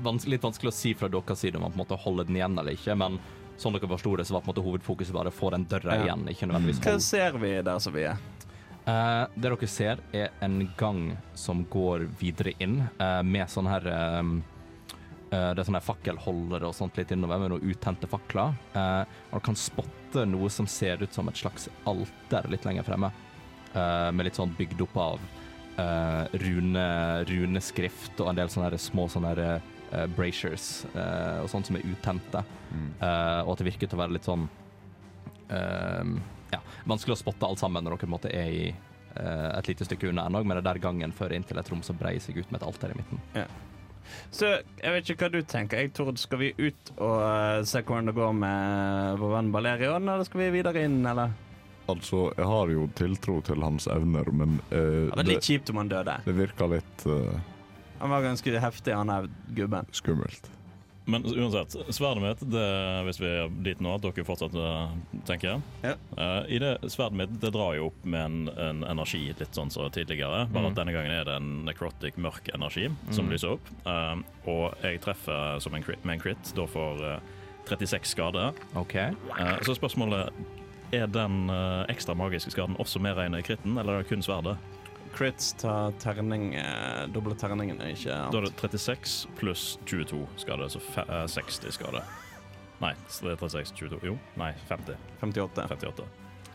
vans 0.00 0.24
Litt 0.30 0.42
vanskelig 0.46 0.70
å 0.72 0.74
si 0.74 0.94
fra 0.96 1.10
deres 1.12 1.42
side 1.44 1.58
om 1.58 1.66
man 1.66 1.74
på 1.74 1.80
en 1.80 1.84
måte 1.84 2.00
holder 2.00 2.28
den 2.28 2.38
igjen 2.40 2.54
eller 2.58 2.72
ikke, 2.76 2.94
men 2.96 3.18
sånn 3.60 3.74
dere 3.76 3.90
forsto 3.90 4.14
det, 4.16 4.24
så 4.24 4.38
var 4.38 4.40
på 4.44 4.48
en 4.48 4.54
måte 4.54 4.64
hovedfokuset 4.64 5.12
bare 5.16 5.28
å 5.28 5.34
få 5.36 5.50
den 5.52 5.66
døra 5.68 5.98
Ja. 5.98 6.06
igjen, 6.08 6.22
ikke 6.32 6.48
nødvendigvis 6.48 6.80
Hva 6.86 6.94
ser 7.04 7.36
vi 7.42 7.50
der 7.66 7.78
som 7.84 7.92
vi 7.92 8.06
er? 8.08 8.16
Eh, 8.90 9.24
det 9.34 9.50
dere 9.50 9.68
ser, 9.68 10.00
er 10.12 10.30
en 10.42 10.62
gang 10.78 11.02
som 11.38 11.62
går 11.70 12.06
videre 12.20 12.54
inn, 12.62 12.80
uh, 13.00 13.20
med 13.22 13.50
sånn 13.50 13.68
her 13.68 13.86
um, 14.18 14.38
uh, 15.30 15.50
Det 15.52 15.60
er 15.60 15.66
sånne 15.68 15.82
fakkelholdere 15.84 16.70
og 16.70 16.76
sånt 16.76 16.96
litt 16.98 17.12
innover, 17.14 17.42
med 17.42 17.52
noen 17.54 17.74
utente 17.74 18.08
fakler. 18.10 18.56
Og 18.74 19.34
dere 19.34 19.42
kan 19.46 19.58
spotte 19.58 20.24
noe 20.26 20.50
som 20.50 20.68
ser 20.70 21.02
ut 21.04 21.14
som 21.14 21.28
et 21.30 21.38
slags 21.38 21.68
alter 21.88 22.48
litt 22.50 22.66
lenger 22.66 22.86
fremme, 22.88 23.12
med 23.70 24.26
litt 24.26 24.34
sånn 24.34 24.56
bygd 24.58 24.80
opp 24.82 24.96
av 24.98 25.20
rune, 26.42 26.86
runeskrift 27.28 28.18
og 28.18 28.32
en 28.32 28.40
del 28.40 28.50
sånne 28.50 28.66
her 28.66 28.82
små 28.82 29.04
sånne 29.12 29.30
her, 29.30 29.60
braziers 30.16 30.66
eh, 30.90 31.38
og 31.44 31.48
sånt 31.52 31.70
som 31.70 31.78
er 31.78 31.86
utente. 31.86 32.42
Eh, 32.98 33.40
og 33.44 33.52
at 33.54 33.62
det 33.62 33.68
virker 33.70 33.86
til 33.86 33.98
å 33.98 34.02
være 34.02 34.16
litt 34.18 34.26
sånn 34.26 34.48
ja, 36.52 36.60
vanskelig 36.88 37.16
å 37.16 37.20
spotte 37.22 37.46
alt 37.46 37.58
sammen 37.62 37.84
når 37.84 37.96
dere 37.96 38.02
på 38.04 38.08
en 38.10 38.14
måte 38.16 38.30
er 38.34 38.50
i 38.52 38.68
eh, 38.70 39.50
et 39.58 39.68
lite 39.72 39.84
stykke 39.88 40.08
unna 40.10 40.26
ennå, 40.30 40.42
men 40.44 40.56
det 40.56 40.62
er 40.64 40.68
der 40.72 40.82
gangen 40.86 41.12
fører 41.16 41.36
inn 41.38 41.44
til 41.46 41.58
et 41.60 41.70
rom 41.72 41.82
som 41.86 41.98
breier 42.00 42.20
seg 42.22 42.38
ut 42.40 42.50
med 42.50 42.60
et 42.62 42.66
alter 42.68 42.94
i 42.94 42.98
midten. 42.98 43.20
Ja. 43.34 43.46
Så 44.34 44.48
jeg 44.80 44.90
vet 44.96 45.10
ikke 45.12 45.28
hva 45.28 45.30
du 45.36 45.42
tenker. 45.46 45.78
Jeg 45.84 45.92
tror 45.94 46.16
Skal 46.18 46.40
vi 46.40 46.48
ut 46.58 46.90
og 46.96 47.20
eh, 47.22 47.60
se 47.68 47.82
hvordan 47.86 48.10
det 48.10 48.14
går 48.16 48.32
med 48.34 49.20
vår 49.20 49.34
venn 49.36 49.52
Balerion, 49.54 50.08
eller 50.08 50.26
skal 50.26 50.40
vi 50.46 50.50
videre 50.58 50.82
inn, 50.88 51.00
eller? 51.06 51.30
Altså, 51.90 52.28
jeg 52.38 52.46
har 52.46 52.70
jo 52.70 52.84
tiltro 52.94 53.40
til 53.42 53.62
hans 53.66 53.86
evner, 53.90 54.26
men 54.30 54.58
eh, 54.70 55.08
Det 55.10 55.16
var 55.16 55.26
litt 55.30 55.46
kjipt 55.46 55.70
om 55.72 55.80
han 55.82 55.88
døde. 55.90 56.16
det 56.26 56.34
virker 56.38 56.70
litt 56.70 57.06
eh, 57.06 57.38
Han 58.02 58.10
var 58.14 58.22
ganske 58.26 58.60
heftig, 58.62 58.94
han 58.94 59.10
der 59.10 59.26
gubben. 59.58 59.86
skummelt. 59.92 60.50
Men 61.10 61.24
uansett, 61.26 61.74
sverdet 61.94 62.22
mitt, 62.22 62.44
det, 62.52 62.64
hvis 63.08 63.18
vi 63.20 63.26
er 63.26 63.48
dit 63.66 63.80
nå, 63.82 63.94
at 63.98 64.04
dere 64.04 64.24
fortsatt 64.26 64.54
eh, 64.54 64.94
tenker 65.28 65.60
Ja. 65.82 65.94
uh, 66.16 66.44
I 66.48 66.58
det 66.62 66.72
sverdet 66.92 67.18
mitt, 67.20 67.34
det 67.42 67.50
drar 67.54 67.74
jo 67.78 67.88
opp 67.90 68.04
med 68.04 68.20
en, 68.24 68.38
en 68.56 68.84
energi, 68.92 69.24
litt 69.38 69.56
sånn 69.56 69.70
som 69.74 69.90
tidligere. 69.90 70.46
Bare 70.52 70.68
Mm. 70.68 70.70
at 70.70 70.78
denne 70.80 70.92
gangen 70.94 71.12
er 71.16 71.24
det 71.28 71.34
en 71.40 71.50
necrotic, 71.66 72.16
mørk 72.16 72.48
energi 72.54 72.88
som 73.10 73.26
Mm. 73.26 73.32
lyser 73.34 73.52
opp. 73.56 73.68
Uh, 73.86 74.22
og 74.46 74.74
jeg 74.82 75.00
treffer 75.02 75.60
som 75.60 75.74
en 75.74 75.82
crit, 75.82 76.04
med 76.04 76.14
en 76.18 76.20
crit, 76.20 76.54
da 76.56 76.66
får 76.66 77.04
uh, 77.16 77.20
36 77.66 78.08
skade. 78.14 78.52
OK. 78.74 78.94
Eh, 78.96 79.58
så 79.62 79.74
spørsmålet 79.76 80.30
er 80.92 81.06
den 81.06 81.50
ekstra 81.88 82.16
magiske 82.18 82.50
skaden 82.50 82.74
også 82.82 82.98
med 83.00 83.14
rene 83.16 83.42
kritten, 83.46 83.76
eller 83.78 83.92
er 83.92 84.02
det 84.02 84.08
kun 84.10 84.22
sverdet? 84.26 84.56
Crits 85.14 85.52
ta 85.58 85.90
terning 85.98 86.54
eh, 86.54 87.06
Doble 87.12 87.34
terningen, 87.34 87.80
ikke 87.90 88.14
Da 88.32 88.38
er 88.38 88.46
det 88.48 88.54
36 88.60 89.28
pluss 89.40 89.78
22 89.86 90.22
skade, 90.40 90.68
så 90.70 90.80
fe 90.80 91.04
eh, 91.08 91.26
60 91.26 91.72
skade. 91.76 92.02
Nei, 92.80 92.94
så 93.12 93.26
det 93.26 93.34
er 93.34 93.42
36, 93.42 93.74
22 93.76 94.00
Jo, 94.08 94.16
nei, 94.40 94.52
50. 94.70 94.96
58. 95.20 95.66
58. 95.68 96.04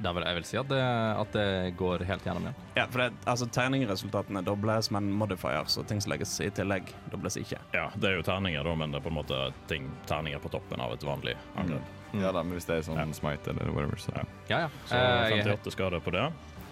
Da 0.01 0.11
vil 0.11 0.25
jeg 0.27 0.35
vil 0.35 0.43
si 0.43 0.57
at 0.59 0.67
det, 0.67 0.79
at 0.83 1.35
det 1.37 1.75
går 1.79 2.01
helt 2.03 2.25
gjennom, 2.27 2.43
igjen. 2.49 2.55
Ja, 2.75 2.83
for 2.91 2.99
det, 3.05 3.13
altså 3.31 3.45
Terningresultatene 3.47 4.41
dobles, 4.43 4.89
men 4.91 5.07
modifiers 5.15 5.77
og 5.79 5.85
ting 5.87 6.01
som 6.03 6.11
legges 6.11 6.33
i 6.43 6.49
tillegg, 6.51 6.89
dobles 7.13 7.37
ikke. 7.39 7.61
Ja, 7.71 7.85
det 7.95 8.09
er 8.09 8.17
jo 8.17 8.25
terninger, 8.27 8.65
da, 8.67 8.73
men 8.75 8.91
det 8.91 8.99
er 8.99 9.05
på 9.05 9.13
en 9.13 9.19
måte 9.21 9.37
ting, 9.71 9.87
terninger 10.09 10.41
på 10.43 10.51
toppen 10.51 10.83
av 10.83 10.91
et 10.97 11.05
vanlig 11.07 11.37
angrep. 11.55 11.93
Ja 12.15 12.31
da, 12.35 12.43
men 12.43 12.57
hvis 12.57 12.67
det 12.67 12.77
er 12.81 12.83
sånn 12.89 12.99
Ja. 12.99 13.05
smite 13.15 13.51
eller 13.53 13.71
whatever, 13.71 13.95
så 13.99 14.11
Ja. 14.15 14.25
Ja, 14.49 14.59
ja. 14.65 14.69
Så 14.87 14.95
Eh, 14.95 15.29
jeg, 15.29 15.39
er- 15.39 15.55
58 15.55 15.71
skade 15.71 15.99
på 16.03 16.11
det. 16.11 16.25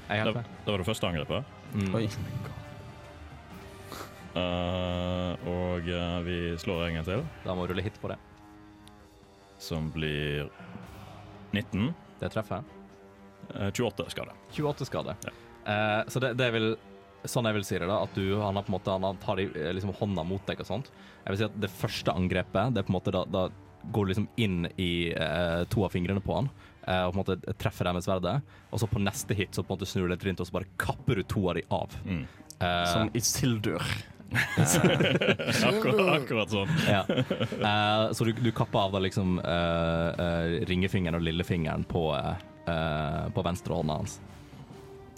Jeg 0.09 0.33
Det, 0.33 0.43
det 0.65 0.71
var 0.71 0.81
det 0.83 0.87
første 0.87 1.09
angrepet. 1.09 1.53
Mm. 1.73 1.95
Oi. 1.97 2.07
Uh, 4.33 5.33
og 5.45 5.89
uh, 5.93 6.19
vi 6.25 6.37
slår 6.57 6.87
en 6.87 6.95
gang 6.97 7.05
til, 7.05 7.21
Da 7.43 7.53
må 7.53 7.67
du 7.67 7.73
rulle 7.73 7.85
hit 7.85 7.99
på 8.01 8.09
det. 8.09 8.17
som 9.61 9.91
blir 9.93 10.49
19. 11.53 11.93
Det 12.19 12.29
treffer. 12.33 12.63
Uh, 13.53 13.69
28 13.71 14.09
skade. 14.09 14.33
28 14.51 14.85
skade. 14.89 15.15
Ja. 15.23 15.31
Eh, 15.65 16.01
så 16.07 16.19
det, 16.19 16.33
det 16.39 16.49
vel 16.51 16.73
sånn 17.23 17.47
jeg 17.47 17.55
vil 17.55 17.65
si 17.67 17.77
det, 17.79 17.87
da. 17.87 18.01
At 18.03 18.15
du, 18.17 18.25
han 18.41 18.57
har 18.57 18.65
på 18.65 18.73
en 18.73 18.77
måte 18.77 18.95
Han 18.97 19.19
tar 19.23 19.39
liksom 19.39 19.93
hånda 19.95 20.25
mot 20.27 20.43
deg 20.47 20.59
og 20.59 20.67
sånt. 20.67 20.91
Jeg 21.23 21.35
vil 21.35 21.39
si 21.39 21.47
at 21.47 21.61
det 21.63 21.71
første 21.71 22.15
angrepet, 22.15 22.73
det 22.75 22.83
er 22.83 22.87
på 22.87 22.91
en 22.93 22.97
måte 22.97 23.13
da, 23.15 23.23
da 23.23 23.47
går 23.93 24.05
du 24.05 24.11
liksom 24.13 24.27
inn 24.39 24.67
i 24.79 25.11
eh, 25.11 25.63
to 25.71 25.85
av 25.87 25.95
fingrene 25.95 26.23
på 26.23 26.35
han. 26.35 26.49
Eh, 26.87 27.03
og 27.05 27.13
på 27.13 27.17
en 27.17 27.21
måte 27.21 27.55
treffer 27.59 27.89
deg 27.89 27.97
med 27.97 28.05
sverdet. 28.05 28.35
Og 28.71 28.81
så 28.81 28.89
på 28.89 29.01
neste 29.03 29.37
hit 29.37 29.55
så 29.55 29.63
på 29.63 29.73
en 29.73 29.79
måte 29.79 29.89
snur 29.89 30.07
du 30.07 30.13
litt 30.13 30.25
rundt 30.27 30.43
og 30.43 30.49
så 30.49 30.57
bare 30.57 30.71
kapper 30.81 31.19
du 31.19 31.27
to 31.27 31.45
av 31.49 31.59
de 31.59 31.63
av. 31.73 31.95
Mm. 32.05 32.25
Uh, 32.57 32.67
Som 32.91 33.13
Isildur. 33.17 33.87
akkurat, 35.69 35.99
akkurat 36.15 36.49
sånn. 36.49 36.69
ja. 36.89 37.03
uh, 37.05 38.07
så 38.15 38.25
du, 38.25 38.31
du 38.33 38.49
kapper 38.55 38.87
av 38.87 38.95
da 38.95 39.01
liksom 39.03 39.35
uh, 39.43 40.63
ringefingeren 40.69 41.19
og 41.19 41.27
lillefingeren 41.27 41.85
på, 41.85 42.07
på 42.63 43.43
venstre 43.45 43.75
hånda 43.77 43.99
hans. 43.99 44.15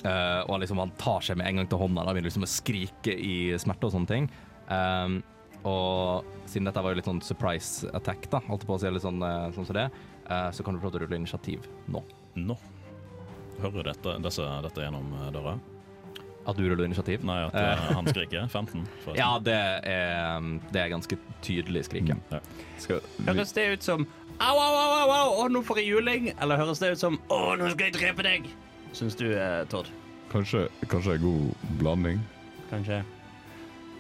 Og 0.05 0.59
liksom 0.61 0.77
han 0.81 0.91
tar 1.01 1.23
seg 1.25 1.37
med 1.39 1.47
en 1.49 1.61
gang 1.61 1.69
til 1.69 1.79
hånda, 1.81 2.03
da 2.05 2.11
begynner 2.13 2.29
liksom 2.29 2.45
å 2.45 2.49
skrike 2.49 3.13
i 3.13 3.55
smerte 3.61 3.87
og 3.87 3.95
sånne 3.95 4.09
ting. 4.11 4.27
Og 5.65 6.25
siden 6.49 6.67
dette 6.69 6.81
var 6.83 6.93
jo 6.93 6.99
litt 6.99 7.07
sånn 7.09 7.23
surprise 7.25 7.89
attack, 7.97 8.27
da, 8.29 8.41
holdt 8.45 8.67
på 8.69 8.75
å 8.75 8.81
si, 8.81 8.91
litt 8.93 9.05
sånn, 9.05 9.23
sånn 9.55 9.65
som 9.65 9.77
det, 9.77 9.87
eh, 9.89 10.03
så 10.51 10.63
kan 10.65 10.73
du 10.75 10.79
få 10.81 10.87
lov 10.89 10.95
til 10.95 11.03
å 11.03 11.05
rulle 11.05 11.19
initiativ 11.21 11.65
nå. 11.91 12.01
Nå. 12.35 12.57
Hører 13.61 13.91
dette, 13.93 14.17
disse, 14.25 14.45
dette 14.65 14.83
gjennom 14.83 15.13
eh, 15.21 15.29
døra? 15.35 15.55
At 16.45 16.57
du 16.59 16.65
ruller 16.67 16.85
initiativ? 16.85 17.23
Nei, 17.25 17.39
at 17.47 17.55
eh, 17.57 17.85
han 17.95 18.05
skriker. 18.11 18.47
15, 18.51 18.83
forresten. 19.05 19.17
Ja, 19.17 19.29
det 19.41 19.55
er, 19.55 20.37
um, 20.37 20.59
det 20.73 20.81
er 20.83 20.91
ganske 20.93 21.17
tydelig 21.45 21.85
skrik, 21.87 22.09
Mm, 22.11 22.21
Ja. 22.35 22.39
Skal 22.77 22.99
vi, 23.01 23.25
Høres 23.31 23.53
det 23.55 23.65
ut 23.73 23.83
som 23.87 24.05
au, 24.37 24.53
au, 24.59 24.75
au, 24.75 24.91
au, 24.99 25.13
au, 25.15 25.33
å, 25.41 25.47
nå 25.49 25.63
får 25.65 25.79
jeg 25.81 25.87
juling? 25.93 26.31
Eller 26.41 26.59
høres 26.61 26.81
det 26.83 26.91
ut 26.93 27.01
som 27.01 27.17
å, 27.33 27.55
nå 27.57 27.71
skal 27.73 27.87
jeg 27.89 27.95
drepe 27.97 28.25
deg? 28.27 28.49
Syns 28.93 29.17
du, 29.17 29.29
eh, 29.33 29.63
Tord? 29.71 29.89
kanskje, 30.31 30.65
kanskje 30.91 31.15
en 31.15 31.21
god 31.23 31.69
blanding? 31.79 32.19
Kanskje? 32.69 33.01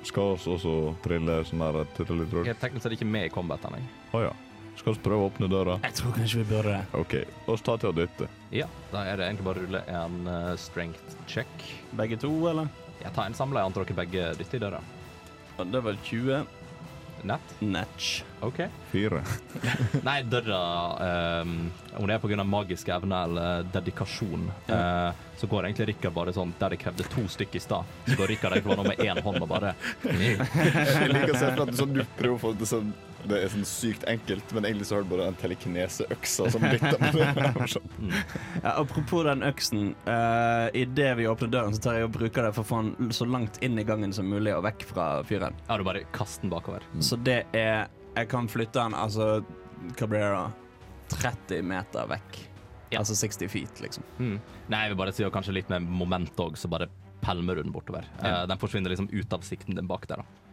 Skal 0.05 0.35
vi 0.35 0.51
også 0.53 0.75
trille 1.01 1.39
sånn 1.47 1.63
der 1.63 1.85
trilletrøll? 1.97 2.45
Jeg 2.45 2.53
er 2.57 2.61
teknisk 2.61 2.83
sett 2.85 2.93
ikke 2.97 3.07
med 3.09 3.25
i 3.25 3.31
combat 3.33 3.63
ennå. 3.65 3.79
Oh, 4.13 4.21
ja. 4.21 4.33
Skal 4.75 4.95
vi 4.95 5.03
prøve 5.05 5.23
å 5.23 5.29
åpne 5.29 5.47
døra? 5.51 5.77
Jeg 5.87 5.97
tror 5.99 6.15
kanskje 6.17 6.41
vi 6.41 6.47
bør 6.51 6.67
det. 6.71 6.79
OK, 6.99 7.15
oss 7.51 7.63
tar 7.65 7.79
til 7.81 7.91
å 7.93 7.95
dytte. 7.95 8.27
Ja, 8.53 8.67
da 8.91 9.05
er 9.07 9.21
det 9.21 9.29
egentlig 9.29 9.47
bare 9.47 9.61
å 9.61 9.65
rulle 9.65 9.85
en 10.01 10.19
eh, 10.31 10.51
strength 10.61 11.15
check. 11.31 11.69
Begge 11.95 12.19
to, 12.21 12.33
eller? 12.51 12.69
Jeg 13.01 13.13
tar 13.15 13.29
en 13.29 13.37
samla, 13.37 13.63
jeg 13.63 13.71
antar 13.71 13.87
dere 13.87 13.99
begge 14.03 14.27
dytter 14.39 14.59
i 14.59 14.63
døra. 14.65 14.83
Det 15.71 15.81
var 15.85 15.97
20. 16.03 16.45
Nett? 17.25 17.53
Natch. 17.59 18.23
OK. 18.45 18.59
Fire. 18.91 19.21
Nei, 20.07 20.19
døra 20.29 20.59
um, 21.41 21.55
Om 21.97 22.05
det 22.05 22.17
er 22.17 22.21
pga. 22.21 22.43
magisk 22.45 22.91
evne 22.93 23.21
eller 23.25 23.65
dedikasjon, 23.73 24.43
eh, 24.67 25.23
så 25.39 25.49
går 25.49 25.65
egentlig 25.65 25.87
Rikard 25.93 26.13
bare 26.13 26.35
sånn 26.35 26.53
Der 26.59 26.75
det 26.75 26.79
krevde 26.83 27.07
to 27.09 27.25
stykker 27.31 27.57
i 27.57 27.63
stad, 27.63 27.95
så 28.05 28.19
går 28.19 28.35
Rikard 28.35 28.59
egentlig 28.59 28.75
bare 28.75 28.83
nå 28.83 28.91
med 28.91 29.01
én 29.07 29.23
hånd 29.25 29.41
og 29.41 29.49
bare 29.49 29.73
Jeg 30.05 31.09
liker 31.15 31.33
å 31.33 31.39
se 31.39 31.49
for 31.49 31.65
at 31.65 31.73
du, 31.73 31.79
sånn, 31.79 31.97
du 31.97 32.03
prøver 32.19 32.37
å 32.37 32.43
få 32.43 32.53
det 32.59 32.69
sånn 32.69 32.93
Det 33.25 33.37
er 33.41 33.51
sånn 33.51 33.65
sykt 33.67 34.05
enkelt, 34.09 34.51
men 34.55 34.67
egentlig 34.67 34.87
så 34.89 34.97
har 34.97 35.05
du 35.05 35.09
bare 35.09 35.27
en 35.31 35.37
telekineseøksa 35.39 36.49
som 36.53 36.65
dytter 36.73 37.01
med 37.01 37.17
det. 37.17 37.81
Ja, 38.61 38.75
apropos 38.75 39.25
den 39.27 39.45
øksen. 39.47 39.93
Uh, 40.05 40.69
Idet 40.77 41.11
vi 41.19 41.27
åpner 41.29 41.51
døren, 41.51 41.75
så 41.75 41.81
tar 41.81 41.99
jeg 41.99 42.09
og 42.09 42.15
bruker 42.17 42.45
det 42.47 42.53
for 42.55 42.65
å 42.65 42.69
få 42.69 42.81
den 42.85 43.13
så 43.15 43.27
langt 43.29 43.57
inn 43.65 43.79
i 43.81 43.85
gangen 43.87 44.13
som 44.15 44.29
mulig 44.29 44.53
og 44.55 44.65
vekk 44.67 44.87
fra 44.91 45.07
fyren. 45.27 45.57
Ja, 45.65 45.77
du 45.79 45.85
bare 45.87 46.05
kaster 46.15 46.45
den 46.45 46.53
bakover. 46.53 46.85
Så 47.01 47.17
det 47.17 47.43
er 47.53 47.87
Jeg 48.15 48.29
kan 48.31 48.47
flytte 48.47 48.79
den 48.79 48.93
altså 48.95 49.41
Hva 49.97 50.07
blir 50.07 50.21
det 50.23 50.29
da? 50.31 50.45
30 51.11 51.65
meter 51.67 52.07
vekk. 52.09 52.37
Ja. 52.93 53.01
Altså 53.01 53.17
60 53.17 53.49
feet, 53.51 53.81
liksom. 53.83 54.05
Mm. 54.17 54.37
Nei, 54.71 54.79
jeg 54.85 54.93
vil 54.93 54.99
bare 55.01 55.13
si 55.13 55.25
og 55.25 55.33
kanskje 55.35 55.53
litt 55.57 55.69
med 55.69 55.85
moment 55.85 56.39
òg, 56.41 56.55
så 56.57 56.69
bare 56.71 56.87
pælmer 57.25 57.57
du 57.57 57.65
den 57.65 57.73
bortover. 57.73 58.07
Uh, 58.21 58.45
den 58.49 58.61
forsvinner 58.61 58.93
liksom 58.93 59.09
ut 59.11 59.33
av 59.33 59.45
sikten 59.45 59.77
din 59.77 59.89
bak 59.89 60.07
der, 60.09 60.23
da. 60.23 60.43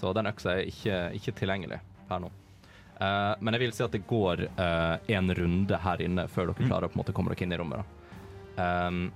Så 0.00 0.12
den 0.16 0.28
øksa 0.28 0.58
er 0.58 0.68
ikke, 0.68 0.98
ikke 1.16 1.36
tilgjengelig 1.38 1.78
per 2.14 2.24
nå. 2.24 2.32
Uh, 2.94 3.34
men 3.42 3.56
jeg 3.56 3.64
vil 3.64 3.74
si 3.74 3.82
at 3.84 3.94
det 3.94 4.04
går 4.06 4.46
uh, 4.54 4.96
en 5.16 5.34
runde 5.34 5.82
her 5.82 6.02
inne 6.04 6.28
før 6.30 6.52
dere 6.52 6.68
klarer 6.68 6.86
å 6.86 6.92
på 6.92 6.98
en 6.98 7.02
måte 7.02 7.14
komme 7.16 7.34
dere 7.34 7.46
inn 7.46 7.54
i 7.54 7.58
rommet. 7.60 7.82
da. 7.82 8.04
Um, 8.54 9.10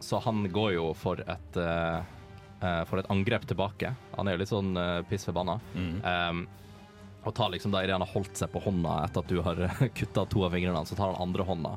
så 0.00 0.20
han 0.22 0.44
går 0.52 0.76
jo 0.76 0.92
for 0.94 1.20
et 1.24 1.56
uh, 1.58 2.04
for 2.90 3.00
et 3.00 3.10
angrep 3.10 3.46
tilbake. 3.48 3.94
Han 4.16 4.28
er 4.28 4.36
jo 4.36 4.42
litt 4.42 4.52
sånn 4.52 4.72
uh, 4.76 5.00
pissforbanna. 5.08 5.58
Mm. 5.74 5.98
Um, 6.04 6.46
og 7.26 7.34
tar 7.34 7.50
liksom 7.52 7.72
da 7.74 7.82
Idet 7.82 7.96
han 7.96 8.04
har 8.04 8.12
holdt 8.12 8.38
seg 8.38 8.50
på 8.52 8.60
hånda 8.62 8.92
etter 9.04 9.24
at 9.24 9.30
du 9.32 9.40
har 9.44 9.62
kutta 9.98 10.24
to 10.30 10.44
av 10.46 10.54
fingrene 10.54 10.78
hans, 10.78 10.92
så 10.92 10.98
tar 10.98 11.10
han 11.10 11.22
andre 11.22 11.44
hånda 11.44 11.72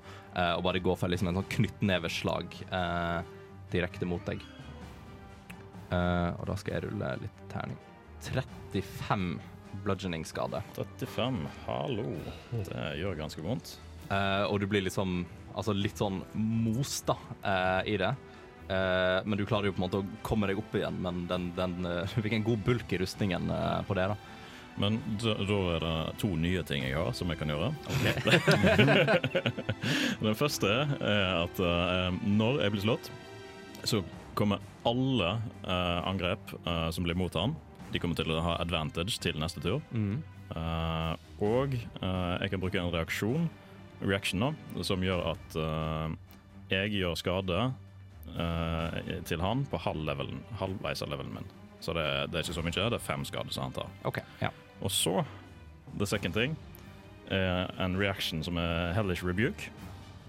og 0.53 0.61
bare 0.63 0.79
går 0.79 0.95
for 1.01 1.11
liksom 1.11 1.27
en 1.27 1.39
sånn 1.41 1.49
knyttneveslag 1.51 2.55
direkte 3.73 4.07
mot 4.07 4.23
deg. 4.29 4.45
Og 5.91 6.45
da 6.47 6.55
skal 6.61 6.77
jeg 6.77 6.85
rulle 6.85 7.09
litt 7.25 7.41
terning. 7.51 7.81
35 8.29 9.25
bludgeoning-skade. 9.84 10.62
35. 10.75 11.39
Hallo. 11.67 12.07
Det 12.51 12.88
gjør 13.01 13.19
ganske 13.19 13.45
vondt. 13.45 13.75
Eh, 14.12 14.43
og 14.47 14.60
du 14.60 14.67
blir 14.71 14.84
liksom 14.88 15.23
Altså 15.51 15.73
litt 15.75 15.99
sånn 15.99 16.21
mosta 16.39 17.17
eh, 17.43 17.81
i 17.91 17.97
det. 17.99 18.13
Eh, 18.71 19.17
men 19.27 19.36
du 19.36 19.43
klarer 19.43 19.67
jo 19.67 19.73
på 19.75 19.81
en 19.81 19.84
måte 19.84 19.99
å 19.99 20.05
komme 20.23 20.47
deg 20.47 20.62
opp 20.62 20.77
igjen, 20.79 20.95
men 21.03 21.25
den, 21.27 21.49
den 21.57 21.73
eh, 21.84 22.07
du 22.15 22.21
fikk 22.23 22.38
en 22.38 22.45
god 22.45 22.62
bulk 22.63 22.93
i 22.95 23.01
rustningen 23.01 23.49
eh, 23.51 23.81
på 23.84 23.97
det, 23.99 24.05
da. 24.13 24.15
Men 24.79 25.01
da, 25.19 25.34
da 25.43 25.57
er 25.73 25.84
det 25.84 25.95
to 26.21 26.29
nye 26.39 26.63
ting 26.63 26.86
jeg 26.86 26.95
har 26.95 27.12
som 27.17 27.27
jeg 27.34 27.41
kan 27.41 27.51
gjøre. 27.51 27.73
Den 30.23 30.38
første 30.39 30.71
er 30.95 31.25
at 31.41 31.60
eh, 31.60 32.21
når 32.23 32.62
jeg 32.63 32.73
blir 32.77 32.86
slått, 32.86 33.12
så 33.84 33.99
kommer 34.39 34.63
alle 34.88 35.34
angrep 36.07 36.53
som 36.95 37.03
blir 37.03 37.17
mot 37.19 37.36
han, 37.36 37.51
de 37.91 37.99
kommer 37.99 38.17
til 38.17 38.32
å 38.32 38.41
ha 38.45 38.58
advantage 38.63 39.19
til 39.23 39.39
neste 39.41 39.63
tur. 39.63 39.82
Eh, 40.51 41.13
og 41.41 41.75
uh, 42.04 42.36
jeg 42.41 42.51
kan 42.51 42.62
bruke 42.62 42.80
en 42.80 42.91
reaksjon, 42.91 43.47
reaction 44.04 44.43
da, 44.43 44.51
som 44.88 45.04
gjør 45.06 45.23
at 45.34 45.56
uh, 45.60 46.12
jeg 46.71 46.97
gjør 46.99 47.17
skade 47.19 47.71
til 49.27 49.41
han 49.43 49.65
på 49.67 49.80
halv 49.84 50.06
levelen, 50.08 50.38
halvveis 50.56 51.01
av 51.04 51.10
levelen 51.12 51.34
min. 51.36 51.47
Så 51.84 51.91
det, 51.97 52.06
det 52.32 52.38
er 52.39 52.45
ikke 52.45 52.56
så 52.56 52.63
mye, 52.63 52.71
det 52.93 52.95
er 52.95 53.04
fem 53.04 53.25
skader 53.27 53.51
som 53.51 53.65
han 53.65 53.75
tar. 53.75 53.89
Okay, 54.08 54.23
Ja. 54.39 54.54
Og 54.80 54.93
så, 54.93 55.25
the 55.97 56.08
second 56.08 56.38
thing, 56.38 56.56
er 57.27 57.67
en 57.84 57.97
reaction 57.99 58.39
som 58.43 58.56
er 58.58 58.93
hellish 58.95 59.25
rebuke. 59.25 59.67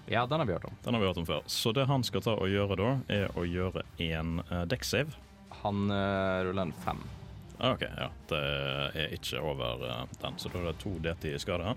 ja, 0.07 0.27
den 0.27 0.40
har 0.40 0.46
vi 0.46 0.53
hørt 0.53 0.64
om. 0.64 0.75
Den 0.83 0.94
har 0.94 1.01
vi 1.01 1.07
hørt 1.07 1.16
om 1.22 1.27
før. 1.27 1.42
Så 1.46 1.72
det 1.72 1.87
han 1.87 2.03
skal 2.03 2.25
ta 2.27 2.35
og 2.35 2.51
gjøre 2.51 2.77
da, 2.81 2.90
er 3.09 3.38
å 3.38 3.46
gjøre 3.46 3.85
en 4.03 4.40
uh, 4.51 4.64
dekksave. 4.66 5.14
Han 5.62 5.87
uh, 5.92 6.42
ruller 6.42 6.66
en 6.66 6.75
fem. 6.83 7.01
Ah, 7.62 7.77
OK, 7.77 7.83
ja. 7.87 8.09
Det 8.29 8.42
er 8.98 9.12
ikke 9.14 9.38
over 9.38 9.85
eh, 9.87 10.14
den, 10.22 10.38
så 10.38 10.51
da 10.51 10.59
er 10.59 10.70
det 10.72 10.79
to 10.83 10.96
DT 10.98 11.29
i 11.31 11.38
skade, 11.38 11.77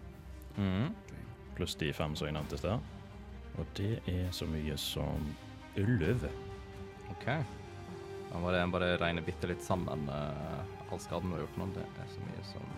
pluss 1.56 1.76
de 1.80 1.92
fem 1.94 2.16
som 2.18 2.28
jeg 2.28 2.36
nevnte 2.36 2.58
i 2.58 2.62
sted. 2.62 2.92
Og 3.56 3.68
det 3.78 4.00
er 4.12 4.32
så 4.36 4.48
mye 4.50 4.76
som 4.82 5.30
elleve. 5.80 6.32
OK. 7.14 7.28
Da 8.32 8.42
må 8.42 8.52
jeg 8.52 8.72
bare 8.74 8.96
regne 9.00 9.24
bitte 9.24 9.48
litt 9.48 9.64
sammen 9.64 10.10
uh, 10.12 10.66
all 10.90 11.00
skaden 11.00 11.32
du 11.32 11.38
har 11.38 11.46
gjort 11.46 11.60
nå. 11.62 11.70
Det 11.78 11.86
er 11.86 12.10
så 12.12 12.26
mye 12.26 12.48
som 12.50 12.74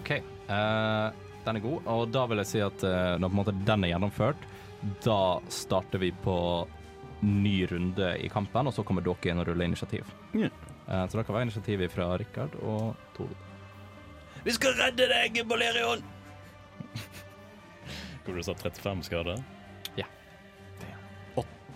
OK. 0.00 0.10
Uh, 0.50 1.08
den 1.46 1.58
er 1.58 1.64
god, 1.64 1.88
og 1.94 2.04
da 2.12 2.26
vil 2.28 2.42
jeg 2.42 2.50
si 2.50 2.60
at 2.64 2.84
uh, 2.84 3.14
når 3.22 3.30
på 3.30 3.32
en 3.32 3.40
måte 3.40 3.56
den 3.70 3.86
er 3.86 3.94
gjennomført, 3.94 4.44
da 5.06 5.22
starter 5.52 6.02
vi 6.02 6.10
på 6.26 6.36
ny 7.22 7.56
runde 7.70 8.12
i 8.18 8.28
kampen, 8.32 8.66
og 8.66 8.74
så 8.74 8.84
kommer 8.86 9.04
dere 9.06 9.30
inn 9.30 9.40
og 9.40 9.48
ruller 9.48 9.70
initiativ. 9.70 10.08
Ja. 10.36 10.50
Eh, 10.88 11.04
så 11.08 11.18
det 11.18 11.26
kan 11.26 11.36
være 11.38 11.48
initiativet 11.48 11.92
fra 11.92 12.10
Rikard 12.20 12.54
og 12.62 12.94
Tord. 13.16 13.34
Vi 14.42 14.54
skal 14.56 14.74
redde 14.78 15.06
deg, 15.10 15.42
Bolerion! 15.48 16.02
Hvor 18.22 18.38
du 18.38 18.42
sa 18.42 18.54
35 18.54 19.04
skade? 19.10 19.42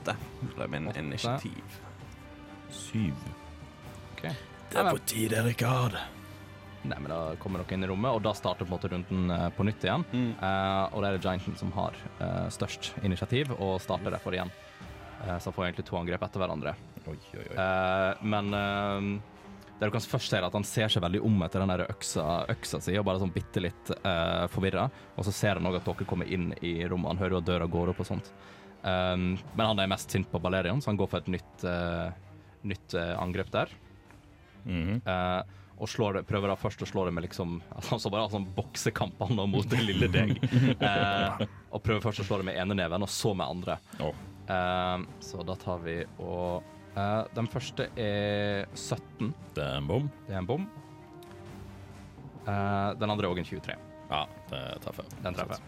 Det 0.06 0.14
ble 0.54 0.68
min 0.70 0.88
Åtte. 0.88 0.98
initiativ. 0.98 1.80
Syv. 2.70 3.14
Okay. 4.12 4.34
Det 4.70 4.78
er 4.78 4.90
på 4.90 5.02
tide, 5.06 5.42
Rikard. 5.42 5.96
Nei, 6.86 6.98
men 7.00 7.10
Da 7.10 7.34
kommer 7.42 7.62
dere 7.62 7.74
inn 7.74 7.82
i 7.82 7.88
rommet, 7.90 8.14
og 8.14 8.22
da 8.22 8.32
starter 8.34 8.64
på 8.64 8.70
en 8.70 8.76
måte 8.76 8.90
runden 8.92 9.30
eh, 9.30 9.48
på 9.50 9.66
nytt 9.66 9.82
igjen. 9.82 10.04
Mm. 10.12 10.28
Uh, 10.38 10.94
og 10.94 11.02
det 11.02 11.08
er 11.08 11.16
det 11.16 11.24
Gianten 11.24 11.56
som 11.58 11.72
har 11.74 11.96
uh, 12.20 12.46
størst 12.52 12.92
initiativ, 13.02 13.50
og 13.58 13.80
starter 13.82 14.14
derfor 14.14 14.36
igjen. 14.36 14.52
Uh, 15.24 15.38
så 15.38 15.50
får 15.50 15.56
får 15.56 15.66
egentlig 15.66 15.86
to 15.88 15.98
angrep 15.98 16.22
etter 16.22 16.42
hverandre. 16.42 16.76
Oi, 17.06 17.16
oi, 17.38 17.44
oi. 17.44 17.56
Eh, 17.56 18.26
men 18.26 18.54
eh, 18.54 19.08
det 19.78 19.88
du 19.88 19.92
kan 19.92 20.00
først 20.02 20.32
se 20.32 20.38
er 20.38 20.46
at 20.46 20.54
han 20.56 20.64
ser 20.66 20.90
seg 20.92 21.04
veldig 21.04 21.20
om 21.26 21.42
etter 21.44 21.62
den 21.62 21.72
der 21.74 21.84
øksa, 21.86 22.24
øksa 22.52 22.80
si, 22.82 22.94
og 22.96 23.04
bare 23.06 23.20
sånn 23.20 23.34
bitte 23.34 23.60
litt 23.60 23.90
uh, 24.06 24.46
forvirra. 24.48 24.86
Og 25.20 25.26
så 25.26 25.34
ser 25.36 25.58
han 25.60 25.68
òg 25.68 25.76
at 25.80 25.88
dere 25.88 26.06
kommer 26.08 26.30
inn 26.32 26.48
i 26.64 26.78
rommet. 26.88 27.12
Han 27.12 27.20
hører 27.20 27.36
jo 27.36 27.40
at 27.42 27.50
døra 27.50 27.66
går 27.68 27.92
opp 27.92 28.00
og 28.00 28.08
sånt. 28.08 28.30
Um, 28.80 29.34
men 29.52 29.66
han 29.66 29.82
er 29.82 29.90
mest 29.92 30.14
sint 30.14 30.30
på 30.32 30.40
Balerion, 30.40 30.80
så 30.80 30.88
han 30.94 31.00
går 31.00 31.10
for 31.12 31.20
et 31.20 31.28
nytt, 31.34 31.66
eh, 31.68 32.06
nytt 32.70 32.96
eh, 32.96 33.12
angrep 33.20 33.52
der. 33.52 33.74
Mhm. 34.64 35.02
Eh, 35.04 35.60
og 35.76 35.90
slår 35.92 36.16
det, 36.16 36.22
prøver 36.24 36.48
da 36.48 36.54
først 36.56 36.80
å 36.80 36.88
slå 36.88 37.02
det 37.04 37.12
med 37.12 37.26
liksom 37.26 37.58
altså, 37.76 37.98
Så 38.00 38.08
bare 38.08 38.30
sånn 38.32 38.46
boksekamp 38.56 39.18
han 39.20 39.36
nå 39.36 39.44
mot 39.52 39.68
den 39.68 39.84
lille 39.84 40.08
deg. 40.08 40.32
Eh, 40.80 41.44
og 41.68 41.84
prøver 41.84 42.00
først 42.06 42.24
å 42.24 42.26
slå 42.30 42.40
det 42.40 42.48
med 42.48 42.56
ene 42.62 42.78
neven, 42.80 43.04
og 43.04 43.12
så 43.12 43.34
med 43.36 43.44
andre. 43.44 43.76
Å, 44.00 44.14
Eh, 44.46 44.98
så 45.20 45.42
da 45.42 45.56
tar 45.58 45.78
vi 45.82 45.96
og 46.22 46.62
eh, 46.96 47.22
Den 47.36 47.48
første 47.52 47.88
er 48.00 48.66
17. 48.74 49.32
det 49.54 49.62
er 49.64 49.78
en 49.78 49.88
bom. 49.88 50.10
Det 50.26 50.34
er 50.34 50.42
en 50.42 50.50
bom. 50.50 50.66
Uh, 52.46 52.94
den 52.94 53.10
andre 53.10 53.26
er 53.26 53.32
òg 53.32 53.40
en 53.42 53.48
23. 53.48 53.74
Ja, 54.06 54.26
det 54.52 54.60
treffer. 54.84 55.08
Den 55.24 55.34
treffer. 55.34 55.64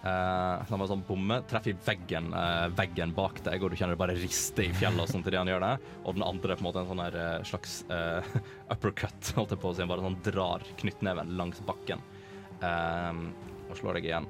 Uh, 0.00 0.62
han 0.64 0.80
var 0.80 0.88
sånn 0.88 1.02
bomme, 1.04 1.42
treffer 1.48 1.74
i 1.74 1.78
veggen, 1.84 2.30
uh, 2.32 2.70
veggen 2.72 3.12
bak 3.12 3.42
deg, 3.44 3.60
og 3.60 3.68
du 3.68 3.76
kjenner 3.76 3.92
det 3.92 4.00
bare 4.00 4.16
rister 4.16 4.64
i 4.64 4.72
fjellet 4.72 5.04
og 5.04 5.10
sånt 5.12 5.28
idet 5.28 5.42
han 5.42 5.50
gjør 5.52 5.66
det. 5.66 5.74
Og 6.04 6.16
den 6.16 6.24
andre 6.24 6.54
er 6.54 6.60
på 6.60 6.64
en 6.64 6.68
måte 6.70 6.82
en 6.82 6.88
sånn 6.88 7.02
her 7.04 7.18
eh, 7.20 7.34
slags 7.46 7.76
uppercut, 8.74 9.32
holdt 9.36 9.54
jeg 9.54 9.60
på 9.60 9.70
å 9.70 9.76
si. 9.76 9.88
Bare 9.92 10.06
sånn 10.06 10.18
drar 10.24 10.64
knyttneven 10.80 11.34
langs 11.36 11.60
bakken. 11.68 12.02
Og 12.60 13.76
slår 13.78 14.00
deg 14.00 14.08
igjen. 14.10 14.26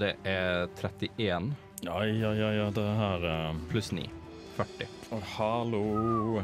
Det 0.00 0.14
er 0.26 0.70
31 0.80 1.50
Ja, 1.84 1.98
ja, 2.02 2.30
ja, 2.34 2.48
ja, 2.56 2.70
det 2.74 2.86
her 2.98 3.26
Pluss 3.70 3.92
9. 3.94 4.17
40. 4.58 4.90
Oh, 5.14 5.22
hallo. 5.38 6.42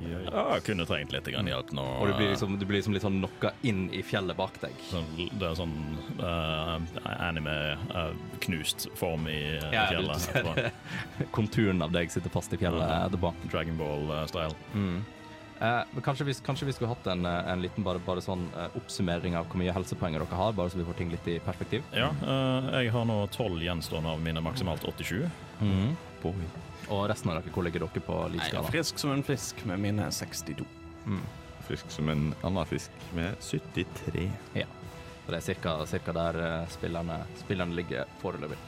Ja, 0.00 0.44
jeg 0.56 0.62
kunne 0.64 0.86
trengt 0.88 1.12
litt 1.12 1.26
grann 1.28 1.48
hjelp 1.48 1.70
nå. 1.76 1.82
Og 2.00 2.08
du 2.08 2.14
blir 2.16 2.30
liksom, 2.32 2.54
du 2.58 2.64
blir 2.66 2.78
liksom 2.80 2.94
litt 2.96 3.04
sånn 3.04 3.18
knocka 3.20 3.50
inn 3.68 3.82
i 3.94 4.00
fjellet 4.06 4.36
bak 4.38 4.56
deg. 4.62 4.72
Sånn, 4.88 5.06
det 5.18 5.44
er 5.50 5.58
sånn 5.58 5.74
uh, 6.22 6.78
anime-knust 7.28 8.88
form 8.98 9.28
i 9.28 9.38
uh, 9.60 9.68
Ja, 9.74 9.84
du 9.90 9.98
fjellet. 9.98 10.22
ser 10.24 10.40
etterpå. 10.40 11.26
Konturen 11.36 11.84
av 11.84 11.92
deg 11.94 12.10
sitter 12.14 12.32
fast 12.32 12.54
i 12.56 12.60
fjellet 12.60 12.80
Ja. 12.86 13.02
etterpå. 13.10 13.34
Dragon 13.52 13.76
Ball-style. 13.80 14.56
Mm. 14.74 15.02
Eh, 15.64 16.00
kanskje 16.02 16.24
vi, 16.26 16.34
kanskje 16.44 16.66
vi 16.66 16.72
skulle 16.74 16.90
hatt 16.90 17.06
en, 17.12 17.24
eh, 17.30 17.52
en 17.52 17.62
liten 17.62 17.84
bare, 17.86 18.00
bare 18.02 18.20
sånn 18.24 18.48
eh, 18.58 18.72
oppsummering 18.80 19.36
av 19.38 19.46
hvor 19.46 19.60
mye 19.60 19.72
helsepoeng 19.72 20.16
dere 20.16 20.26
har, 20.36 20.52
bare 20.52 20.72
så 20.72 20.80
vi 20.80 20.84
får 20.88 20.96
ting 20.98 21.12
litt 21.12 21.28
i 21.30 21.36
perspektiv. 21.44 21.84
Ja, 21.94 22.08
eh, 22.10 22.66
jeg 22.82 22.90
har 22.96 23.06
nå 23.06 23.20
tolv 23.32 23.62
gjenstående 23.62 24.10
av 24.16 24.20
mine 24.24 24.42
maksimalt 24.44 24.82
87. 24.84 25.22
Boy. 26.24 26.34
Og 26.92 27.06
resten 27.08 27.30
av 27.32 27.40
dere, 27.40 27.52
hvor 27.54 27.64
ligger 27.64 27.84
dere 27.86 28.02
på 28.04 28.16
Jeg 28.18 28.26
er 28.26 28.34
livsskala? 28.36 28.70
frisk 28.70 28.98
som 28.98 29.12
en 29.14 29.22
fisk 29.24 29.64
med 29.66 29.80
mine 29.80 30.10
62. 30.12 30.66
Mm. 31.06 31.22
Frisk 31.68 31.90
som 31.90 32.08
en 32.12 32.34
annen 32.44 32.66
fisk 32.68 32.90
med 33.16 33.36
73. 33.40 34.28
Ja. 34.54 34.66
Så 35.24 35.32
det 35.32 35.36
er 35.38 35.46
cirka, 35.46 35.86
cirka 35.88 36.12
der 36.12 36.36
eh, 36.44 36.68
spillerne, 36.68 37.18
spillerne 37.40 37.74
ligger 37.74 38.04
foreløpig. 38.20 38.58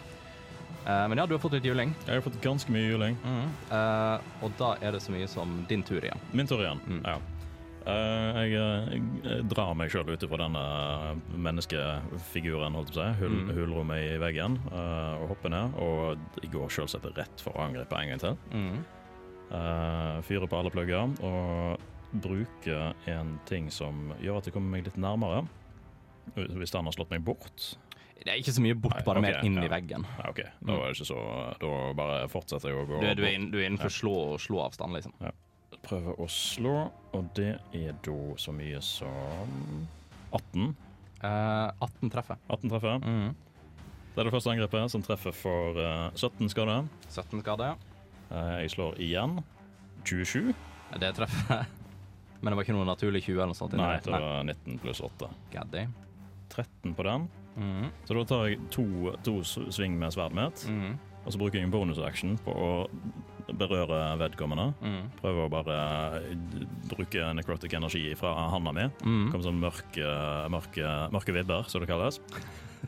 Eh, 0.86 1.08
men 1.08 1.18
ja, 1.18 1.26
du 1.26 1.34
har 1.34 1.42
fått 1.42 1.52
litt 1.58 1.64
juling. 1.68 1.92
Jeg 2.06 2.14
har 2.14 2.24
fått 2.24 2.40
ganske 2.40 2.72
mye 2.72 2.88
juling. 2.88 3.16
Eh, 3.26 4.18
og 4.42 4.52
da 4.58 4.76
er 4.80 4.96
det 4.96 5.02
så 5.04 5.12
mye 5.12 5.28
som 5.28 5.58
din 5.68 5.82
tur 5.84 6.00
igjen. 6.00 6.22
Min 6.32 6.46
tur 6.48 6.62
igjen. 6.64 6.80
Mm. 6.86 7.02
Ja. 7.04 7.18
Eh, 7.86 8.38
jeg, 8.42 8.54
eh, 8.58 8.86
jeg 9.30 9.44
drar 9.52 9.74
meg 9.78 9.92
sjøl 9.92 10.08
ut 10.10 10.24
ifra 10.26 10.38
denne 10.40 10.62
menneskefiguren, 11.46 12.74
holdt 12.74 12.90
jeg 12.90 12.96
på 12.96 13.00
å 13.00 13.12
si. 13.12 13.20
Hull, 13.20 13.36
Mm. 13.44 13.52
Hullrommet 13.54 14.02
i 14.02 14.18
veggen, 14.18 14.56
eh, 14.72 15.22
og 15.22 15.28
hopper 15.30 15.50
ned. 15.54 15.74
Og 15.78 16.18
jeg 16.42 16.50
går 16.50 16.68
selvsagt 16.68 17.16
rett 17.16 17.40
for 17.40 17.52
å 17.54 17.62
angripe 17.68 17.92
en 18.00 18.08
gang 18.08 18.18
til. 18.18 18.36
Mm. 18.52 18.84
Fyrer 20.26 20.48
på 20.50 20.58
alle 20.58 20.70
plugger 20.74 21.12
og 21.22 21.78
bruker 22.20 22.94
en 23.06 23.38
ting 23.46 23.70
som 23.70 24.12
gjør 24.20 24.38
at 24.38 24.44
jeg 24.48 24.54
kommer 24.54 24.70
meg 24.74 24.84
litt 24.88 24.96
nærmere. 24.98 25.46
Hvis 26.34 26.72
den 26.74 26.84
har 26.84 26.92
slått 26.92 27.10
meg 27.10 27.22
bort. 27.24 27.76
Det 28.16 28.32
er 28.32 28.40
ikke 28.40 28.56
så 28.56 28.62
mye 28.64 28.74
bort, 28.74 28.96
Nei, 28.96 29.02
bare 29.06 29.18
ok, 29.20 29.22
mer 29.22 29.44
inn 29.46 29.58
i 29.62 29.68
veggen. 29.70 30.04
Ja, 30.18 30.30
OK, 30.32 30.40
da 30.66 30.72
er 30.72 30.88
det 30.90 30.96
ikke 30.96 31.06
så 31.12 31.20
Da 31.60 31.92
bare 31.94 32.28
fortsetter 32.32 32.72
jeg 32.72 32.80
å 32.80 32.86
gå. 32.88 32.98
Du 33.00 33.14
du 33.14 33.22
er, 33.22 33.34
inn, 33.36 33.50
du 33.52 33.58
er 33.60 33.68
innenfor 33.70 33.92
slå, 33.92 34.16
slå 34.42 34.64
avstand, 34.66 34.96
liksom. 34.98 35.12
Prøver 35.86 36.18
å 36.22 36.26
slå, 36.30 36.74
og 37.14 37.26
det 37.36 37.52
er 37.76 37.94
da 38.02 38.16
så 38.42 38.52
mye 38.54 38.80
som 38.82 39.52
18. 40.34 40.72
Eh, 41.22 41.68
18 41.82 42.10
treffer. 42.12 42.38
18 42.50 42.70
treffer. 42.72 42.98
Mm. 43.06 43.34
Det 44.16 44.22
er 44.22 44.28
det 44.28 44.32
første 44.34 44.50
angrepet, 44.54 44.90
som 44.90 45.02
treffer 45.04 45.34
for 45.36 45.78
eh, 45.78 46.08
17 46.16 46.48
skade. 46.52 46.78
17 47.12 47.42
skade, 47.44 47.70
ja. 47.70 47.76
Eh, 48.30 48.54
jeg 48.64 48.72
slår 48.74 48.98
igjen. 49.04 49.38
27. 50.06 50.52
Det 51.02 51.12
treffer. 51.18 51.66
Men 52.40 52.52
det 52.52 52.56
var 52.58 52.66
ikke 52.66 52.74
noe 52.76 52.86
naturlig 52.88 53.22
20 53.24 53.36
eller 53.38 53.52
noe 53.52 53.58
sånt? 53.58 53.74
Nei, 53.78 53.94
det? 54.04 54.12
var 54.12 54.42
19 54.46 54.80
pluss 54.82 55.00
8. 55.06 55.30
Gaddy. 55.54 55.86
13 56.52 56.94
på 56.98 57.06
den. 57.06 57.28
Mm. 57.56 57.86
Så 58.06 58.14
da 58.18 58.24
tar 58.28 58.48
jeg 58.50 58.60
to, 58.74 58.84
to 59.24 59.38
sving 59.46 59.94
med 59.98 60.12
sverdet 60.14 60.36
mitt, 60.36 60.66
Mm. 60.68 60.98
og 61.24 61.32
så 61.32 61.38
bruker 61.40 61.58
jeg 61.58 61.64
en 61.66 61.72
bonus 61.72 61.98
action 62.04 62.36
på 62.44 62.52
å 62.52 62.68
berøre 63.54 64.18
vedkommende. 64.18 64.72
Mm. 64.82 65.02
Prøver 65.20 65.46
å 65.46 65.50
bare 65.52 65.76
eh, 66.18 66.64
bruke 66.90 67.28
necrotic 67.38 67.74
energi 67.78 68.14
fra 68.18 68.32
handa 68.50 68.72
mi. 68.74 68.86
Mm. 69.04 69.28
Kommer 69.32 69.46
sånn 69.46 69.60
mørke, 69.62 70.08
mørke, 70.52 70.90
mørke 71.14 71.34
vibber, 71.36 71.68
som 71.70 71.80
det 71.84 71.88
kalles. 71.90 72.18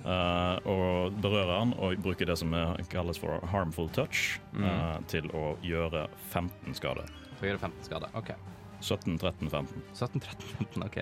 uh, 0.04 0.59
og 0.72 1.14
berører 1.22 1.59
han 1.59 1.72
og 1.78 1.96
bruker 2.02 2.26
det 2.26 2.36
som 2.38 2.52
er- 2.54 2.82
kalles 2.90 3.18
for 3.18 3.40
harmful 3.52 3.88
touch, 3.88 4.38
Mm. 4.52 4.64
uh, 4.64 4.98
til 5.06 5.28
å 5.34 5.56
gjøre 5.62 6.09
15 6.32 6.74
skade. 6.74 7.04
Så 7.38 7.46
gjør 7.46 7.59
det 7.59 7.61
15 7.61 7.84
skade. 7.86 8.09
OK. 8.18 8.32
17, 8.80 9.18
13, 9.18 9.50
15. 9.50 9.82
17, 9.94 10.20
13, 10.20 10.48
15, 10.59 10.82
OK. 10.86 10.98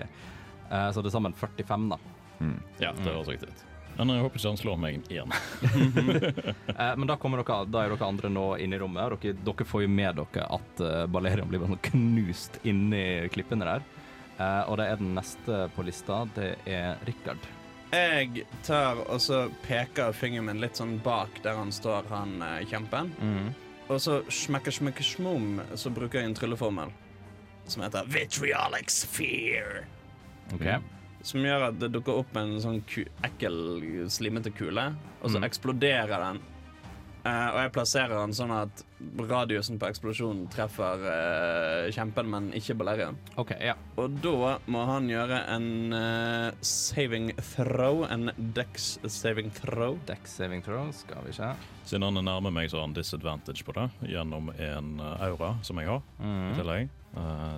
Uh, 0.71 0.89
så 0.91 1.01
til 1.01 1.11
sammen 1.11 1.33
45, 1.33 1.89
da. 1.89 1.97
Ja, 2.79 2.91
det 2.93 3.09
høres 3.09 3.27
riktig 3.31 3.49
ut. 3.49 3.61
Men 3.97 4.13
jeg 4.13 4.25
håper 4.25 4.39
ikke 4.39 4.51
han 4.51 4.59
slår 4.61 4.81
meg 4.81 5.11
igjen. 5.11 5.37
Eh, 6.77 6.93
men 6.93 7.07
da, 7.09 7.15
dere, 7.17 7.55
da 7.65 7.81
er 7.81 7.89
dere 7.89 8.05
andre 8.05 8.29
nå 8.29 8.43
inne 8.61 8.77
i 8.77 8.79
rommet. 8.79 9.15
Dere, 9.17 9.33
dere 9.47 9.65
får 9.65 9.81
jo 9.85 9.89
med 9.89 10.19
dere 10.19 10.43
at 10.53 10.81
uh, 10.83 11.05
Balerion 11.09 11.49
blir 11.49 11.63
knust 11.89 12.59
inni 12.69 13.01
klippene 13.33 13.65
der. 13.65 13.85
Eh, 14.37 14.63
og 14.69 14.77
det 14.77 14.87
er 14.91 14.99
den 14.99 15.15
neste 15.17 15.63
på 15.75 15.85
lista. 15.87 16.21
Det 16.35 16.51
er 16.69 17.01
Rikard. 17.07 17.47
Jeg 17.91 18.43
tar 18.67 18.99
og 19.07 19.21
så 19.23 19.45
peker 19.63 20.13
fingeren 20.13 20.49
min 20.49 20.61
litt 20.61 20.77
sånn 20.77 20.97
bak 21.03 21.39
der 21.45 21.57
han 21.57 21.71
står, 21.73 22.09
han 22.11 22.35
eh, 22.43 22.65
kjempen. 22.69 23.13
Og 23.87 24.01
så 24.03 24.19
smekker 24.27 24.75
smekker 24.75 25.05
smom, 25.07 25.61
så 25.79 25.89
bruker 25.95 26.19
jeg 26.19 26.29
en 26.29 26.37
trylleformel 26.37 26.91
som 27.67 27.83
heter 27.83 28.07
Vitriolic 28.11 28.91
Sphere. 28.91 29.85
OK. 30.53 30.67
Som 31.23 31.41
gjør 31.43 31.69
at 31.69 31.79
det 31.79 31.91
dukker 31.91 32.19
opp 32.21 32.35
en 32.37 32.57
sånn 32.61 32.81
ku 32.87 33.03
ekkel, 33.25 34.05
slimete 34.09 34.51
kule, 34.55 34.93
og 35.21 35.29
så 35.29 35.37
Mm. 35.39 35.43
eksploderer 35.49 36.17
den. 36.19 36.39
Uh, 37.25 37.49
og 37.51 37.57
jeg 37.59 37.71
plasserer 37.73 38.13
den 38.21 38.31
sånn 38.31 38.51
at 38.55 38.83
radiusen 39.27 39.77
på 39.77 39.87
eksplosjonen 39.89 40.45
treffer 40.49 41.01
uh, 41.03 41.89
kjempen, 41.91 42.29
men 42.29 42.51
ikke 42.55 42.73
Balerion. 42.77 43.17
ok, 43.35 43.51
ja. 43.59 43.73
Og 43.97 44.21
da 44.21 44.53
må 44.71 44.85
han 44.85 45.09
gjøre 45.09 45.41
en 45.51 45.91
uh, 45.91 46.51
saving 46.61 47.33
throw, 47.41 48.05
en 48.05 48.31
dex 48.55 48.97
saving 49.11 49.51
throw. 49.51 49.97
Dex 50.07 50.37
saving 50.37 50.61
throw 50.63 50.89
skal 50.95 51.25
vi 51.25 51.33
se. 51.33 51.51
Siden 51.83 52.03
han 52.03 52.15
er 52.17 52.21
nærme 52.29 52.53
meg, 52.53 52.69
så 52.69 52.77
har 52.79 52.87
han 52.87 52.93
disadvantage 52.95 53.65
på 53.65 53.73
det 53.75 53.89
gjennom 54.13 54.53
en 54.57 55.01
aura 55.19 55.57
som 55.63 55.77
jeg 55.79 55.87
har. 55.89 56.01
i 56.21 56.23
Mm. 56.23 56.55
tillegg. 56.55 56.89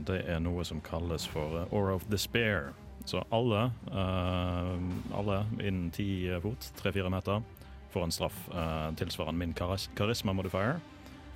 Det 0.05 0.25
er 0.27 0.39
noe 0.39 0.63
som 0.65 0.81
kalles 0.81 1.27
for 1.27 1.67
Aura 1.71 1.93
of 1.93 2.07
Despair. 2.09 2.73
Så 3.09 3.25
alle, 3.29 3.71
eh, 3.91 5.17
alle 5.17 5.45
innen 5.59 5.91
ti 5.91 6.39
fot, 6.41 6.73
tre-fire 6.77 7.09
meter, 7.09 7.41
får 7.89 8.03
en 8.03 8.11
straff 8.11 8.49
eh, 8.53 8.93
tilsvarende 8.95 9.39
min 9.39 9.53
karis 9.53 9.87
karisma 9.97 10.33
modifier, 10.37 10.77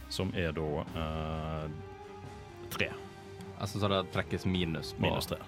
som 0.10 0.30
er 0.38 0.54
da 0.54 0.84
eh, 0.84 1.64
tre. 2.76 2.92
Altså 3.58 3.82
så 3.82 3.90
det 3.90 4.04
trekkes 4.14 4.46
minus 4.46 4.94
på 4.94 5.08
Minus 5.08 5.32
tre. 5.32 5.40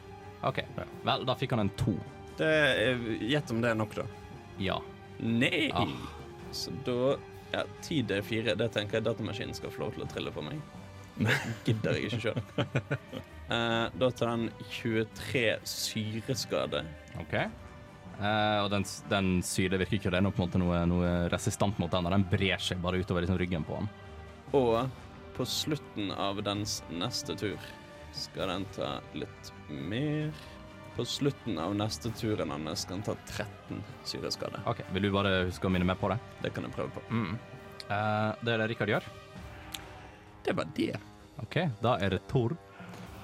OK. 0.41 0.63
Ja. 0.80 0.88
Vel, 1.11 1.28
da 1.30 1.38
fikk 1.38 1.53
han 1.53 1.67
en 1.67 1.71
to. 1.78 1.93
Det 2.39 2.49
Gjett 3.21 3.53
om 3.53 3.61
det 3.61 3.76
er 3.76 3.78
nok, 3.78 3.93
da. 4.01 4.07
Ja. 4.57 4.80
Nei! 5.21 5.69
Ah. 5.78 5.93
Så 6.51 6.73
da 6.89 7.19
Ja, 7.53 7.61
ti 7.86 8.01
D4. 8.01 8.57
det 8.57 8.71
tenker 8.73 8.97
jeg 8.97 9.05
datamaskinen 9.05 9.53
skal 9.53 9.69
få 9.69 9.86
lov 9.86 9.93
til 9.93 10.07
å 10.07 10.09
trille 10.09 10.34
for 10.34 10.49
meg. 10.49 10.57
Det 11.21 11.38
gidder 11.69 12.01
jeg 12.01 12.09
ikke 12.09 12.23
sjøl. 12.26 13.26
Uh, 13.46 13.91
da 13.93 14.10
tar 14.12 14.32
den 14.32 14.50
23 14.70 15.46
syreskade. 15.64 16.82
OK. 17.22 17.36
Uh, 18.16 18.64
og 18.64 18.70
den, 18.72 18.86
den 19.12 19.32
syre 19.43 19.78
virker 19.82 20.00
ikke 20.00 20.14
det 20.14 20.22
er 20.22 20.30
på 20.30 20.39
en 20.39 20.48
måte 20.48 20.62
noe, 20.62 20.82
noe 20.88 21.14
resistant 21.34 21.78
mot 21.82 21.91
den, 21.91 22.08
den 22.16 22.28
brer 22.32 22.62
seg 22.64 22.80
bare 22.84 23.02
utover 23.04 23.26
liksom, 23.26 23.39
ryggen 23.41 23.66
på 23.68 23.78
han. 23.78 23.89
Og 24.56 24.78
på 25.36 25.46
slutten 25.46 26.14
av 26.16 26.39
dens 26.46 26.80
neste 26.89 27.36
tur 27.38 27.60
skal 28.16 28.54
den 28.54 28.68
ta 28.76 28.96
litt 29.14 29.52
mer. 29.68 30.32
På 30.96 31.04
slutten 31.06 31.60
av 31.60 31.76
neste 31.76 32.10
turen 32.16 32.54
hans 32.56 32.86
skal 32.86 33.02
den 33.02 33.08
ta 33.10 33.18
13 33.28 33.84
syreskade. 34.08 34.64
OK, 34.66 34.86
vil 34.96 35.10
du 35.10 35.12
bare 35.14 35.41
huske 35.50 35.68
å 35.68 35.74
minne 35.74 35.88
meg 35.89 36.00
på 36.00 36.10
det? 36.14 36.18
Det 36.46 36.54
kan 36.56 36.66
jeg 36.66 36.76
prøve 36.78 36.96
på. 36.96 37.04
Mm. 37.12 37.36
Uh, 37.89 38.32
det 38.41 38.56
er 38.56 38.64
det 38.64 38.70
Rikard 38.72 38.93
gjør. 38.96 39.10
Det 40.46 40.56
var 40.56 40.72
det. 40.78 40.93
OK, 41.43 41.60
da 41.84 41.98
er 42.00 42.16
det 42.16 42.24
Tord. 42.32 42.56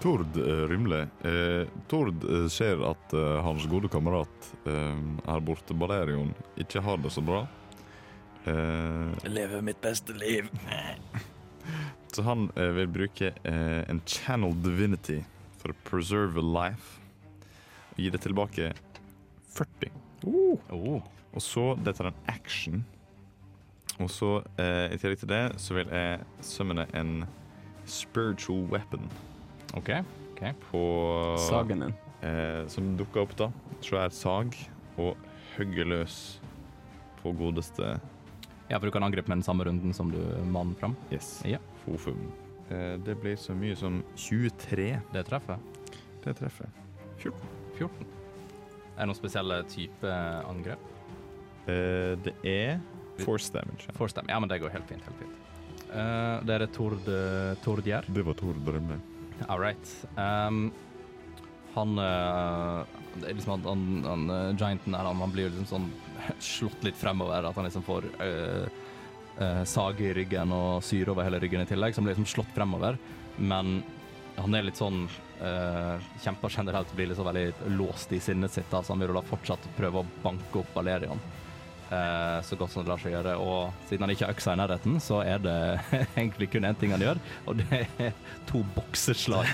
Tord 0.01 0.37
eh, 0.37 0.67
Rymle. 0.67 1.01
Eh, 1.21 1.67
Tord 1.87 2.23
eh, 2.23 2.47
ser 2.49 2.81
at 2.89 3.13
eh, 3.13 3.41
hans 3.45 3.67
gode 3.69 3.89
kamerat 3.91 4.47
eh, 4.65 5.01
her 5.27 5.43
borte, 5.45 5.75
Balerion, 5.77 6.31
ikke 6.57 6.81
har 6.81 6.97
det 7.03 7.11
så 7.13 7.21
bra. 7.21 7.43
Eh, 8.49 9.11
Jeg 9.21 9.35
lever 9.35 9.61
mitt 9.61 9.81
beste 9.83 10.15
liv. 10.17 10.49
så 12.13 12.25
han 12.25 12.49
vil 12.57 12.89
bruke 12.91 13.29
en 13.45 14.01
channel 14.09 14.51
divinity 14.65 15.21
for 15.61 15.71
å 15.71 15.77
preserve 15.85 16.41
life. 16.43 16.97
Og 17.93 18.01
gi 18.01 18.09
det 18.11 18.23
tilbake 18.25 18.71
40. 19.53 19.93
Oh. 20.25 20.97
Og 21.31 21.45
så 21.45 21.75
Dette 21.79 22.03
er 22.03 22.09
en 22.09 22.23
action. 22.33 22.81
Og 24.01 24.09
så, 24.11 24.39
i 24.57 24.97
tillegg 24.97 25.21
til 25.21 25.31
det, 25.31 25.43
så 25.61 25.77
vil 25.77 25.93
jeg 25.93 26.25
summone 26.43 26.89
en 26.97 27.21
spiritual 27.85 28.65
weapon 28.73 29.07
OK. 29.78 29.89
okay. 30.34 30.53
på 30.72 30.82
Sagen 31.49 31.80
din. 31.86 31.93
eh, 32.22 32.67
som 32.67 32.95
dukker 32.97 33.24
opp, 33.26 33.36
da. 33.38 33.51
Svær 33.82 34.09
sag. 34.09 34.55
Og 34.97 35.17
hogger 35.57 35.88
løs 35.88 36.15
på 37.22 37.32
godeste 37.38 37.99
Ja, 38.69 38.78
for 38.80 38.88
du 38.88 38.91
kan 38.91 39.03
angripe 39.03 39.28
med 39.28 39.41
den 39.41 39.43
samme 39.43 39.65
runden 39.67 39.93
som 39.93 40.11
du 40.11 40.19
mannen 40.47 40.76
fram. 40.80 40.95
Yes. 41.11 41.41
Ja. 41.45 41.59
Fofum. 41.86 42.32
Eh, 42.69 42.95
det 43.03 43.17
blir 43.19 43.36
så 43.36 43.55
mye 43.55 43.76
som 43.76 44.01
23. 44.15 45.01
Det 45.13 45.26
treffer. 45.28 45.59
Det 46.24 46.36
treffer. 46.39 46.69
14. 47.19 48.07
Er 48.95 49.05
det 49.05 49.09
noen 49.09 49.17
spesielle 49.17 49.61
type 49.72 50.15
angrep? 50.47 50.89
Eh, 51.67 52.15
det 52.24 52.36
er 52.47 52.80
Force 53.22 53.51
damage. 53.53 53.86
Ja. 53.88 53.93
Force 53.93 54.15
damage. 54.15 54.34
Ja, 54.34 54.39
men 54.39 54.49
det 54.49 54.59
går 54.61 54.69
helt 54.74 54.88
fint. 54.89 55.03
helt 55.05 55.17
fint. 55.19 55.38
Eh, 55.91 56.45
det 56.47 56.55
er 56.55 56.63
det 56.65 56.72
Tord, 56.74 57.01
uh, 57.07 57.53
Tord. 57.63 57.84
Det 57.84 58.26
var 58.26 58.34
Tord 58.39 58.67
Rimle. 58.67 58.99
All 59.47 59.59
right. 59.59 60.07
Um, 60.15 60.71
han 61.73 61.97
eh, 61.97 62.83
liksom 63.27 63.51
han, 63.51 63.65
han, 63.65 64.05
han 64.07 64.29
eh, 64.29 64.55
Gianten 64.55 64.93
her, 64.93 65.05
han, 65.05 65.21
han 65.23 65.31
blir 65.31 65.49
liksom 65.49 65.69
sånn 65.69 65.87
slått 66.39 66.83
litt 66.83 66.99
fremover. 66.99 67.47
At 67.47 67.55
han 67.55 67.67
liksom 67.67 67.85
får 67.87 68.07
eh, 68.19 68.67
eh, 69.39 69.63
sage 69.63 70.09
i 70.09 70.13
ryggen 70.21 70.53
og 70.55 70.83
syre 70.85 71.13
over 71.13 71.27
hele 71.27 71.39
ryggen 71.41 71.63
i 71.63 71.69
tillegg. 71.69 71.95
Så 71.95 72.01
han 72.01 72.09
blir 72.09 72.17
liksom 72.17 72.31
slått 72.33 72.55
fremover. 72.55 72.99
Men 73.37 73.79
han 74.35 74.55
er 74.55 74.65
litt 74.67 74.79
sånn 74.79 75.03
eh, 75.43 76.09
Kjemper 76.23 76.53
generelt 76.57 76.91
blir 76.95 77.11
liksom 77.11 77.27
veldig 77.29 77.75
låst 77.77 78.11
i 78.15 78.19
sinnet 78.23 78.53
sitt. 78.53 78.71
Så 78.71 78.91
han 78.91 79.03
vil 79.03 79.15
da 79.15 79.23
fortsatt 79.31 79.71
prøve 79.77 80.03
å 80.03 80.09
banke 80.23 80.63
opp 80.63 80.75
Valerian. 80.75 81.21
Eh, 81.91 82.37
så 82.45 82.57
godt 82.59 82.73
som 82.73 82.83
det 82.85 82.91
lar 82.91 83.01
seg 83.01 83.15
gjøre. 83.15 83.35
Og 83.41 83.85
siden 83.89 84.05
han 84.05 84.13
ikke 84.13 84.27
har 84.27 84.35
øksa 84.35 84.55
i 84.55 84.59
nærheten, 84.61 84.97
så 85.03 85.21
er 85.25 85.41
det 85.43 85.57
egentlig 86.21 86.51
kun 86.53 86.67
én 86.67 86.77
ting 86.79 86.93
han 86.95 87.03
gjør, 87.03 87.21
og 87.47 87.61
det 87.61 87.81
er 88.01 88.13
to 88.49 88.63
bokseslag. 88.75 89.49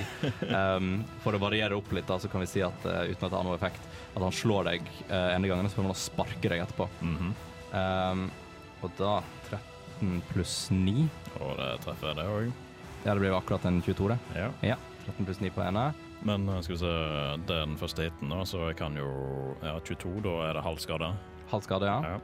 Um, 0.47 0.91
for 1.25 1.37
å 1.37 1.41
variere 1.41 1.77
opp 1.77 1.91
litt, 1.95 2.07
da, 2.09 2.19
så 2.21 2.31
kan 2.31 2.43
vi 2.43 2.49
si 2.51 2.63
at 2.65 2.87
uh, 2.87 3.03
uten 3.07 3.27
at 3.27 3.31
det 3.31 3.37
har 3.37 3.47
noe 3.47 3.57
effekt, 3.57 3.89
at 4.13 4.23
han 4.23 4.35
slår 4.35 4.71
deg 4.71 4.91
uh, 5.09 5.33
ene 5.35 5.51
gangen, 5.51 5.69
så 5.69 5.79
får 5.79 5.89
han 5.89 6.01
sparke 6.07 6.51
deg 6.53 6.65
etterpå. 6.65 6.89
Mhm. 7.03 7.35
Um, 7.67 8.27
og 8.85 8.91
da 8.99 9.15
13 9.49 10.19
pluss 10.29 10.67
9. 10.71 11.07
Og 11.41 11.55
det 11.57 11.71
treffer 11.83 12.13
det 12.17 12.25
òg. 12.29 12.51
Ja, 13.03 13.13
det 13.13 13.21
blir 13.21 13.31
jo 13.33 13.39
akkurat 13.39 13.65
en 13.65 13.81
22, 13.81 14.11
det. 14.13 14.17
Ja. 14.37 14.51
Ja. 14.73 14.77
13 15.07 15.25
pluss 15.25 15.41
9 15.41 15.49
på 15.55 15.63
ene. 15.65 15.87
Men 16.25 16.45
skal 16.65 16.75
vi 16.75 16.79
se, 16.81 16.93
den 17.49 17.75
første 17.77 18.07
hiten, 18.07 18.31
da, 18.33 18.43
så 18.45 18.67
jeg 18.69 18.77
kan 18.79 18.95
jo 18.97 19.09
Ja, 19.61 19.75
22, 19.85 20.13
da 20.25 20.37
er 20.47 20.57
det 20.57 20.63
halv 20.65 20.81
skade. 20.81 21.11
Halv 21.51 21.63
skade, 21.65 21.85
ja. 21.87 21.99
Ja. 22.03 22.17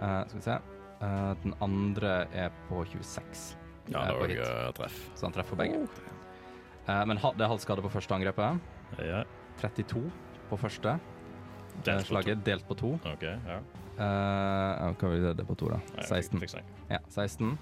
Eh, 0.00 0.20
skal 0.28 0.38
vi 0.40 0.44
se. 0.46 0.58
Eh, 1.00 1.34
den 1.44 1.54
andre 1.60 2.26
er 2.32 2.50
på 2.68 2.84
26, 2.84 3.56
Ja, 3.88 4.04
det 4.06 4.16
på 4.18 4.24
er 4.30 4.68
òg 4.70 4.74
treff. 4.76 4.98
så 5.14 5.26
han 5.28 5.32
treffer 5.36 5.56
begge. 5.56 5.82
Eh, 6.88 7.04
men 7.06 7.16
ha, 7.18 7.32
det 7.32 7.44
er 7.44 7.48
halv 7.52 7.60
skade 7.60 7.82
på 7.84 7.90
første 7.92 8.14
angrepet. 8.14 8.60
Ja. 8.98 9.24
32 9.60 10.10
på 10.50 10.56
første 10.58 10.98
Delt 11.84 12.08
på 12.08 12.18
eh, 12.18 12.34
delt 12.44 12.66
på 12.68 12.74
to. 12.76 12.94
OK, 13.06 13.22
ja. 13.22 13.60
Eh, 14.00 14.94
hva 14.98 15.10
vil 15.12 15.28
det 15.36 15.46
på 15.46 15.54
to, 15.56 15.68
da? 15.68 15.78
Nei, 15.96 16.04
16. 16.08 16.40
Ja, 16.90 16.98
16. 17.08 17.58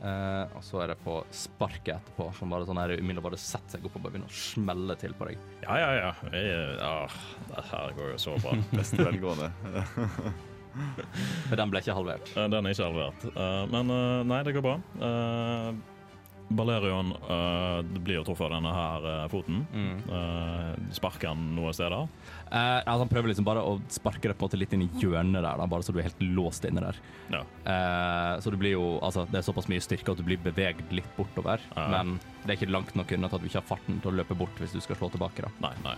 Eh, 0.00 0.52
og 0.56 0.62
så 0.64 0.80
er 0.80 0.92
det 0.94 1.00
på 1.04 1.18
sparket 1.34 1.92
etterpå, 1.98 2.30
som 2.38 2.52
bare 2.52 2.64
sånn 2.68 2.80
her 2.80 2.94
umiddelbart 2.96 3.36
setter 3.40 3.76
seg 3.76 3.84
opp 3.84 3.98
og 3.98 4.06
bare 4.06 4.14
begynner 4.14 4.32
å 4.32 4.38
smelle 4.40 4.96
til 5.00 5.12
på 5.18 5.28
deg. 5.28 5.42
Ja, 5.66 5.76
ja, 5.76 5.90
ja. 5.98 6.12
Jeg, 6.32 6.78
ah, 6.86 7.18
det 7.50 7.66
her 7.68 7.96
går 7.98 8.14
jo 8.14 8.22
så 8.24 8.38
bra. 8.40 8.56
Beste 8.78 9.04
velgående. 9.04 9.50
Men 11.50 11.58
den 11.58 11.72
ble 11.72 11.82
ikke 11.82 11.98
halvert. 11.98 12.32
Den 12.32 12.60
er 12.62 12.72
ikke 12.72 12.86
halvert. 12.86 13.24
Uh, 13.34 13.64
men 13.72 13.90
uh, 13.90 14.20
nei, 14.22 14.38
det 14.46 14.52
går 14.54 14.62
bra. 14.62 14.76
Balerion 16.50 17.12
uh, 17.28 17.80
blir 18.02 18.18
jo 18.18 18.24
truffet 18.26 18.48
av 18.48 18.56
denne 18.56 18.74
her 18.74 19.06
uh, 19.06 19.26
foten. 19.30 19.62
Mm. 19.72 19.96
Uh, 20.10 20.90
sparker 20.96 21.30
han 21.32 21.50
noen 21.56 21.76
steder? 21.76 22.08
Eh, 22.50 22.80
altså 22.82 23.04
han 23.04 23.10
prøver 23.10 23.30
liksom 23.30 23.46
bare 23.46 23.62
å 23.62 23.76
sparke 23.92 24.26
det 24.26 24.34
på 24.34 24.42
en 24.42 24.48
måte 24.48 24.58
litt 24.58 24.72
inn 24.74 24.82
i 24.82 24.90
hjørnet 24.98 25.38
der, 25.38 25.60
da, 25.60 25.66
bare 25.70 25.86
så 25.86 25.94
du 25.94 26.00
er 26.00 26.08
helt 26.08 26.22
låst 26.34 26.66
inne 26.66 26.82
der. 26.82 26.98
Ja. 27.30 27.42
Eh, 27.62 28.32
så 28.42 28.50
du 28.50 28.56
blir 28.58 28.74
jo, 28.74 28.86
altså 29.06 29.22
det 29.30 29.38
er 29.40 29.46
såpass 29.46 29.68
mye 29.70 29.82
styrke 29.84 30.10
at 30.10 30.18
du 30.18 30.26
blir 30.26 30.40
beveget 30.42 30.90
litt 30.94 31.10
bortover, 31.18 31.62
Ja. 31.76 31.86
men 31.94 32.16
det 32.42 32.54
er 32.54 32.58
ikke 32.58 32.72
langt 32.72 32.96
nok 32.98 33.12
unna 33.14 33.28
til 33.28 33.38
at 33.38 33.44
du 33.44 33.48
ikke 33.50 33.60
har 33.60 33.68
farten 33.68 34.00
til 34.02 34.10
å 34.10 34.16
løpe 34.18 34.34
bort 34.38 34.58
hvis 34.58 34.74
du 34.74 34.80
skal 34.82 34.98
slå 34.98 35.10
tilbake. 35.14 35.44
da. 35.46 35.52
Nei, 35.62 35.74
nei. 35.84 35.96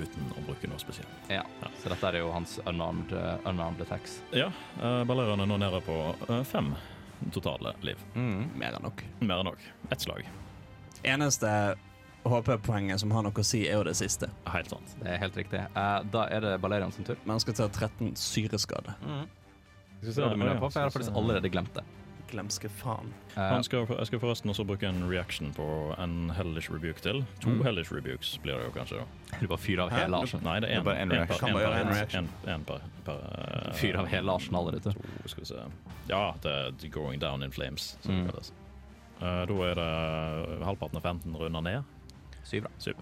uten 0.00 0.32
å 0.38 0.46
bruke 0.46 0.70
noe 0.70 0.80
spesielt. 0.80 1.28
Ja. 1.28 1.42
Så 1.82 1.92
dette 1.92 2.08
er 2.08 2.20
jo 2.22 2.30
hans 2.32 2.56
unarmed, 2.64 3.12
unarmed 3.44 3.84
attacks. 3.84 4.20
Ja, 4.32 4.48
uh, 4.80 5.02
Balerion 5.04 5.42
er 5.42 5.50
nå 5.50 5.58
nede 5.60 5.82
på 5.84 5.98
fem 6.48 6.72
totale 7.34 7.74
liv. 7.86 8.00
Mm. 8.14 8.48
Mer 8.60 8.78
enn 8.78 8.86
nok. 8.86 9.04
Mer 9.20 9.42
enn 9.42 9.50
nok. 9.52 9.64
Ett 9.90 10.06
slag. 10.06 10.26
Eneste 11.02 11.52
HP-poenget 12.24 13.00
som 13.00 13.12
har 13.16 13.24
noe 13.24 13.42
å 13.42 13.46
si, 13.46 13.62
er 13.68 13.80
jo 13.80 13.84
det 13.88 13.96
siste. 13.96 14.28
Helt 14.52 14.72
sant. 14.72 14.96
Det 15.00 15.14
er 15.14 15.22
helt 15.22 15.36
riktig. 15.40 15.62
Uh, 15.76 16.00
da 16.12 16.26
er 16.32 16.44
det 16.44 16.56
Balerian 16.60 16.92
sin 16.92 17.06
tur. 17.08 17.20
Men 17.24 17.38
han 17.38 17.44
skal 17.44 17.56
ta 17.56 17.68
13 17.68 18.12
syreskade. 18.20 18.96
Så 20.00 20.16
det 20.16 20.36
må 20.40 20.48
jeg 20.48 20.60
på, 20.60 20.68
for 20.68 20.80
jeg 20.80 20.88
har 20.88 20.94
faktisk 20.94 21.16
allerede 21.16 21.52
glemt 21.52 21.74
det. 21.76 21.84
Glemske 22.30 22.68
faen. 22.70 23.10
Uh, 23.36 23.60
skal, 23.66 23.86
jeg 23.88 24.06
skal 24.06 24.20
forresten 24.22 24.50
også 24.52 24.64
bruke 24.68 24.86
en 24.88 25.02
reaction 25.10 25.52
på 25.56 25.66
en 25.98 26.30
hellish 26.36 26.70
rebuke 26.72 27.00
til. 27.02 27.24
To 27.42 27.50
Mm. 27.50 27.62
hellish 27.66 27.92
rebukes 27.92 28.38
blir 28.42 28.54
det 28.58 28.64
jo 28.68 28.72
kanskje. 28.78 28.96
da 29.30 29.38
du 29.40 29.46
bare 29.48 29.58
fyrer 29.58 29.82
av 29.84 29.90
hele 29.90 30.16
arsen. 30.16 30.40
Nei, 30.44 30.60
det 30.60 30.70
er 30.70 30.78
en 30.80 31.10
reaction. 31.10 31.48
en 31.48 31.54
per, 31.54 31.94
reaction. 31.94 32.28
en, 32.46 32.50
en 32.54 32.64
per, 32.64 32.80
per 33.04 33.18
eh, 33.68 33.72
Fyr 33.74 33.96
av 33.96 34.06
hele 34.06 34.32
arsenalet 34.32 34.82
ditt. 34.82 34.94
skal 35.26 35.42
vi 35.42 35.46
se. 35.46 35.64
Ja, 36.08 36.32
det 36.42 36.52
er 36.84 36.88
going 36.90 37.20
down 37.20 37.42
in 37.42 37.50
flames, 37.52 37.96
Mm. 38.04 38.26
Uh. 38.26 38.40
Eh, 39.20 39.46
da 39.46 39.54
er 39.68 39.74
det 39.74 40.64
halvparten 40.64 40.96
av 40.96 41.02
15 41.02 41.36
runder 41.36 41.60
ned. 41.60 41.82
Syv, 42.44 42.62
da. 42.62 42.68
Syv. 42.78 42.94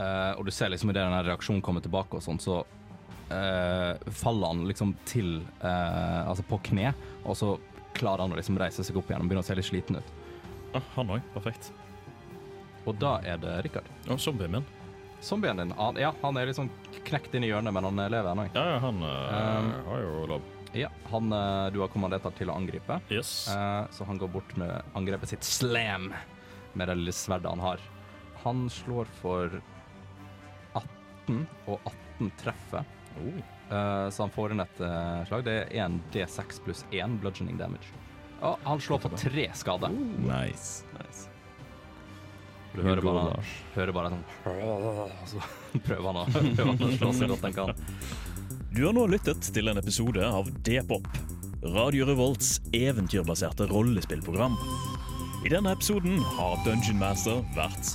Uh, 0.00 0.38
og 0.38 0.44
du 0.46 0.50
ser 0.50 0.68
liksom 0.70 0.90
idet 0.90 1.02
denne 1.02 1.22
reaksjonen 1.26 1.62
kommer 1.62 1.80
tilbake, 1.82 2.14
og 2.16 2.22
sånn, 2.22 2.38
så 2.40 2.62
uh, 3.30 3.98
faller 4.10 4.46
han 4.52 4.64
liksom 4.66 4.94
til 5.04 5.42
uh, 5.62 6.28
Altså 6.28 6.42
på 6.48 6.58
kne, 6.70 6.94
og 7.24 7.36
så 7.36 7.58
klarer 7.96 8.24
han 8.24 8.34
å 8.34 8.38
liksom 8.38 8.58
reise 8.60 8.84
seg 8.84 8.98
opp 8.98 9.10
igjen 9.10 9.24
og 9.24 9.30
begynner 9.30 9.44
å 9.44 9.48
se 9.48 9.56
litt 9.58 9.68
sliten 9.68 9.98
ut. 10.00 10.12
Ah, 10.76 10.84
han 10.96 11.10
òg. 11.16 11.24
Perfekt. 11.34 11.72
Og 12.88 12.96
da 12.98 13.18
er 13.26 13.38
det 13.42 13.58
Rikard. 13.66 13.90
Og 14.10 14.20
zombien 14.20 14.50
min. 14.56 14.64
Zombien 15.22 15.60
din, 15.60 15.70
han, 15.78 15.98
ja, 16.00 16.10
han 16.22 16.36
er 16.36 16.48
liksom 16.50 16.70
knekt 17.06 17.34
inn 17.38 17.44
i 17.46 17.52
hjørnet, 17.52 17.70
men 17.74 17.86
han 17.86 18.00
lever 18.10 18.32
ennå. 18.32 18.48
Ja, 18.56 18.64
ja, 18.72 18.78
han 18.82 18.98
uh, 19.06 19.60
Um, 19.62 19.68
har 19.86 20.02
jo 20.02 20.26
lov. 20.32 20.48
Ja, 20.72 20.88
han 21.12 21.32
eh, 21.36 21.66
du 21.70 21.82
har 21.82 21.90
kommandert 21.92 22.24
til 22.38 22.48
å 22.48 22.56
angripe, 22.56 22.96
Yes. 23.12 23.46
Uh, 23.52 23.84
så 23.92 24.06
han 24.08 24.18
går 24.18 24.30
bort 24.32 24.54
med 24.56 24.72
angrepet 24.96 25.34
sitt 25.34 25.44
slam 25.44 26.08
med 26.72 26.88
det 26.88 26.96
lille 26.96 27.12
sverdet 27.12 27.52
han 27.52 27.60
har. 27.60 27.82
Han 28.42 28.64
slår 28.72 29.10
for 29.20 29.60
18, 30.80 31.44
og 31.68 31.92
18 31.92 32.32
treffer. 32.40 32.88
Oh. 33.20 33.42
Eh, 33.72 34.10
så 34.10 34.22
han 34.22 34.30
får 34.30 34.52
inn 34.52 34.60
et 34.60 34.80
eh, 34.84 35.24
slag. 35.28 35.44
Det 35.46 35.58
er 35.62 35.84
1 35.86 36.00
D6 36.12 36.62
pluss 36.64 36.84
1 36.92 37.20
bludgeoning 37.22 37.56
damage. 37.60 37.92
Og 38.42 38.58
han 38.66 38.80
slår 38.82 39.04
på 39.04 39.12
tre 39.16 39.46
skader. 39.54 39.94
Nice. 40.26 40.84
Du 42.72 42.80
hører 42.80 43.04
bare, 43.04 43.40
hører 43.74 43.92
bare 43.92 44.10
sånn 44.14 44.22
så 45.34 45.40
prøver 45.84 46.06
han 46.08 46.20
å, 46.22 46.24
prøver 46.56 46.70
han 46.70 46.86
å 46.86 46.94
slå 46.96 47.10
så 47.18 47.28
godt 47.28 47.44
han 47.44 47.56
kan. 47.56 47.74
Du 48.72 48.86
har 48.86 48.96
nå 48.96 49.04
lyttet 49.12 49.50
til 49.52 49.68
en 49.68 49.80
episode 49.80 50.24
av 50.24 50.48
D-pop, 50.64 51.08
Radio 51.74 52.08
Revolts 52.08 52.56
eventyrbaserte 52.74 53.68
rollespillprogram. 53.68 54.56
I 55.44 55.52
denne 55.52 55.74
episoden 55.76 56.16
har 56.38 56.56
Dungeon 56.64 57.00
Master 57.02 57.44
vært 57.56 57.92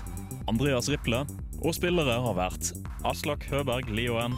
Andreas 0.48 0.92
Riple, 0.94 1.24
og 1.58 1.74
spillere 1.74 2.20
har 2.22 2.38
vært 2.38 2.70
Aslak 3.10 3.50
Høberg 3.50 3.90
Lioen, 3.90 4.38